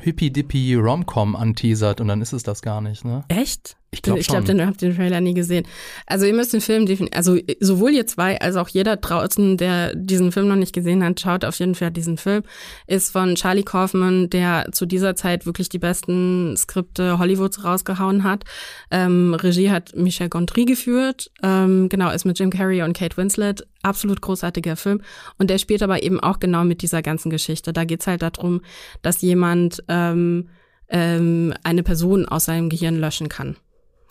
[0.00, 3.22] hippie-dippie Rom-Com anteasert und dann ist es das gar nicht, ne?
[3.28, 3.76] Echt?
[3.90, 5.66] Ich glaube ich glaube, den habt den Trailer nie gesehen.
[6.06, 9.94] Also ihr müsst den Film definitiv, also sowohl ihr zwei als auch jeder draußen, der
[9.94, 12.42] diesen Film noch nicht gesehen hat, schaut auf jeden Fall diesen Film.
[12.86, 18.44] Ist von Charlie Kaufman, der zu dieser Zeit wirklich die besten Skripte Hollywoods rausgehauen hat.
[18.90, 21.30] Ähm, Regie hat Michel Gondry geführt.
[21.42, 23.66] Ähm, genau, ist mit Jim Carrey und Kate Winslet.
[23.82, 25.00] Absolut großartiger Film.
[25.38, 27.72] Und der spielt aber eben auch genau mit dieser ganzen Geschichte.
[27.72, 28.60] Da geht's halt darum,
[29.00, 30.50] dass jemand ähm,
[30.90, 33.56] ähm, eine Person aus seinem Gehirn löschen kann.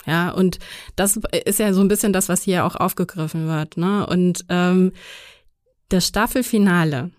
[0.06, 0.58] Ja, und
[0.96, 3.76] das ist ja so ein bisschen das, was hier auch aufgegriffen wird.
[3.76, 4.06] Ne?
[4.06, 4.92] Und ähm,
[5.90, 7.10] das Staffelfinale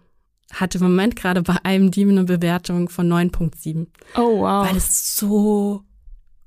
[0.53, 4.67] hat im Moment gerade bei IMDb eine Bewertung von 9.7, Oh, wow.
[4.67, 5.83] weil es so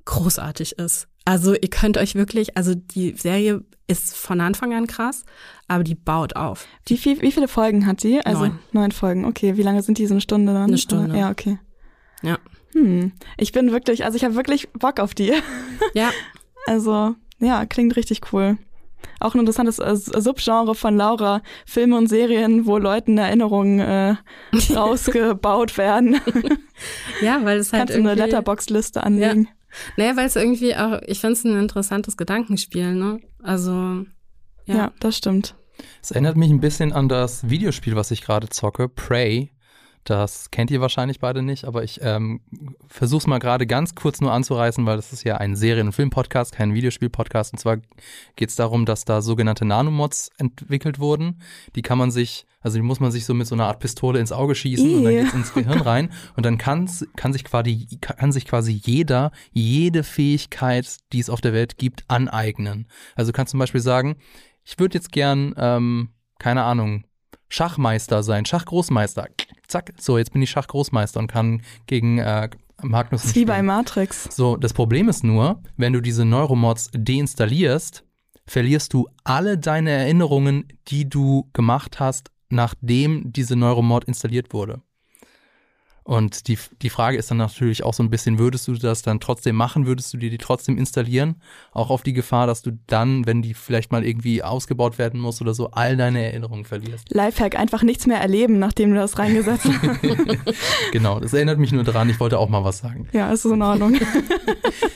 [0.04, 1.06] großartig ist.
[1.24, 5.24] Also ihr könnt euch wirklich, also die Serie ist von Anfang an krass,
[5.68, 6.66] aber die baut auf.
[6.86, 8.20] Wie, viel, wie viele Folgen hat die?
[8.26, 8.58] Also Neun.
[8.72, 9.24] neun Folgen.
[9.24, 10.06] Okay, wie lange sind die?
[10.08, 10.64] So eine Stunde dann?
[10.64, 11.16] Eine Stunde.
[11.16, 11.58] Ja, okay.
[12.22, 12.38] Ja.
[12.74, 13.12] Hm.
[13.36, 15.32] Ich bin wirklich, also ich habe wirklich Bock auf die.
[15.94, 16.10] Ja,
[16.66, 18.56] Also, ja, klingt richtig cool.
[19.18, 24.14] Auch ein interessantes äh, Subgenre von Laura, Filme und Serien, wo Leuten Erinnerungen äh,
[24.74, 26.20] rausgebaut werden.
[27.20, 29.48] ja, weil es halt Kannst du eine irgendwie, Letterbox-Liste anlegen.
[29.96, 33.20] naja, weil es irgendwie auch, ich finde es ein interessantes Gedankenspiel, ne?
[33.42, 33.72] Also
[34.66, 34.74] Ja.
[34.76, 34.92] ja.
[35.00, 35.54] das stimmt.
[36.00, 39.50] Es erinnert mich ein bisschen an das Videospiel, was ich gerade zocke, Prey.
[40.04, 42.40] Das kennt ihr wahrscheinlich beide nicht, aber ich ähm,
[42.88, 45.92] versuche es mal gerade ganz kurz nur anzureißen, weil das ist ja ein Serien- und
[45.92, 47.52] Film-Podcast, kein Videospiel-Podcast.
[47.52, 47.78] Und zwar
[48.34, 51.40] geht es darum, dass da sogenannte Nanomods entwickelt wurden.
[51.76, 54.18] Die kann man sich, also die muss man sich so mit so einer Art Pistole
[54.18, 54.96] ins Auge schießen Ih.
[54.96, 56.10] und dann geht's ins Gehirn rein.
[56.36, 61.40] Und dann kann, kann, sich quasi, kann sich quasi jeder jede Fähigkeit, die es auf
[61.40, 62.88] der Welt gibt, aneignen.
[63.14, 64.16] Also du kannst zum Beispiel sagen,
[64.64, 67.04] ich würde jetzt gern, ähm, keine Ahnung,
[67.52, 69.28] Schachmeister sein, Schachgroßmeister.
[69.68, 72.48] Zack, so, jetzt bin ich Schachgroßmeister und kann gegen äh,
[72.80, 73.62] Magnus wie bei.
[73.62, 74.34] Matrix.
[74.34, 78.04] So, das Problem ist nur, wenn du diese Neuromods deinstallierst,
[78.46, 84.80] verlierst du alle deine Erinnerungen, die du gemacht hast, nachdem diese Neuromod installiert wurde.
[86.04, 89.20] Und die, die Frage ist dann natürlich auch so ein bisschen, würdest du das dann
[89.20, 89.86] trotzdem machen?
[89.86, 91.36] Würdest du dir die trotzdem installieren?
[91.72, 95.40] Auch auf die Gefahr, dass du dann, wenn die vielleicht mal irgendwie ausgebaut werden muss
[95.40, 97.10] oder so, all deine Erinnerungen verlierst.
[97.10, 100.00] Lifehack, einfach nichts mehr erleben, nachdem du das reingesetzt hast.
[100.92, 103.08] genau, das erinnert mich nur daran, ich wollte auch mal was sagen.
[103.12, 103.96] ja, ist in Ordnung.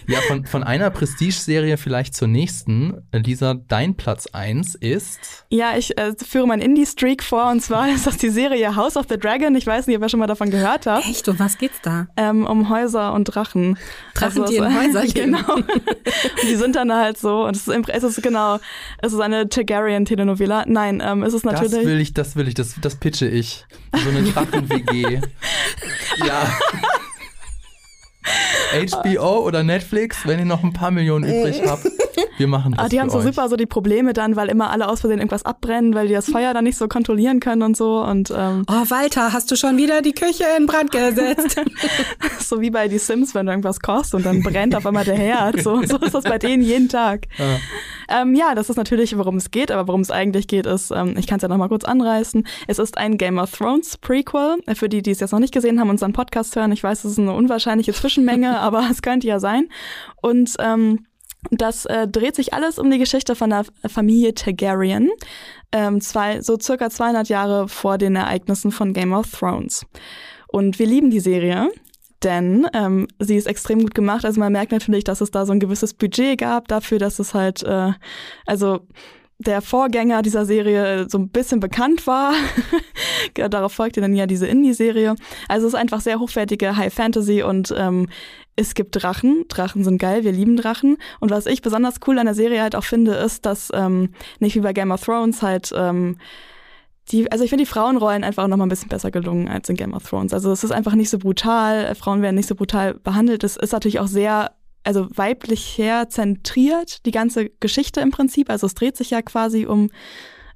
[0.08, 3.02] Ja, von, von einer Prestige-Serie vielleicht zur nächsten.
[3.12, 5.44] Lisa, dein Platz 1 ist.
[5.50, 9.06] Ja, ich äh, führe meinen Indie-Streak vor und zwar ist das die Serie House of
[9.08, 9.54] the Dragon.
[9.56, 10.95] Ich weiß nicht, ob ihr schon mal davon gehört habt.
[11.00, 11.28] Echt?
[11.28, 12.06] Um was geht's da?
[12.16, 13.78] Ähm, um Häuser und Drachen.
[14.14, 15.32] Drachen, Also die in Häuser leben.
[15.32, 15.54] Genau.
[15.54, 15.66] Und
[16.42, 18.58] die sind dann halt so, und es ist, im- es ist genau,
[19.02, 20.64] es ist eine Targaryen-Telenovela.
[20.66, 21.86] Nein, ähm, es ist Das natürlich.
[21.86, 23.64] will ich, das will ich, das, das pitche ich.
[23.94, 25.20] So eine Drachen-WG.
[26.26, 26.58] ja.
[28.72, 31.86] HBO oder Netflix, wenn ihr noch ein paar Millionen übrig habt,
[32.38, 32.84] wir machen das.
[32.84, 33.24] Ah, die für haben so euch.
[33.24, 36.28] super so die Probleme dann, weil immer alle aus Versehen irgendwas abbrennen, weil die das
[36.30, 38.02] Feuer dann nicht so kontrollieren können und so.
[38.02, 41.60] Und ähm, Oh, Walter, hast du schon wieder die Küche in Brand gesetzt?
[42.40, 45.16] so wie bei die Sims, wenn du irgendwas kochst und dann brennt auf einmal der
[45.16, 45.62] Herd.
[45.62, 47.26] So, so ist das bei denen jeden Tag.
[47.38, 47.56] Ja.
[48.08, 51.16] Ähm, ja, das ist natürlich, worum es geht, aber worum es eigentlich geht, ist, ähm,
[51.18, 52.46] ich kann es ja nochmal kurz anreißen.
[52.68, 54.58] Es ist ein Game of Thrones Prequel.
[54.74, 56.70] Für die, die es jetzt noch nicht gesehen haben, unseren Podcast hören.
[56.70, 59.68] Ich weiß, es ist eine unwahrscheinliche Zwischenmenge, aber es könnte ja sein.
[60.22, 61.06] Und ähm,
[61.50, 65.10] das äh, dreht sich alles um die Geschichte von der Familie Targaryen,
[65.70, 69.86] ähm, zwei, so circa 200 Jahre vor den Ereignissen von Game of Thrones.
[70.48, 71.70] Und wir lieben die Serie,
[72.24, 74.24] denn ähm, sie ist extrem gut gemacht.
[74.24, 77.34] Also man merkt natürlich, dass es da so ein gewisses Budget gab dafür, dass es
[77.34, 77.92] halt, äh,
[78.46, 78.80] also
[79.38, 82.32] der Vorgänger dieser Serie so ein bisschen bekannt war.
[83.34, 85.14] Darauf folgte dann ja diese Indie-Serie.
[85.48, 88.08] Also es ist einfach sehr hochwertige High Fantasy und ähm,
[88.56, 89.44] es gibt Drachen.
[89.48, 90.96] Drachen sind geil, wir lieben Drachen.
[91.20, 94.10] Und was ich besonders cool an der Serie halt auch finde, ist, dass ähm,
[94.40, 96.16] nicht wie bei Game of Thrones halt ähm,
[97.12, 99.76] die, also ich finde die Frauenrollen einfach noch mal ein bisschen besser gelungen als in
[99.76, 100.32] Game of Thrones.
[100.32, 103.44] Also es ist einfach nicht so brutal, äh, Frauen werden nicht so brutal behandelt.
[103.44, 104.52] Es ist natürlich auch sehr,
[104.86, 108.50] also weiblich herzentriert, die ganze Geschichte im Prinzip.
[108.50, 109.90] Also es dreht sich ja quasi um,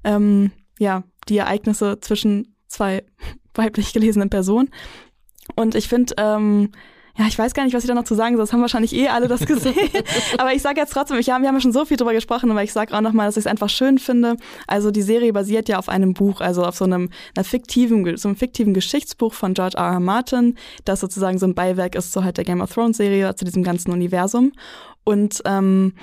[0.03, 3.03] ähm, ja, die Ereignisse zwischen zwei
[3.53, 4.69] weiblich gelesenen Personen.
[5.55, 6.71] Und ich finde, ähm,
[7.17, 8.43] ja, ich weiß gar nicht, was ich da noch zu sagen soll.
[8.43, 9.75] Das haben wahrscheinlich eh alle das gesehen.
[10.37, 12.49] Aber ich sage jetzt trotzdem, ich, ja, wir haben ja schon so viel drüber gesprochen,
[12.51, 14.37] aber ich sage auch nochmal, dass ich es einfach schön finde.
[14.67, 18.29] Also die Serie basiert ja auf einem Buch, also auf so einem einer fiktiven, so
[18.29, 19.93] einem fiktiven Geschichtsbuch von George R.
[19.93, 19.99] R.
[19.99, 23.45] Martin, das sozusagen so ein Beiwerk ist zu halt der Game of Thrones Serie, zu
[23.45, 24.53] diesem ganzen Universum.
[25.03, 25.93] Und ähm,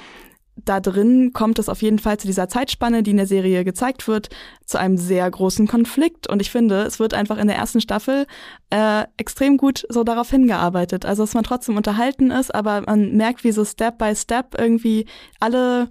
[0.65, 4.09] da drin kommt es auf jeden Fall zu dieser Zeitspanne, die in der Serie gezeigt
[4.09, 4.29] wird,
[4.65, 6.29] zu einem sehr großen Konflikt.
[6.29, 8.27] Und ich finde, es wird einfach in der ersten Staffel
[8.71, 11.07] äh, extrem gut so darauf hingearbeitet.
[11.07, 15.07] Also, dass man trotzdem unterhalten ist, aber man merkt, wie so Step by Step irgendwie
[15.41, 15.89] alle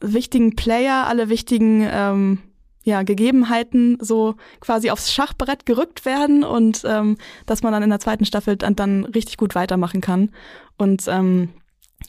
[0.00, 2.38] wichtigen Player, alle wichtigen ähm,
[2.84, 8.00] ja, Gegebenheiten so quasi aufs Schachbrett gerückt werden und ähm, dass man dann in der
[8.00, 10.30] zweiten Staffel dann, dann richtig gut weitermachen kann.
[10.76, 11.48] Und ähm,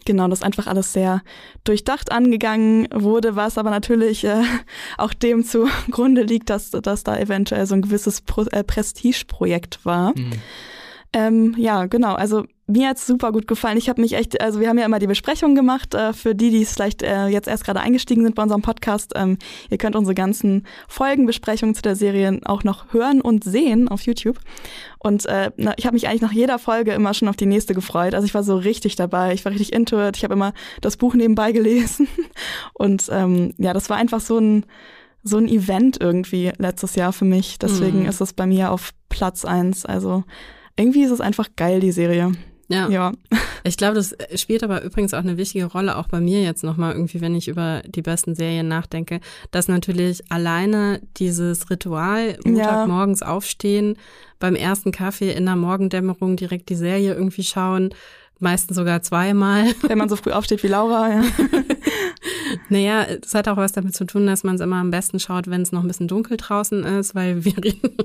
[0.05, 1.21] Genau, das einfach alles sehr
[1.63, 4.43] durchdacht angegangen wurde, was aber natürlich äh,
[4.97, 10.13] auch dem zugrunde liegt, dass, dass da eventuell so ein gewisses Pro äh, Prestigeprojekt war.
[10.15, 10.31] Hm.
[11.13, 12.13] Ähm, ja, genau.
[12.13, 13.77] Also mir hat's super gut gefallen.
[13.77, 16.49] Ich habe mich echt, also wir haben ja immer die Besprechung gemacht, äh, für die,
[16.49, 19.11] die es vielleicht äh, jetzt erst gerade eingestiegen sind bei unserem Podcast.
[19.15, 19.37] Ähm,
[19.69, 24.39] ihr könnt unsere ganzen Folgenbesprechungen zu der Serie auch noch hören und sehen auf YouTube.
[24.97, 28.15] Und äh, ich habe mich eigentlich nach jeder Folge immer schon auf die nächste gefreut.
[28.15, 30.17] Also ich war so richtig dabei, ich war richtig into it.
[30.17, 32.07] Ich habe immer das Buch nebenbei gelesen.
[32.73, 34.65] Und ähm, ja, das war einfach so ein
[35.27, 37.57] so ein Event irgendwie letztes Jahr für mich.
[37.57, 38.05] Deswegen Mhm.
[38.09, 39.83] ist es bei mir auf Platz eins.
[39.83, 40.23] Also
[40.77, 42.31] irgendwie ist es einfach geil, die Serie.
[42.67, 42.89] Ja.
[42.89, 43.11] Ja.
[43.63, 46.93] Ich glaube, das spielt aber übrigens auch eine wichtige Rolle, auch bei mir jetzt nochmal
[46.93, 49.19] irgendwie, wenn ich über die besten Serien nachdenke,
[49.51, 53.97] dass natürlich alleine dieses Ritual, Montagmorgens aufstehen,
[54.39, 57.93] beim ersten Kaffee in der Morgendämmerung direkt die Serie irgendwie schauen,
[58.39, 59.73] meistens sogar zweimal.
[59.81, 61.23] Wenn man so früh aufsteht wie Laura, ja.
[62.69, 65.49] Naja, es hat auch was damit zu tun, dass man es immer am besten schaut,
[65.49, 67.95] wenn es noch ein bisschen dunkel draußen ist, weil wir reden.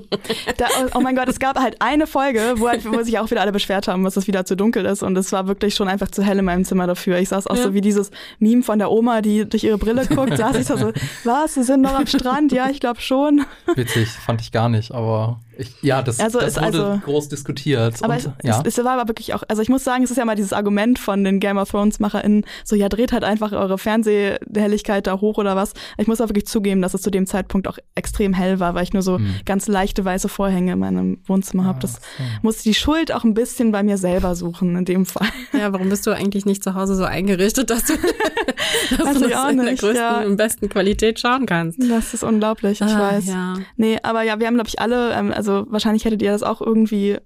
[0.57, 3.41] Da, oh mein Gott, es gab halt eine Folge, wo, halt, wo sich auch wieder
[3.41, 5.03] alle beschwert haben, dass es wieder zu dunkel ist.
[5.03, 7.19] Und es war wirklich schon einfach zu hell in meinem Zimmer dafür.
[7.19, 7.63] Ich saß auch ja.
[7.63, 10.75] so wie dieses Meme von der Oma, die durch ihre Brille guckt, saß ich so,
[11.23, 12.51] was, Sie sind noch am Strand?
[12.51, 13.45] Ja, ich glaube schon.
[13.75, 17.95] Witzig, fand ich gar nicht, aber ich, ja, das, also das wurde also, groß diskutiert.
[18.01, 18.61] Aber und, es, ja.
[18.65, 20.53] es, es, war aber wirklich auch, also ich muss sagen, es ist ja mal dieses
[20.53, 25.19] Argument von den Game of Thrones MacherInnen, so ja, dreht halt einfach eure Fernsehhelligkeit da
[25.19, 25.73] hoch oder was.
[25.97, 28.83] Ich muss auch wirklich zugeben, dass es zu dem Zeitpunkt auch extrem hell war, weil
[28.83, 29.35] ich nur so hm.
[29.45, 31.79] ganz leichte weiße Vorhänge in meinem Wohnzimmer ah, habe.
[31.79, 32.23] Das so.
[32.41, 35.27] musste die Schuld auch ein bisschen bei mir selber suchen in dem Fall.
[35.53, 37.93] Ja, warum bist du eigentlich nicht zu Hause so eingerichtet, dass du,
[38.97, 40.21] dass also du das in der größten ja.
[40.21, 41.79] und besten Qualität schauen kannst?
[41.89, 43.25] Das ist unglaublich, ich ah, weiß.
[43.27, 43.55] Ja.
[43.75, 46.61] Nee, aber ja, wir haben, glaube ich, alle, ähm, also wahrscheinlich hättet ihr das auch
[46.61, 47.17] irgendwie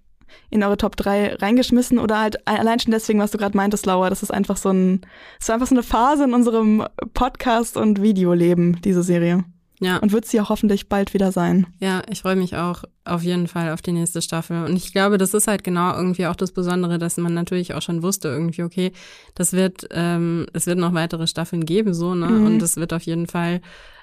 [0.50, 4.10] in eure Top 3 reingeschmissen oder halt allein schon deswegen, was du gerade meintest, Laura,
[4.10, 5.02] das ist einfach so ein,
[5.38, 9.44] das ist einfach so eine Phase in unserem Podcast- und Videoleben, diese Serie.
[9.82, 9.98] Ja.
[9.98, 11.68] Und wird sie auch hoffentlich bald wieder sein.
[11.82, 14.64] Ja, ich freue mich auch auf jeden Fall auf die nächste Staffel.
[14.64, 17.82] Und ich glaube, das ist halt genau irgendwie auch das Besondere, dass man natürlich auch
[17.82, 18.94] schon wusste, irgendwie, okay,
[19.36, 22.28] das wird, ähm, es wird noch weitere Staffeln geben, so, ne?
[22.28, 22.46] Mhm.
[22.46, 23.60] Und es wird auf jeden Fall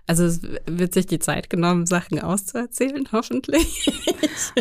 [0.07, 3.91] also es wird sich die Zeit genommen, Sachen auszuerzählen, hoffentlich.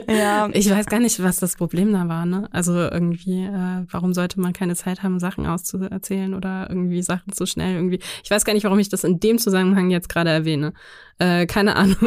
[0.08, 0.50] Ja.
[0.54, 2.48] Ich weiß gar nicht, was das Problem da war, ne?
[2.52, 7.46] Also irgendwie, äh, warum sollte man keine Zeit haben, Sachen auszuerzählen oder irgendwie Sachen zu
[7.46, 8.00] schnell irgendwie.
[8.24, 10.74] Ich weiß gar nicht, warum ich das in dem Zusammenhang jetzt gerade erwähne.
[11.18, 11.98] Äh, keine Ahnung.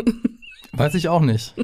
[0.72, 1.54] Weiß ich auch nicht.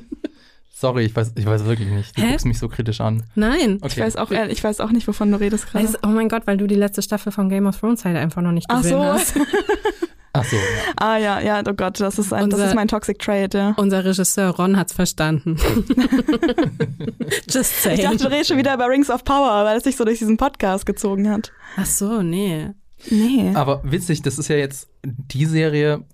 [0.80, 2.16] Sorry, ich weiß, ich weiß wirklich nicht.
[2.16, 2.30] Du Hä?
[2.30, 3.22] guckst mich so kritisch an.
[3.34, 3.76] Nein.
[3.82, 3.88] Okay.
[3.88, 5.88] Ich weiß auch, ich weiß auch nicht, wovon du redest gerade.
[6.02, 8.52] Oh mein Gott, weil du die letzte Staffel von Game of Thrones halt einfach noch
[8.52, 9.36] nicht gesehen Ach so.
[9.36, 9.36] hast.
[10.32, 10.56] Ach so.
[10.56, 10.62] Ja.
[10.96, 13.74] Ah ja, ja, oh Gott, das ist, ein, unser, das ist mein Toxic Trade, ja.
[13.76, 15.56] Unser Regisseur Ron hat's verstanden.
[17.48, 17.98] Just saying.
[17.98, 20.18] Ich dachte, du redest schon wieder über Rings of Power, weil es sich so durch
[20.18, 21.52] diesen Podcast gezogen hat.
[21.76, 22.70] Ach so, nee.
[23.08, 23.52] Nee.
[23.54, 26.04] Aber witzig, das ist ja jetzt die Serie,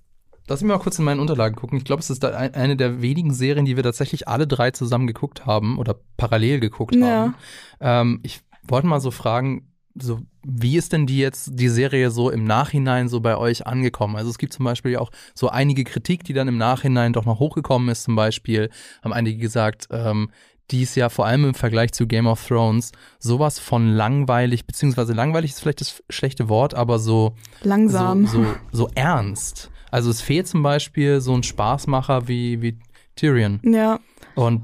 [0.49, 1.77] Lass mich mal kurz in meinen Unterlagen gucken.
[1.77, 5.45] Ich glaube, es ist eine der wenigen Serien, die wir tatsächlich alle drei zusammen geguckt
[5.45, 7.07] haben oder parallel geguckt ja.
[7.07, 7.35] haben.
[7.81, 12.31] Ähm, ich wollte mal so fragen, so, wie ist denn die jetzt, die Serie so
[12.31, 14.17] im Nachhinein so bei euch angekommen?
[14.17, 17.39] Also es gibt zum Beispiel auch so einige Kritik, die dann im Nachhinein doch noch
[17.39, 18.05] hochgekommen ist.
[18.05, 18.71] Zum Beispiel
[19.03, 20.31] haben einige gesagt, ähm,
[20.71, 25.13] die ist ja vor allem im Vergleich zu Game of Thrones sowas von langweilig, beziehungsweise
[25.13, 29.71] langweilig ist vielleicht das schlechte Wort, aber so langsam, so, so, so ernst.
[29.91, 32.79] Also es fehlt zum Beispiel so ein Spaßmacher wie, wie
[33.15, 33.61] Tyrion.
[33.63, 34.01] Ja.
[34.35, 34.63] Und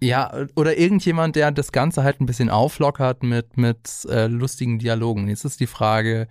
[0.00, 5.28] ja, oder irgendjemand, der das Ganze halt ein bisschen auflockert mit, mit äh, lustigen Dialogen.
[5.28, 6.28] Jetzt ist die Frage,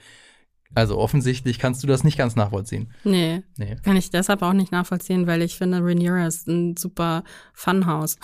[0.76, 2.92] also offensichtlich kannst du das nicht ganz nachvollziehen.
[3.04, 3.78] Nee, nee.
[3.84, 8.18] Kann ich deshalb auch nicht nachvollziehen, weil ich finde, Rhaenyra ist ein super Funhouse.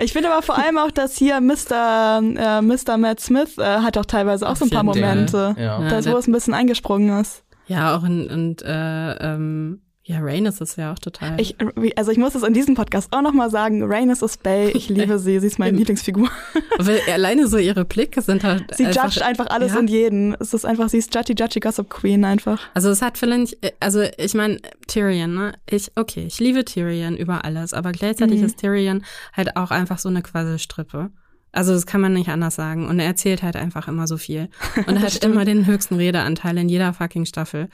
[0.00, 2.20] ich finde aber vor allem auch, dass hier Mr.
[2.36, 2.96] Äh, Mr.
[2.96, 5.82] Matt Smith äh, hat auch teilweise auch Auf so ein paar Momente, ja.
[5.82, 7.44] Ja, wo es ein bisschen eingesprungen ist.
[7.66, 11.38] Ja, auch in, und äh, ähm, ja, Rhaenys ist ja auch total.
[11.38, 11.54] Ich,
[11.96, 15.18] also ich muss es in diesem Podcast auch nochmal sagen, Rhaenys ist Bay, ich liebe
[15.18, 16.30] sie, sie ist meine Lieblingsfigur.
[16.78, 19.78] Weil alleine so ihre Blicke sind halt Sie einfach, judgt einfach alles ja.
[19.78, 20.34] und jeden.
[20.40, 22.58] Es ist einfach, sie ist Judgy Judgy Gossip Queen einfach.
[22.72, 25.52] Also es hat vielleicht, also ich meine, Tyrion, ne?
[25.68, 28.46] Ich, okay, ich liebe Tyrion über alles, aber gleichzeitig mhm.
[28.46, 29.04] ist Tyrion
[29.34, 31.10] halt auch einfach so eine Quasselstrippe.
[31.50, 32.86] Also das kann man nicht anders sagen.
[32.86, 34.48] Und er erzählt halt einfach immer so viel.
[34.86, 37.68] Und er hat immer den höchsten Redeanteil in jeder fucking Staffel.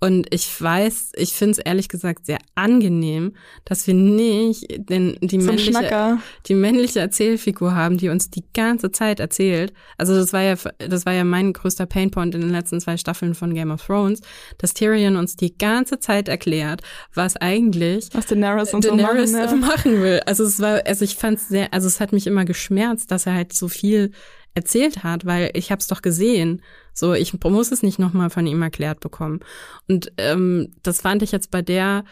[0.00, 5.38] Und ich weiß, ich finde es ehrlich gesagt sehr angenehm, dass wir nicht den, die,
[5.38, 9.72] männliche, die männliche Erzählfigur haben, die uns die ganze Zeit erzählt.
[9.96, 13.34] Also das war ja, das war ja mein größter Painpoint in den letzten zwei Staffeln
[13.34, 14.20] von Game of Thrones,
[14.58, 16.82] dass Tyrion uns die ganze Zeit erklärt,
[17.14, 20.20] was eigentlich was Daenerys, und Daenerys so machen will.
[20.26, 23.19] Also es war, also ich fand es sehr, also es hat mich immer geschmerzt, dass
[23.26, 24.12] er er halt so viel
[24.54, 26.62] erzählt hat, weil ich habe es doch gesehen.
[26.92, 29.40] So, ich muss es nicht nochmal von ihm erklärt bekommen.
[29.88, 32.04] Und ähm, das fand ich jetzt bei der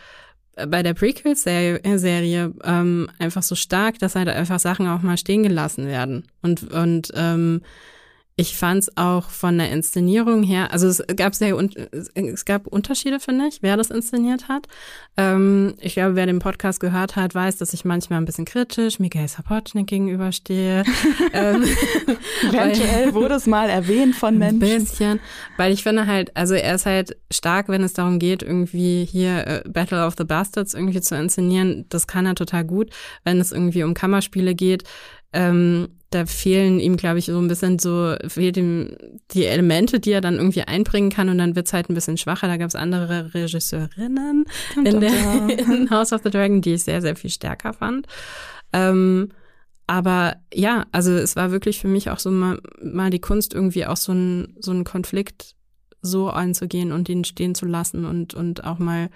[0.66, 5.86] bei der Prequel-Serie ähm, einfach so stark, dass halt einfach Sachen auch mal stehen gelassen
[5.86, 6.26] werden.
[6.42, 7.62] Und, und ähm,
[8.40, 11.58] ich fand es auch von der Inszenierung her, also es gab sehr
[12.14, 14.68] es gab Unterschiede, finde ich, wer das inszeniert hat.
[15.16, 19.00] Ähm, ich glaube, wer den Podcast gehört hat, weiß, dass ich manchmal ein bisschen kritisch
[19.00, 20.84] Michael Sapochnik gegenüberstehe.
[21.32, 21.64] ähm,
[22.48, 24.62] Eventuell wurde es mal erwähnt von Menschen.
[24.62, 25.20] Ein bisschen,
[25.56, 29.48] weil ich finde halt, also er ist halt stark, wenn es darum geht, irgendwie hier
[29.48, 31.86] äh, Battle of the Bastards irgendwie zu inszenieren.
[31.88, 32.90] Das kann er total gut,
[33.24, 34.84] wenn es irgendwie um Kammerspiele geht.
[35.32, 38.96] Ähm, da fehlen ihm, glaube ich, so ein bisschen so, fehlt ihm
[39.32, 42.46] die Elemente, die er dann irgendwie einbringen kann und dann wird's halt ein bisschen schwacher.
[42.46, 44.46] Da gab es andere Regisseurinnen
[44.84, 48.06] in, der, in House of the Dragon, die ich sehr, sehr viel stärker fand.
[48.72, 49.30] Ähm,
[49.86, 53.86] aber ja, also es war wirklich für mich auch so mal, mal die Kunst, irgendwie
[53.86, 55.54] auch so ein so ein Konflikt
[56.00, 59.10] so anzugehen und ihn stehen zu lassen und, und auch mal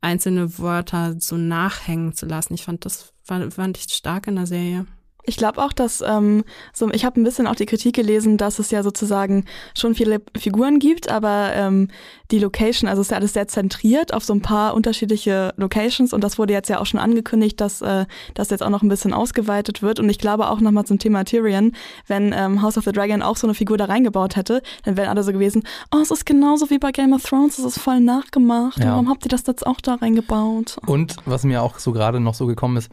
[0.00, 2.54] einzelne Wörter so nachhängen zu lassen.
[2.54, 4.86] Ich fand das fand ich stark in der Serie.
[5.26, 8.58] Ich glaube auch, dass ähm, so ich habe ein bisschen auch die Kritik gelesen, dass
[8.58, 9.44] es ja sozusagen
[9.74, 11.88] schon viele Figuren gibt, aber ähm,
[12.30, 16.12] die Location, also es ist ja alles sehr zentriert auf so ein paar unterschiedliche Locations
[16.12, 18.88] und das wurde jetzt ja auch schon angekündigt, dass äh, das jetzt auch noch ein
[18.88, 21.72] bisschen ausgeweitet wird und ich glaube auch nochmal zum Thema Tyrion,
[22.06, 25.08] wenn ähm, House of the Dragon auch so eine Figur da reingebaut hätte, dann wären
[25.08, 25.62] alle so gewesen,
[25.94, 28.92] oh, es ist genauso wie bei Game of Thrones, es ist voll nachgemacht, ja.
[28.92, 30.76] warum habt ihr das jetzt auch da reingebaut?
[30.86, 32.90] Und was mir auch so gerade noch so gekommen ist,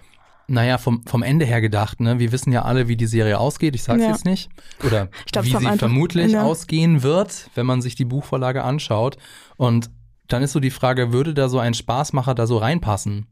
[0.47, 2.19] naja, vom, vom Ende her gedacht, ne?
[2.19, 3.75] Wir wissen ja alle, wie die Serie ausgeht.
[3.75, 4.09] Ich sag's ja.
[4.09, 4.49] jetzt nicht.
[4.85, 6.43] Oder glaub, wie sie einfach, vermutlich ja.
[6.43, 9.17] ausgehen wird, wenn man sich die Buchvorlage anschaut.
[9.57, 9.89] Und
[10.27, 13.27] dann ist so die Frage, würde da so ein Spaßmacher da so reinpassen?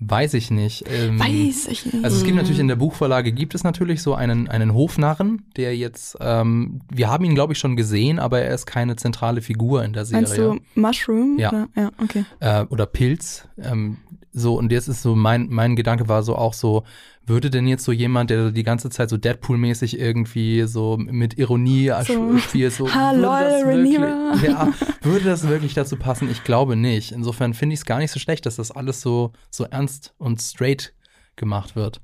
[0.00, 0.84] Weiß ich nicht.
[0.88, 2.04] Ähm, Weiß ich nicht.
[2.04, 5.76] Also es gibt natürlich in der Buchvorlage gibt es natürlich so einen, einen Hofnarren, der
[5.76, 9.84] jetzt, ähm, wir haben ihn glaube ich schon gesehen, aber er ist keine zentrale Figur
[9.84, 10.22] in der Serie.
[10.22, 11.36] Meinst du Mushroom?
[11.38, 11.48] Ja.
[11.48, 11.68] Oder?
[11.74, 12.24] ja okay.
[12.38, 13.48] Äh, oder Pilz.
[13.60, 13.96] Ähm,
[14.38, 16.84] so, und jetzt ist so, mein, mein Gedanke war so auch so,
[17.26, 21.92] würde denn jetzt so jemand, der die ganze Zeit so Deadpool-mäßig irgendwie so mit Ironie
[22.06, 22.38] so.
[22.38, 24.34] spielt, so Hallo, Rhaenyra.
[24.42, 26.30] Ja, würde das wirklich dazu passen?
[26.30, 27.12] Ich glaube nicht.
[27.12, 30.40] Insofern finde ich es gar nicht so schlecht, dass das alles so, so ernst und
[30.40, 30.94] straight
[31.38, 32.00] gemacht wird.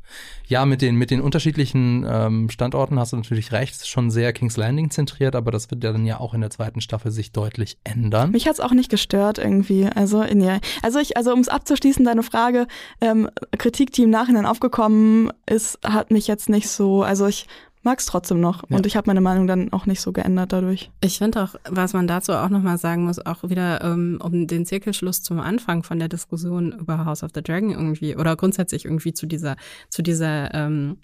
[0.46, 4.56] Ja, mit den, mit den unterschiedlichen ähm, Standorten hast du natürlich recht, schon sehr King's
[4.56, 7.78] Landing zentriert, aber das wird ja dann ja auch in der zweiten Staffel sich deutlich
[7.84, 8.30] ändern.
[8.30, 9.86] Mich hat's auch nicht gestört irgendwie.
[9.86, 10.44] Also, in
[10.82, 12.66] also ich, also um es abzuschließen, deine Frage,
[13.00, 13.28] ähm,
[13.58, 17.46] Kritik, die im Nachhinein aufgekommen ist, hat mich jetzt nicht so, also ich
[17.84, 18.68] mag es trotzdem noch.
[18.68, 18.76] Ja.
[18.76, 20.90] Und ich habe meine Meinung dann auch nicht so geändert dadurch.
[21.00, 24.66] Ich finde auch, was man dazu auch nochmal sagen muss, auch wieder ähm, um den
[24.66, 29.12] Zirkelschluss zum Anfang von der Diskussion über House of the Dragon irgendwie oder grundsätzlich irgendwie
[29.12, 29.56] zu dieser,
[29.90, 30.96] zu dieser ähm,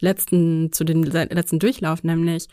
[0.00, 2.48] letzten, zu dem letzten Durchlauf, nämlich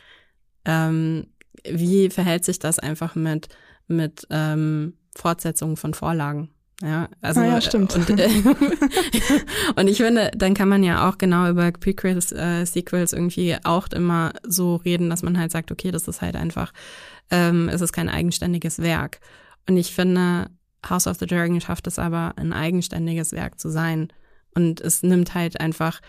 [0.66, 1.28] ähm,
[1.64, 3.50] wie verhält sich das einfach mit,
[3.88, 6.50] mit ähm, Fortsetzungen von Vorlagen?
[6.82, 7.96] Ja, also ah ja, stimmt.
[7.96, 8.30] Und, äh,
[9.76, 13.88] und ich finde, dann kann man ja auch genau über Prequels, äh, Sequels irgendwie auch
[13.88, 16.74] immer so reden, dass man halt sagt, okay, das ist halt einfach,
[17.32, 19.20] ähm, es ist kein eigenständiges Werk.
[19.68, 20.50] Und ich finde,
[20.88, 24.12] House of the Dragon schafft es aber, ein eigenständiges Werk zu sein.
[24.54, 26.02] Und es nimmt halt einfach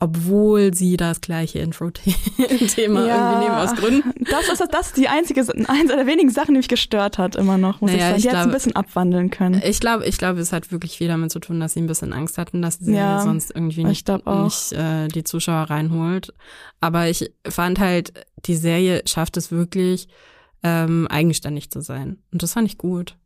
[0.00, 4.24] obwohl sie das gleiche Intro-Thema ja, irgendwie nehmen aus Gründen.
[4.30, 7.58] Das ist das ist die einzige, eins der wenigen Sachen, die mich gestört hat, immer
[7.58, 8.22] noch, muss naja, ich sagen.
[8.22, 9.60] Die hätte ein bisschen abwandeln können.
[9.64, 12.12] Ich glaube, ich glaube, es hat wirklich viel damit zu tun, dass sie ein bisschen
[12.12, 16.32] Angst hatten, dass sie ja, sonst irgendwie nicht, nicht äh, die Zuschauer reinholt.
[16.80, 18.12] Aber ich fand halt,
[18.46, 20.08] die Serie schafft es wirklich,
[20.62, 22.18] ähm, eigenständig zu sein.
[22.32, 23.16] Und das fand ich gut.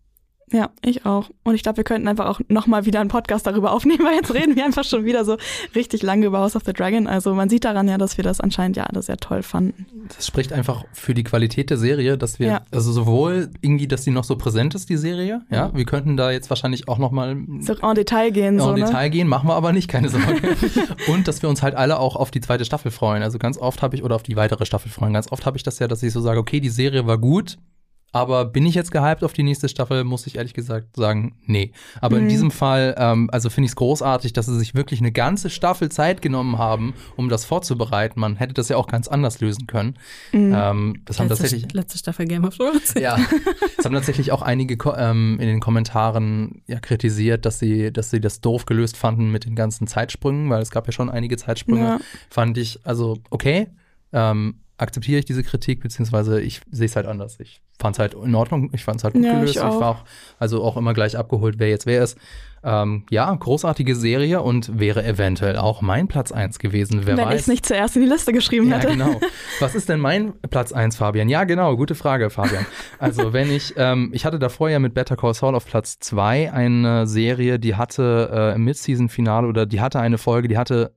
[0.53, 1.31] Ja, ich auch.
[1.45, 4.33] Und ich glaube, wir könnten einfach auch nochmal wieder einen Podcast darüber aufnehmen, weil jetzt
[4.35, 5.37] reden wir einfach schon wieder so
[5.74, 7.07] richtig lange über House of the Dragon.
[7.07, 9.87] Also man sieht daran ja, dass wir das anscheinend ja alle sehr toll fanden.
[10.15, 12.61] Das spricht einfach für die Qualität der Serie, dass wir, ja.
[12.70, 16.31] also sowohl irgendwie, dass sie noch so präsent ist, die Serie, ja, wir könnten da
[16.31, 18.55] jetzt wahrscheinlich auch nochmal so en Detail gehen.
[18.55, 18.85] En so, ne?
[18.85, 20.57] Detail gehen, machen wir aber nicht, keine Sorge.
[21.09, 23.23] Und dass wir uns halt alle auch auf die zweite Staffel freuen.
[23.23, 25.62] Also ganz oft habe ich, oder auf die weitere Staffel freuen, ganz oft habe ich
[25.62, 27.57] das ja, dass ich so sage, okay, die Serie war gut,
[28.12, 31.72] aber bin ich jetzt gehypt auf die nächste Staffel, muss ich ehrlich gesagt sagen, nee.
[32.01, 32.24] Aber mhm.
[32.24, 35.48] in diesem Fall, ähm, also finde ich es großartig, dass sie sich wirklich eine ganze
[35.48, 38.20] Staffel Zeit genommen haben, um das vorzubereiten.
[38.20, 39.97] Man hätte das ja auch ganz anders lösen können.
[40.32, 40.55] Mhm.
[40.55, 41.72] Ähm, das haben letzte, tatsächlich.
[41.72, 42.94] Letzte Staffel Game of Thrones.
[43.01, 43.18] Ja.
[43.76, 48.20] Das haben tatsächlich auch einige ähm, in den Kommentaren ja kritisiert, dass sie, dass sie
[48.20, 51.80] das doof gelöst fanden mit den ganzen Zeitsprüngen, weil es gab ja schon einige Zeitsprünge.
[51.80, 52.01] Ja.
[52.28, 53.68] Fand ich, also okay.
[54.12, 57.39] Ähm, akzeptiere ich diese Kritik, beziehungsweise ich sehe es halt anders.
[57.40, 59.57] Ich fand es halt in Ordnung, ich fand es halt gut ja, gelöst.
[59.57, 60.05] Ich, ich, war auch,
[60.39, 62.19] also auch immer gleich abgeholt, wer jetzt wer ist.
[62.65, 67.27] Ähm, ja, großartige Serie und wäre eventuell auch mein Platz 1 gewesen, wer Wenn weiß.
[67.27, 68.89] Wenn ich es nicht zuerst in die Liste geschrieben ja, hätte.
[68.89, 69.20] genau.
[69.61, 71.28] Was ist denn mein Platz 1, Fabian?
[71.28, 72.65] Ja, genau, gute Frage, Fabian.
[72.99, 76.53] Also, wenn ich, ähm, ich hatte davor ja mit Better Call Saul auf Platz 2
[76.53, 80.94] eine Serie, die hatte äh, im Mid-Season-Finale oder die hatte eine Folge, die hatte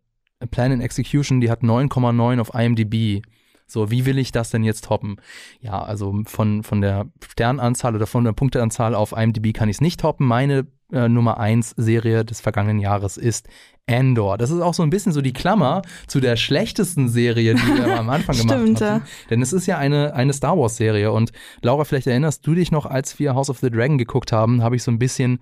[0.51, 3.23] Plan in Execution, die hat 9,9 auf IMDb.
[3.67, 5.17] So, wie will ich das denn jetzt toppen?
[5.59, 9.81] Ja, also von, von der Sternanzahl oder von der Punkteanzahl auf IMDb kann ich es
[9.81, 10.27] nicht toppen.
[10.27, 13.47] Meine äh, Nummer 1 Serie des vergangenen Jahres ist
[13.87, 14.37] Andor.
[14.37, 17.99] Das ist auch so ein bisschen so die Klammer zu der schlechtesten Serie, die wir
[17.99, 18.75] am Anfang gemacht haben.
[18.75, 19.01] Ja.
[19.29, 21.31] Denn es ist ja eine, eine Star Wars Serie und
[21.61, 24.75] Laura, vielleicht erinnerst du dich noch, als wir House of the Dragon geguckt haben, habe
[24.75, 25.39] ich so ein bisschen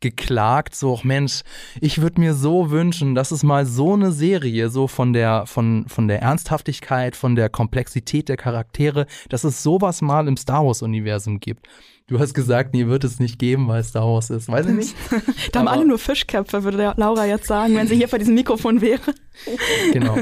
[0.00, 1.42] geklagt, so, Mensch,
[1.80, 5.86] ich würde mir so wünschen, dass es mal so eine Serie, so von der, von,
[5.88, 11.40] von der Ernsthaftigkeit, von der Komplexität der Charaktere, dass es sowas mal im Star Wars-Universum
[11.40, 11.66] gibt.
[12.06, 14.48] Du hast gesagt, nee, wird es nicht geben, weil Star Wars ist.
[14.48, 14.94] Weiß ich nicht.
[15.52, 18.82] da haben alle nur Fischköpfe, würde Laura jetzt sagen, wenn sie hier vor diesem Mikrofon
[18.82, 19.14] wäre.
[19.92, 20.18] genau.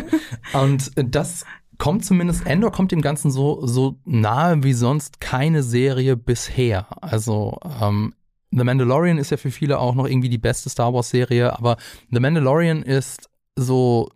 [0.52, 1.44] Und das
[1.78, 6.86] kommt zumindest, Endor kommt dem Ganzen so, so nahe wie sonst keine Serie bisher.
[7.02, 8.14] Also ähm,
[8.52, 11.78] The Mandalorian ist ja für viele auch noch irgendwie die beste Star Wars-Serie, aber
[12.10, 14.10] The Mandalorian ist so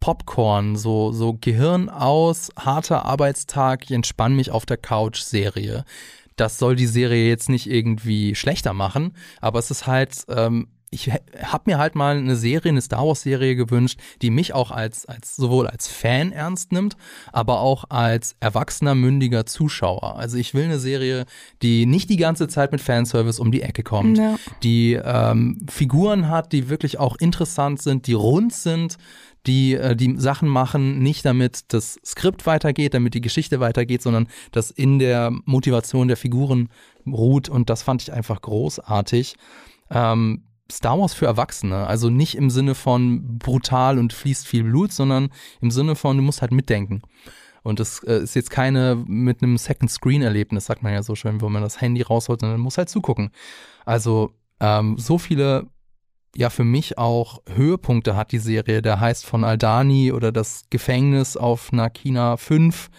[0.00, 5.84] Popcorn, so, so Gehirn aus, harter Arbeitstag, ich entspanne mich auf der Couch-Serie.
[6.36, 11.10] Das soll die Serie jetzt nicht irgendwie schlechter machen, aber es ist halt ähm, ich
[11.10, 15.06] habe mir halt mal eine Serie, eine Star Wars Serie gewünscht, die mich auch als,
[15.06, 16.96] als sowohl als Fan ernst nimmt,
[17.32, 20.16] aber auch als erwachsener, mündiger Zuschauer.
[20.16, 21.26] Also ich will eine Serie,
[21.62, 24.36] die nicht die ganze Zeit mit Fanservice um die Ecke kommt, ja.
[24.62, 28.96] die ähm, Figuren hat, die wirklich auch interessant sind, die rund sind,
[29.46, 34.28] die äh, die Sachen machen, nicht damit das Skript weitergeht, damit die Geschichte weitergeht, sondern
[34.52, 36.68] das in der Motivation der Figuren
[37.06, 39.34] ruht und das fand ich einfach großartig.
[39.90, 41.86] Ähm, Star Wars für Erwachsene.
[41.86, 45.30] Also nicht im Sinne von brutal und fließt viel Blut, sondern
[45.60, 47.02] im Sinne von, du musst halt mitdenken.
[47.62, 51.14] Und das äh, ist jetzt keine mit einem Second Screen Erlebnis, sagt man ja so
[51.14, 53.30] schön, wo man das Handy rausholt, sondern muss halt zugucken.
[53.84, 55.66] Also ähm, so viele,
[56.36, 58.82] ja für mich auch Höhepunkte hat die Serie.
[58.82, 62.90] Der heißt von Aldani oder das Gefängnis auf Nakina 5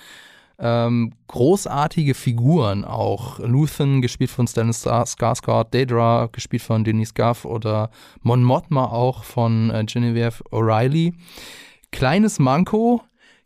[0.59, 3.39] ähm, großartige Figuren auch.
[3.39, 7.89] Luthen, gespielt von Stannis Skarsgård, Daedra, gespielt von Denise Guff oder
[8.21, 11.13] Mon Mothma auch von äh, Genevieve O'Reilly.
[11.91, 13.01] Kleines Manko,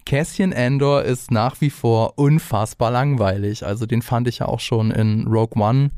[0.05, 3.65] Cassian Andor ist nach wie vor unfassbar langweilig.
[3.65, 5.91] Also den fand ich ja auch schon in Rogue One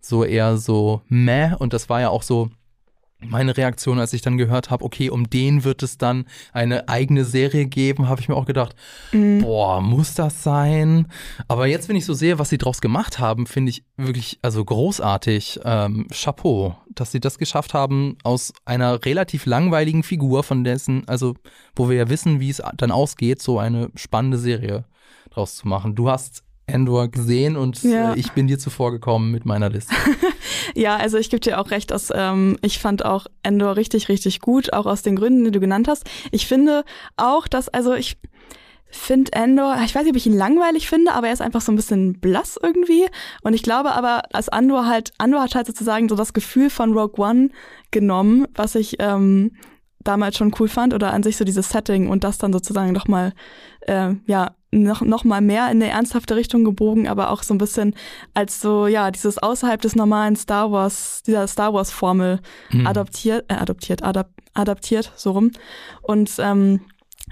[0.00, 2.50] so eher so meh und das war ja auch so
[3.26, 7.24] meine Reaktion, als ich dann gehört habe, okay, um den wird es dann eine eigene
[7.24, 8.74] Serie geben, habe ich mir auch gedacht,
[9.12, 9.40] mhm.
[9.40, 11.08] boah, muss das sein?
[11.48, 14.64] Aber jetzt, wenn ich so sehe, was sie draus gemacht haben, finde ich wirklich, also
[14.64, 15.60] großartig.
[15.64, 21.34] Ähm, Chapeau, dass sie das geschafft haben, aus einer relativ langweiligen Figur, von dessen, also,
[21.74, 24.84] wo wir ja wissen, wie es dann ausgeht, so eine spannende Serie
[25.30, 25.94] draus zu machen.
[25.94, 26.42] Du hast
[26.72, 28.14] Endor gesehen und ja.
[28.14, 29.94] äh, ich bin dir zuvor gekommen mit meiner Liste.
[30.74, 34.40] ja, also ich gebe dir auch recht, dass ähm, ich fand auch Endor richtig, richtig
[34.40, 36.08] gut, auch aus den Gründen, die du genannt hast.
[36.30, 36.84] Ich finde
[37.16, 38.16] auch, dass, also ich
[38.92, 41.72] finde Endor, ich weiß nicht, ob ich ihn langweilig finde, aber er ist einfach so
[41.72, 43.06] ein bisschen blass irgendwie.
[43.42, 46.92] Und ich glaube aber, als Andor halt, Andor hat halt sozusagen so das Gefühl von
[46.92, 47.50] Rogue One
[47.90, 49.52] genommen, was ich ähm,
[50.00, 53.32] damals schon cool fand oder an sich so dieses Setting und das dann sozusagen nochmal,
[53.82, 57.58] äh, ja, noch, noch mal mehr in eine ernsthafte Richtung gebogen, aber auch so ein
[57.58, 57.94] bisschen
[58.34, 62.40] als so, ja, dieses außerhalb des normalen Star Wars, dieser Star Wars Formel
[62.70, 62.86] mhm.
[62.86, 65.50] adoptiert, äh, adoptiert, adap adaptiert, so rum.
[66.02, 66.82] Und ähm,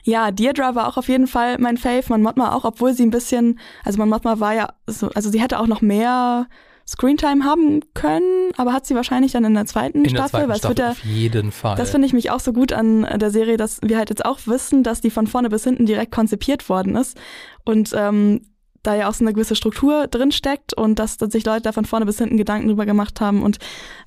[0.04, 3.10] ja, Deirdre war auch auf jeden Fall mein Fave, Mon Mothma auch, obwohl sie ein
[3.10, 6.46] bisschen, also Mon Mothma war ja, so, also sie hätte auch noch mehr
[6.90, 10.46] Screentime haben können, aber hat sie wahrscheinlich dann in der zweiten in Staffel.
[10.46, 11.76] Der zweiten Staffel ja, auf jeden Fall.
[11.76, 14.40] Das finde ich mich auch so gut an der Serie, dass wir halt jetzt auch
[14.46, 17.16] wissen, dass die von vorne bis hinten direkt konzipiert worden ist
[17.64, 18.40] und ähm,
[18.82, 21.72] da ja auch so eine gewisse Struktur drin steckt und dass, dass sich Leute da
[21.72, 23.58] von vorne bis hinten Gedanken drüber gemacht haben und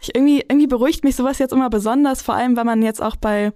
[0.01, 3.15] ich irgendwie irgendwie beruhigt mich sowas jetzt immer besonders, vor allem weil man jetzt auch
[3.15, 3.53] bei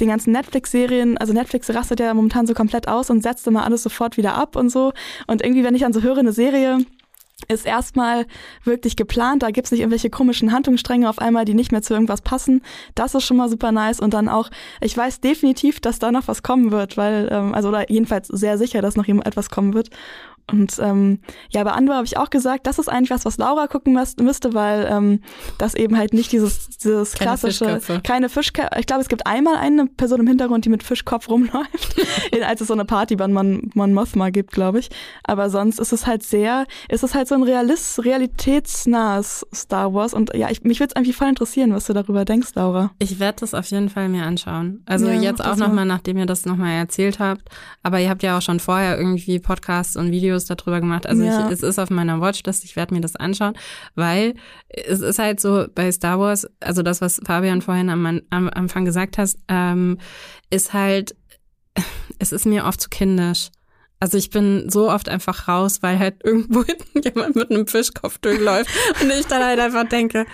[0.00, 3.82] den ganzen Netflix-Serien, also Netflix rastet ja momentan so komplett aus und setzt immer alles
[3.82, 4.92] sofort wieder ab und so
[5.26, 6.78] und irgendwie wenn ich dann so höre eine Serie
[7.48, 8.26] ist erstmal
[8.64, 9.42] wirklich geplant.
[9.42, 12.62] Da gibt's nicht irgendwelche komischen Handlungsstränge auf einmal, die nicht mehr zu irgendwas passen.
[12.94, 14.00] Das ist schon mal super nice.
[14.00, 14.50] Und dann auch,
[14.80, 18.58] ich weiß definitiv, dass da noch was kommen wird, weil, ähm, also oder jedenfalls sehr
[18.58, 19.90] sicher, dass noch etwas kommen wird.
[20.48, 21.18] Und ähm,
[21.50, 24.54] ja, bei Andor habe ich auch gesagt, das ist eigentlich was, was Laura gucken müsste,
[24.54, 25.20] weil ähm,
[25.58, 28.00] das eben halt nicht dieses, dieses keine klassische, Fischköpfe.
[28.04, 28.78] keine Fischköpfe.
[28.78, 31.96] Ich glaube, es gibt einmal eine Person im Hintergrund, die mit Fischkopf rumläuft,
[32.46, 34.88] als es so eine Party bei Mon, Mon Mothma gibt, glaube ich.
[35.24, 40.14] Aber sonst ist es halt sehr, ist es halt so ein Realist, realitätsnahes Star Wars.
[40.14, 42.92] Und ja, ich, mich würde es eigentlich voll interessieren, was du darüber denkst, Laura.
[43.00, 44.82] Ich werde das auf jeden Fall mir anschauen.
[44.86, 47.42] Also ja, jetzt auch nochmal, nachdem ihr das nochmal erzählt habt.
[47.82, 51.06] Aber ihr habt ja auch schon vorher irgendwie Podcasts und Videos Videos darüber gemacht.
[51.06, 51.46] Also ja.
[51.46, 53.54] ich, es ist auf meiner Watchlist, ich werde mir das anschauen,
[53.94, 54.34] weil
[54.68, 58.84] es ist halt so bei Star Wars, also das, was Fabian vorhin am, am Anfang
[58.84, 59.98] gesagt hast, ähm,
[60.50, 61.16] ist halt,
[62.18, 63.50] es ist mir oft zu kindisch.
[63.98, 66.64] Also ich bin so oft einfach raus, weil halt irgendwo
[67.02, 70.26] jemand mit einem Fischkopf durchläuft und ich dann halt einfach denke,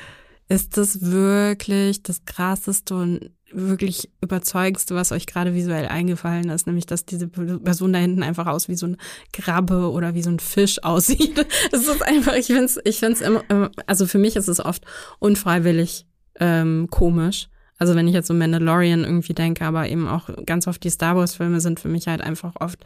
[0.48, 6.86] ist das wirklich das krasseste und wirklich überzeugendste, was euch gerade visuell eingefallen ist, nämlich
[6.86, 8.96] dass diese Person da hinten einfach aus wie so ein
[9.32, 11.46] Krabbe oder wie so ein Fisch aussieht.
[11.70, 14.64] Es ist einfach, ich finde es, ich finde es immer, also für mich ist es
[14.64, 14.84] oft
[15.18, 16.06] unfreiwillig
[16.40, 17.48] ähm, komisch.
[17.78, 21.16] Also wenn ich jetzt so Mandalorian irgendwie denke, aber eben auch ganz oft die Star
[21.16, 22.78] Wars Filme sind für mich halt einfach oft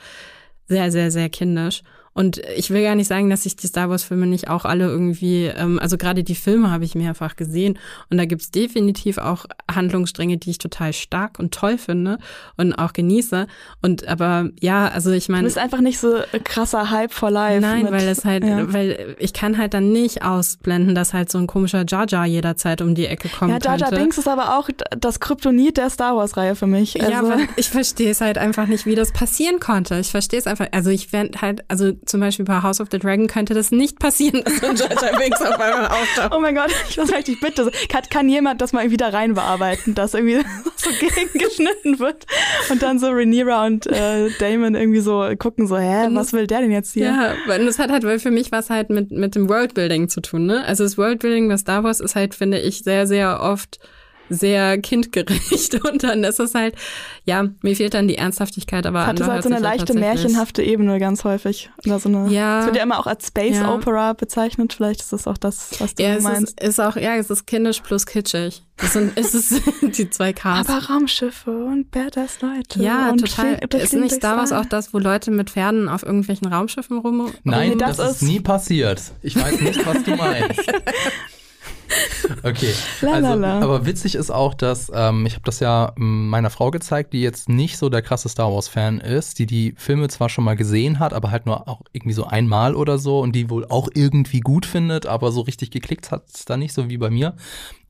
[0.68, 1.82] sehr, sehr, sehr kindisch.
[2.16, 5.44] Und ich will gar nicht sagen, dass ich die Star Wars-Filme nicht auch alle irgendwie,
[5.44, 7.78] ähm, also gerade die Filme habe ich mehrfach gesehen
[8.08, 12.16] und da gibt's definitiv auch Handlungsstränge, die ich total stark und toll finde
[12.56, 13.46] und auch genieße.
[13.82, 15.42] Und aber ja, also ich meine.
[15.42, 17.60] Du bist einfach nicht so krasser Hype for life.
[17.60, 18.72] Nein, mit, weil es halt, ja.
[18.72, 22.80] weil ich kann halt dann nicht ausblenden, dass halt so ein komischer Jar Jar jederzeit
[22.80, 23.50] um die Ecke kommt.
[23.52, 26.98] Ja, Jar Jar Binks ist aber auch das Kryptonit der Star Wars-Reihe für mich.
[26.98, 27.12] Also.
[27.12, 29.98] Ja, aber ich verstehe es halt einfach nicht, wie das passieren konnte.
[29.98, 30.68] Ich verstehe es einfach.
[30.72, 33.98] Also ich fände halt, also zum Beispiel bei House of the Dragon könnte das nicht
[33.98, 36.34] passieren, dass so ein Jar Binks auf einmal auftaucht.
[36.34, 37.70] Oh mein Gott, ich was möchte ich bitte.
[37.88, 40.36] Kann, kann jemand das mal irgendwie da rein bearbeiten, dass irgendwie
[40.76, 42.26] so gegengeschnitten wird
[42.70, 46.60] und dann so Rhaenyra und äh, Damon irgendwie so gucken so, hä, was will der
[46.60, 47.06] denn jetzt hier?
[47.06, 50.20] Ja, weil das hat halt, weil für mich was halt mit, mit dem Worldbuilding zu
[50.20, 50.64] tun, ne?
[50.64, 53.78] Also das Worldbuilding bei Star Wars ist halt, finde ich, sehr, sehr oft
[54.28, 56.74] sehr kindgerecht und dann ist es halt,
[57.24, 60.98] ja, mir fehlt dann die Ernsthaftigkeit, aber hat es halt so eine leichte märchenhafte Ebene
[60.98, 62.28] ganz häufig oder so eine.
[62.32, 62.60] Ja.
[62.60, 63.72] Es wird ja immer auch als Space ja.
[63.72, 64.72] Opera bezeichnet.
[64.72, 66.60] Vielleicht ist das auch das, was du ja, meinst.
[66.60, 68.62] Ist, ist auch, ja, es ist kindisch plus kitschig.
[68.78, 69.62] Das sind, es ist
[69.96, 70.44] die zwei Ks.
[70.44, 72.82] Aber Raumschiffe und Badass Leute.
[72.82, 73.58] Ja, total.
[73.74, 77.32] Ist nicht Star Wars auch das, wo Leute mit Pferden auf irgendwelchen Raumschiffen rum?
[77.44, 79.02] Nein, das, das ist nie passiert.
[79.22, 80.60] Ich weiß nicht, was du meinst.
[82.42, 82.72] Okay.
[83.02, 87.20] Also, aber witzig ist auch, dass ähm, ich habe das ja meiner Frau gezeigt, die
[87.20, 90.56] jetzt nicht so der krasse Star Wars Fan ist, die die Filme zwar schon mal
[90.56, 93.88] gesehen hat, aber halt nur auch irgendwie so einmal oder so und die wohl auch
[93.94, 97.34] irgendwie gut findet, aber so richtig geklickt hat es da nicht so wie bei mir.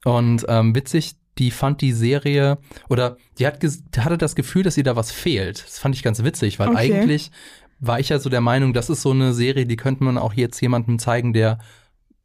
[0.05, 2.59] Und ähm, witzig, die fand die Serie
[2.89, 3.63] oder die hat
[3.99, 5.65] hatte das Gefühl, dass ihr da was fehlt.
[5.67, 6.95] Das fand ich ganz witzig, weil okay.
[6.95, 7.31] eigentlich
[7.79, 10.33] war ich ja so der Meinung, das ist so eine Serie, die könnte man auch
[10.33, 11.59] jetzt jemandem zeigen, der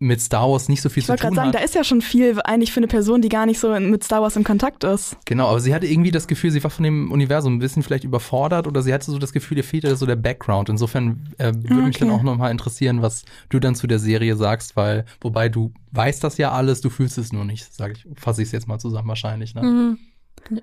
[0.02, 1.56] mit Star Wars nicht so viel ich zu tun sagen, hat.
[1.56, 4.24] Da ist ja schon viel eigentlich für eine Person, die gar nicht so mit Star
[4.24, 5.16] Wars in Kontakt ist.
[5.26, 8.04] Genau, aber sie hatte irgendwie das Gefühl, sie war von dem Universum ein bisschen vielleicht
[8.04, 10.70] überfordert oder sie hatte so das Gefühl, ihr fehlte so der Background.
[10.70, 11.82] Insofern äh, würde okay.
[11.84, 15.72] mich dann auch nochmal interessieren, was du dann zu der Serie sagst, weil, wobei du
[15.92, 18.68] weißt das ja alles, du fühlst es nur nicht, sage ich, fasse ich es jetzt
[18.68, 19.54] mal zusammen wahrscheinlich.
[19.54, 19.62] Ne?
[19.62, 19.98] Mhm.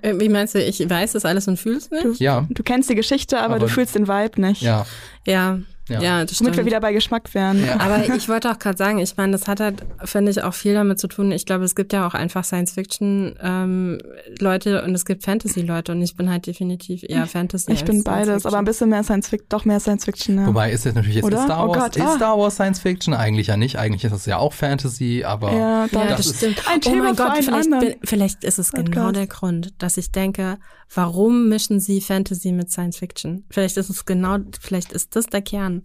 [0.03, 2.05] Äh, wie meinst du, ich weiß das alles und fühl's nicht?
[2.05, 2.45] Du, ja.
[2.51, 4.63] Du kennst die Geschichte, aber, aber du fühlst den Vibe nicht.
[4.63, 4.85] Ja.
[5.27, 5.61] Ja.
[5.89, 6.49] Ja, ja das stimmt.
[6.49, 7.65] Damit wir wieder bei Geschmack wären.
[7.65, 7.81] Ja.
[7.81, 10.75] Aber ich wollte auch gerade sagen, ich meine, das hat halt, finde ich, auch viel
[10.75, 11.33] damit zu tun.
[11.33, 16.17] Ich glaube, es gibt ja auch einfach Science-Fiction-Leute ähm, und es gibt Fantasy-Leute und ich
[16.17, 17.73] bin halt definitiv eher Fantasy.
[17.73, 20.39] Ich bin beides, aber ein bisschen mehr Science-Fiction, doch mehr Science-Fiction.
[20.39, 20.47] Ja.
[20.47, 21.43] Wobei ist jetzt natürlich jetzt Oder?
[21.45, 22.15] Star oh Wars, oh Gott, ist ah.
[22.17, 23.15] Star Wars Science-Fiction?
[23.15, 23.77] Eigentlich ja nicht.
[23.77, 26.63] Eigentlich ist das ja auch Fantasy, aber ja, das, das stimmt.
[26.69, 29.17] Ein oh mein Gott, vielleicht, bin, vielleicht ist es oh genau Gott.
[29.17, 30.59] der Grund, dass ich denke,
[30.95, 33.45] warum mischen sie Fantasy mit Science-Fiction?
[33.51, 35.78] Vielleicht ist es genau, vielleicht ist das der Kern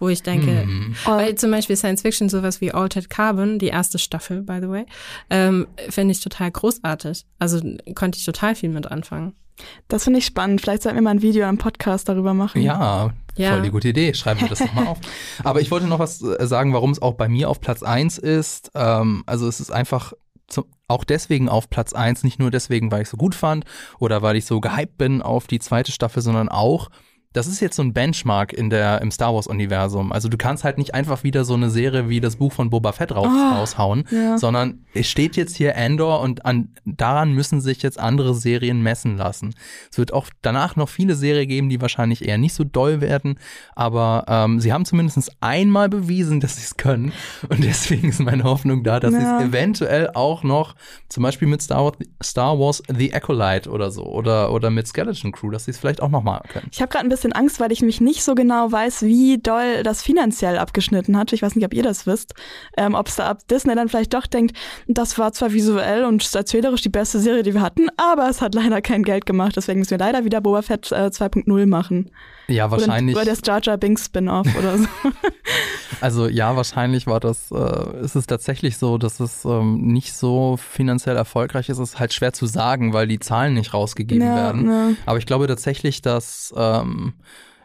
[0.00, 0.96] wo ich denke, hm.
[1.04, 4.86] weil zum Beispiel Science Fiction, sowas wie Altered Carbon, die erste Staffel, by the way,
[5.28, 7.26] ähm, finde ich total großartig.
[7.38, 7.60] Also
[7.94, 9.34] konnte ich total viel mit anfangen.
[9.88, 10.60] Das finde ich spannend.
[10.60, 12.62] Vielleicht sollten wir mal ein Video, einen Podcast darüber machen.
[12.62, 13.52] Ja, ja.
[13.52, 14.14] voll die gute Idee.
[14.14, 14.98] Schreiben wir das doch mal auf.
[15.44, 18.18] Aber ich wollte noch was äh, sagen, warum es auch bei mir auf Platz eins
[18.18, 18.70] ist.
[18.74, 20.14] Ähm, also es ist einfach
[20.48, 23.64] zum, auch deswegen auf Platz eins, nicht nur deswegen, weil ich so gut fand
[23.98, 26.90] oder weil ich so gehypt bin auf die zweite Staffel, sondern auch,
[27.32, 30.10] das ist jetzt so ein Benchmark in der, im Star Wars-Universum.
[30.10, 32.90] Also du kannst halt nicht einfach wieder so eine Serie wie das Buch von Boba
[32.90, 34.36] Fett raus, oh, raushauen, ja.
[34.36, 39.16] sondern es steht jetzt hier Andor und an, daran müssen sich jetzt andere Serien messen
[39.16, 39.54] lassen.
[39.92, 43.38] Es wird auch danach noch viele Serien geben, die wahrscheinlich eher nicht so doll werden,
[43.76, 47.12] aber ähm, sie haben zumindest einmal bewiesen, dass sie es können
[47.48, 49.20] und deswegen ist meine Hoffnung da, dass ja.
[49.20, 50.74] sie es eventuell auch noch,
[51.08, 55.30] zum Beispiel mit Star Wars, Star Wars The Acolyte oder so oder, oder mit Skeleton
[55.30, 56.66] Crew, dass sie es vielleicht auch noch mal können.
[56.72, 59.38] Ich habe gerade ein bisschen bisschen Angst, weil ich nämlich nicht so genau weiß, wie
[59.38, 61.32] doll das finanziell abgeschnitten hat.
[61.32, 62.34] Ich weiß nicht, ob ihr das wisst.
[62.76, 64.56] Ähm, ob es da ab Disney dann vielleicht doch denkt,
[64.88, 68.54] das war zwar visuell und erzählerisch die beste Serie, die wir hatten, aber es hat
[68.54, 69.56] leider kein Geld gemacht.
[69.56, 72.10] Deswegen müssen wir leider wieder Boba Fett äh, 2.0 machen.
[72.48, 73.14] Ja, wahrscheinlich.
[73.14, 74.86] Oder, oder das Jar Jar Binks Spin-off oder so.
[76.00, 80.56] Also ja, wahrscheinlich war das, äh, ist es tatsächlich so, dass es ähm, nicht so
[80.56, 81.78] finanziell erfolgreich ist.
[81.78, 84.70] Es ist halt schwer zu sagen, weil die Zahlen nicht rausgegeben ja, werden.
[84.70, 84.90] Ja.
[85.04, 87.09] Aber ich glaube tatsächlich, dass ähm,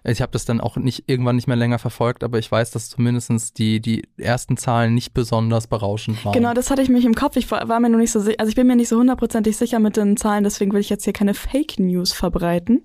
[0.07, 2.89] ich habe das dann auch nicht irgendwann nicht mehr länger verfolgt, aber ich weiß, dass
[2.89, 6.33] zumindest die, die ersten Zahlen nicht besonders berauschend waren.
[6.33, 7.35] Genau, das hatte ich mich im Kopf.
[7.37, 9.79] Ich war, mir noch nicht so sicher, also ich bin mir nicht so hundertprozentig sicher
[9.79, 12.83] mit den Zahlen, deswegen will ich jetzt hier keine Fake News verbreiten.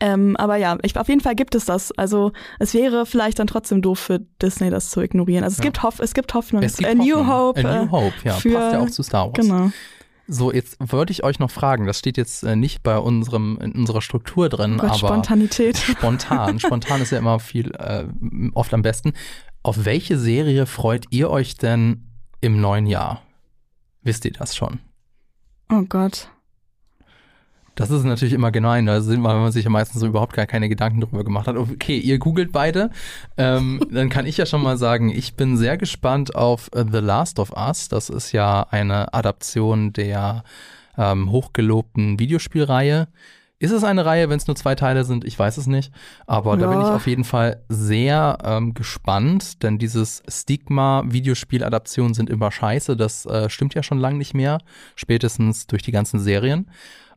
[0.00, 1.92] Ähm, aber ja, ich, auf jeden Fall gibt es das.
[1.92, 5.44] Also es wäre vielleicht dann trotzdem doof für Disney, das zu ignorieren.
[5.44, 5.64] Also es ja.
[5.64, 6.62] gibt Hoff, es gibt Hoffnung.
[6.64, 7.64] Es gibt A New Hope.
[7.64, 9.34] A New Hope, ja, für, passt ja auch zu Star Wars.
[9.34, 9.70] Genau.
[10.30, 13.72] So, jetzt wollte ich euch noch fragen, das steht jetzt äh, nicht bei unserem, in
[13.72, 15.78] unserer Struktur drin, Gott, aber Spontanität.
[15.78, 16.58] Spontan.
[16.60, 18.04] Spontan ist ja immer viel, äh,
[18.52, 19.14] oft am besten.
[19.62, 22.10] Auf welche Serie freut ihr euch denn
[22.42, 23.22] im neuen Jahr?
[24.02, 24.80] Wisst ihr das schon?
[25.70, 26.28] Oh Gott.
[27.78, 30.32] Das ist natürlich immer gemein, da sind wir, wenn man sich ja meistens so überhaupt
[30.32, 31.56] gar keine Gedanken drüber gemacht hat.
[31.56, 32.90] Okay, ihr googelt beide.
[33.36, 36.98] Ähm, dann kann ich ja schon mal sagen, ich bin sehr gespannt auf uh, The
[36.98, 37.88] Last of Us.
[37.88, 40.42] Das ist ja eine Adaption der
[40.96, 43.06] ähm, hochgelobten Videospielreihe.
[43.60, 45.24] Ist es eine Reihe, wenn es nur zwei Teile sind?
[45.24, 45.92] Ich weiß es nicht.
[46.26, 46.62] Aber ja.
[46.62, 52.50] da bin ich auf jeden Fall sehr ähm, gespannt, denn dieses Stigma, Videospieladaptionen sind immer
[52.50, 52.96] scheiße.
[52.96, 54.58] Das äh, stimmt ja schon lange nicht mehr.
[54.96, 56.68] Spätestens durch die ganzen Serien.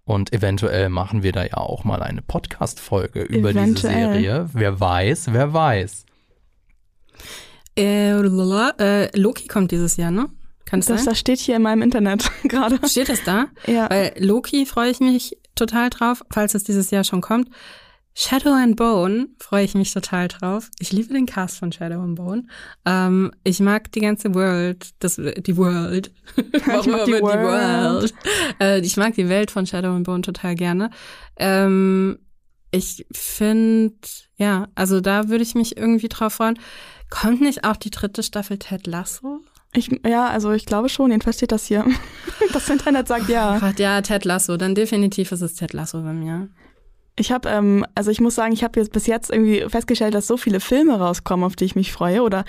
[0.03, 4.49] Und eventuell machen wir da ja auch mal eine Podcast-Folge über diese Serie.
[4.51, 6.05] Wer weiß, wer weiß.
[7.77, 10.27] Äh, äh, Loki kommt dieses Jahr, ne?
[10.65, 11.05] Kann das, sein?
[11.05, 12.79] das steht hier in meinem Internet gerade.
[12.87, 13.47] Steht das da?
[13.67, 13.89] Ja.
[13.89, 17.49] Weil Loki freue ich mich total drauf, falls es dieses Jahr schon kommt.
[18.13, 20.69] Shadow and Bone freue ich mich total drauf.
[20.79, 22.43] Ich liebe den Cast von Shadow and Bone.
[22.85, 26.11] Ähm, ich mag die ganze World, das, die World.
[26.53, 28.13] ich mag die, die World.
[28.59, 30.89] Äh, ich mag die Welt von Shadow and Bone total gerne.
[31.37, 32.19] Ähm,
[32.71, 33.95] ich finde,
[34.35, 36.59] ja, also da würde ich mich irgendwie drauf freuen.
[37.09, 39.41] Kommt nicht auch die dritte Staffel Ted Lasso?
[39.73, 41.85] Ich, ja, also ich glaube schon, jedenfalls steht das hier.
[42.53, 43.71] Das Internet sagt ja.
[43.77, 46.49] Ja, Ted Lasso, dann definitiv ist es Ted Lasso bei mir.
[47.15, 50.27] Ich habe, ähm, also ich muss sagen, ich habe jetzt bis jetzt irgendwie festgestellt, dass
[50.27, 52.45] so viele Filme rauskommen, auf die ich mich freue oder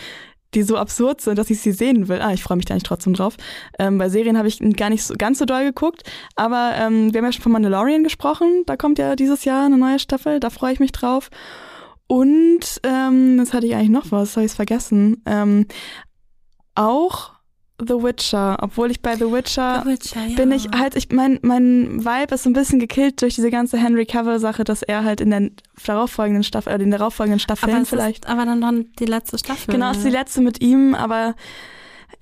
[0.55, 2.21] die so absurd sind, dass ich sie sehen will.
[2.21, 3.37] Ah, ich freue mich da nicht trotzdem drauf.
[3.79, 6.03] Ähm, bei Serien habe ich gar nicht so, ganz so doll geguckt,
[6.37, 8.63] aber ähm, wir haben ja schon von Mandalorian gesprochen.
[8.67, 11.31] Da kommt ja dieses Jahr eine neue Staffel, da freue ich mich drauf.
[12.07, 15.23] Und ähm, jetzt hatte ich eigentlich noch was, habe ich vergessen.
[15.25, 15.67] Ähm,
[16.75, 17.32] auch
[17.87, 20.37] The Witcher, obwohl ich bei The Witcher, The Witcher ja.
[20.37, 23.79] bin ich halt, ich mein, mein Vibe ist so ein bisschen gekillt durch diese ganze
[23.79, 25.51] Henry Cavill Sache, dass er halt in der
[25.85, 28.25] darauffolgenden Staffel, äh, in der darauffolgenden Staffeln vielleicht.
[28.25, 29.73] Ist, aber dann noch die letzte Staffel.
[29.73, 31.35] Genau, ist die letzte mit ihm, aber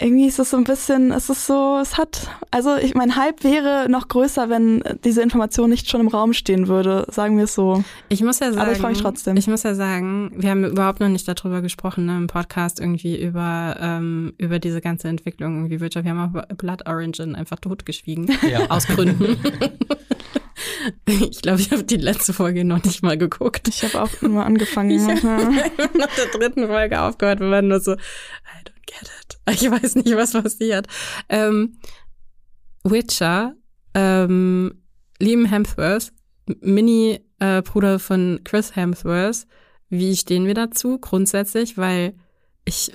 [0.00, 3.44] irgendwie ist es so ein bisschen, es ist so, es hat, also ich mein Hype
[3.44, 7.54] wäre noch größer, wenn diese Information nicht schon im Raum stehen würde, sagen wir es
[7.54, 7.84] so.
[8.08, 9.36] Ich muss ja sagen, aber ich freue mich trotzdem.
[9.36, 13.20] Ich muss ja sagen, wir haben überhaupt noch nicht darüber gesprochen ne, im Podcast irgendwie
[13.20, 16.04] über ähm, über diese ganze Entwicklung irgendwie Wirtschaft.
[16.04, 18.70] Wir haben auch Blood Origin einfach totgeschwiegen ja.
[18.70, 19.36] aus Gründen.
[21.06, 23.68] Ich glaube, ich habe die letzte Folge noch nicht mal geguckt.
[23.68, 24.90] Ich habe auch nur angefangen.
[24.90, 25.20] ich habe
[25.98, 27.40] nach der dritten Folge aufgehört.
[27.40, 27.96] Wir waren nur so, I
[28.64, 29.19] don't get it.
[29.54, 30.86] Ich weiß nicht, was passiert.
[31.28, 31.78] Ähm,
[32.84, 33.54] Witcher,
[33.94, 34.82] ähm,
[35.18, 36.12] Liam Hemsworth,
[36.60, 39.46] Mini-Bruder äh, von Chris Hemsworth.
[39.88, 40.98] Wie stehen wir dazu?
[40.98, 42.14] Grundsätzlich, weil
[42.64, 42.92] ich.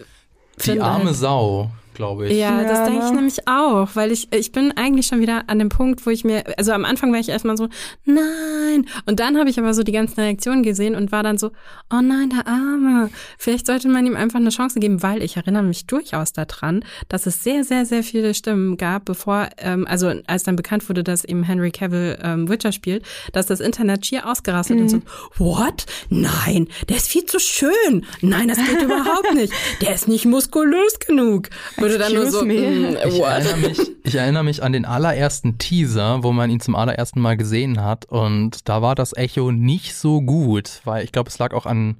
[0.65, 2.37] Die arme halt, Sau glaube ich.
[2.37, 3.15] Ja, das denke ich ne?
[3.15, 6.43] nämlich auch, weil ich, ich bin eigentlich schon wieder an dem Punkt, wo ich mir,
[6.57, 7.67] also am Anfang war ich erstmal so,
[8.03, 8.85] nein.
[9.05, 11.51] Und dann habe ich aber so die ganzen Reaktionen gesehen und war dann so,
[11.91, 13.09] oh nein, der Arme.
[13.37, 17.25] Vielleicht sollte man ihm einfach eine Chance geben, weil ich erinnere mich durchaus daran, dass
[17.25, 21.25] es sehr, sehr, sehr viele Stimmen gab, bevor, ähm, also als dann bekannt wurde, dass
[21.25, 24.83] eben Henry Cavill ähm, Witcher spielt, dass das Internet schier ausgerastet mhm.
[24.83, 25.01] und so,
[25.37, 25.85] what?
[26.09, 28.05] Nein, der ist viel zu schön.
[28.21, 29.53] Nein, das geht überhaupt nicht.
[29.81, 31.49] Der ist nicht muskulös genug
[31.85, 36.23] würde dann nur so, mm, ich, erinnere mich, ich erinnere mich an den allerersten Teaser,
[36.23, 40.21] wo man ihn zum allerersten Mal gesehen hat und da war das Echo nicht so
[40.21, 41.97] gut, weil ich glaube, es lag auch an,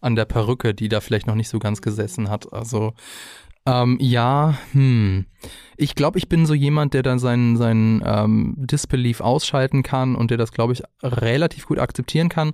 [0.00, 2.52] an der Perücke, die da vielleicht noch nicht so ganz gesessen hat.
[2.52, 2.92] Also
[3.64, 5.26] ähm, ja, hm.
[5.76, 10.30] Ich glaube, ich bin so jemand, der dann seinen, seinen ähm, Disbelief ausschalten kann und
[10.30, 12.52] der das, glaube ich, relativ gut akzeptieren kann.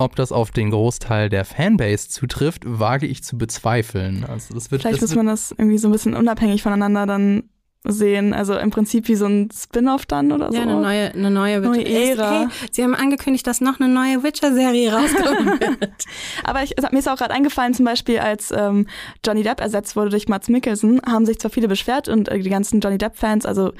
[0.00, 4.24] Ob das auf den Großteil der Fanbase zutrifft, wage ich zu bezweifeln.
[4.24, 7.50] Also das wird, Vielleicht das muss man das irgendwie so ein bisschen unabhängig voneinander dann
[7.84, 8.32] sehen.
[8.32, 10.56] Also im Prinzip wie so ein Spin-off dann oder ja, so.
[10.56, 12.40] Ja, eine neue, eine neue, neue Ära.
[12.40, 16.04] Hey, sie haben angekündigt, dass noch eine neue Witcher-Serie rauskommen wird.
[16.44, 18.86] Aber ich, mir ist auch gerade eingefallen, zum Beispiel als ähm,
[19.22, 22.48] Johnny Depp ersetzt wurde durch Mats Mikkelsen, haben sich zwar viele beschwert und äh, die
[22.48, 23.72] ganzen Johnny Depp-Fans, also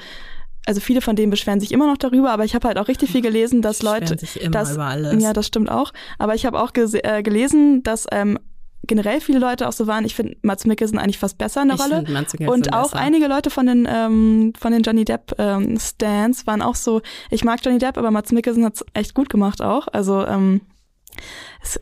[0.65, 3.11] also viele von denen beschweren sich immer noch darüber, aber ich habe halt auch richtig
[3.11, 5.21] viel gelesen, dass Leute, sich immer dass, über alles.
[5.23, 5.91] ja, das stimmt auch.
[6.19, 8.37] Aber ich habe auch äh, gelesen, dass ähm,
[8.83, 10.05] generell viele Leute auch so waren.
[10.05, 12.03] Ich finde Mats Mikkelsen eigentlich fast besser in der ich Rolle.
[12.47, 12.97] Und auch besser.
[12.97, 17.01] einige Leute von den ähm, von den Johnny Depp ähm, Stans waren auch so.
[17.29, 19.87] Ich mag Johnny Depp, aber Mats Mikkelsen hat's echt gut gemacht auch.
[19.91, 20.61] Also ähm,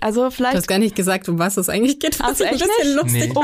[0.02, 0.54] also vielleicht.
[0.54, 2.20] Du hast gar nicht gesagt, um was es eigentlich geht.
[2.20, 2.96] Was ein bisschen nicht?
[2.96, 3.28] lustig.
[3.28, 3.34] Nee.
[3.36, 3.44] Oh.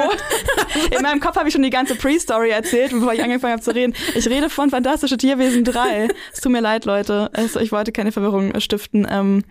[0.95, 3.73] In meinem Kopf habe ich schon die ganze Pre-Story erzählt, bevor ich angefangen habe zu
[3.73, 3.93] reden.
[4.15, 6.09] Ich rede von Fantastische Tierwesen 3.
[6.33, 7.29] Es tut mir leid, Leute.
[7.33, 9.07] Also ich wollte keine Verwirrung stiften.
[9.09, 9.43] Ähm,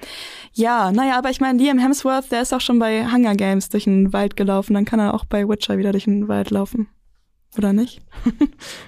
[0.53, 3.85] ja, naja, aber ich meine, Liam Hemsworth, der ist auch schon bei Hunger Games durch
[3.85, 4.75] den Wald gelaufen.
[4.75, 6.89] Dann kann er auch bei Witcher wieder durch den Wald laufen.
[7.57, 8.03] Oder nicht?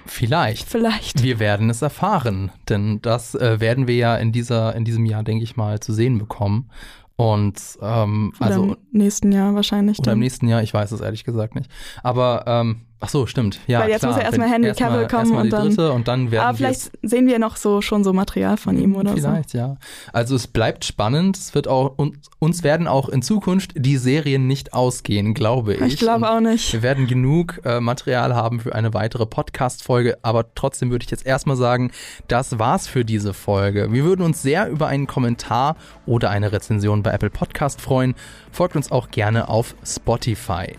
[0.05, 0.67] Vielleicht.
[0.67, 1.23] Vielleicht.
[1.23, 5.23] Wir werden es erfahren, denn das äh, werden wir ja in dieser, in diesem Jahr,
[5.23, 6.69] denke ich mal, zu sehen bekommen.
[7.17, 9.97] Und ähm, oder also im nächsten Jahr wahrscheinlich.
[9.99, 10.13] Oder dann.
[10.13, 11.69] im nächsten Jahr, ich weiß es ehrlich gesagt nicht.
[12.03, 13.59] Aber ähm, Ach so, stimmt.
[13.67, 14.13] Ja, Weil jetzt klar.
[14.13, 16.91] muss ja erstmal Henry Cavill kommen erstmal und dann- dritte und dann werden Aber vielleicht
[17.03, 19.17] sehen wir noch so schon so Material von ihm oder so.
[19.17, 19.77] Vielleicht, ja.
[20.13, 21.37] Also es bleibt spannend.
[21.37, 25.81] Es wird auch uns, uns werden auch in Zukunft die Serien nicht ausgehen, glaube ich.
[25.81, 26.73] Ich glaube auch nicht.
[26.73, 31.25] Wir werden genug äh, Material haben für eine weitere Podcast-Folge, aber trotzdem würde ich jetzt
[31.25, 31.91] erstmal sagen,
[32.27, 33.91] das war's für diese Folge.
[33.93, 35.75] Wir würden uns sehr über einen Kommentar
[36.07, 38.15] oder eine Rezension bei Apple Podcast freuen.
[38.51, 40.73] Folgt uns auch gerne auf Spotify.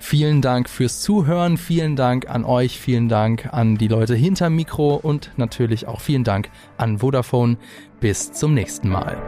[0.00, 4.94] Vielen Dank fürs Zuhören, vielen Dank an euch, vielen Dank an die Leute hinter Mikro
[4.94, 7.56] und natürlich auch vielen Dank an Vodafone.
[8.00, 9.20] Bis zum nächsten Mal.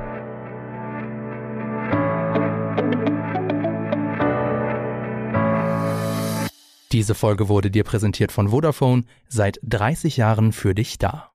[6.92, 11.29] Diese Folge wurde dir präsentiert von Vodafone, seit 30 Jahren für dich da.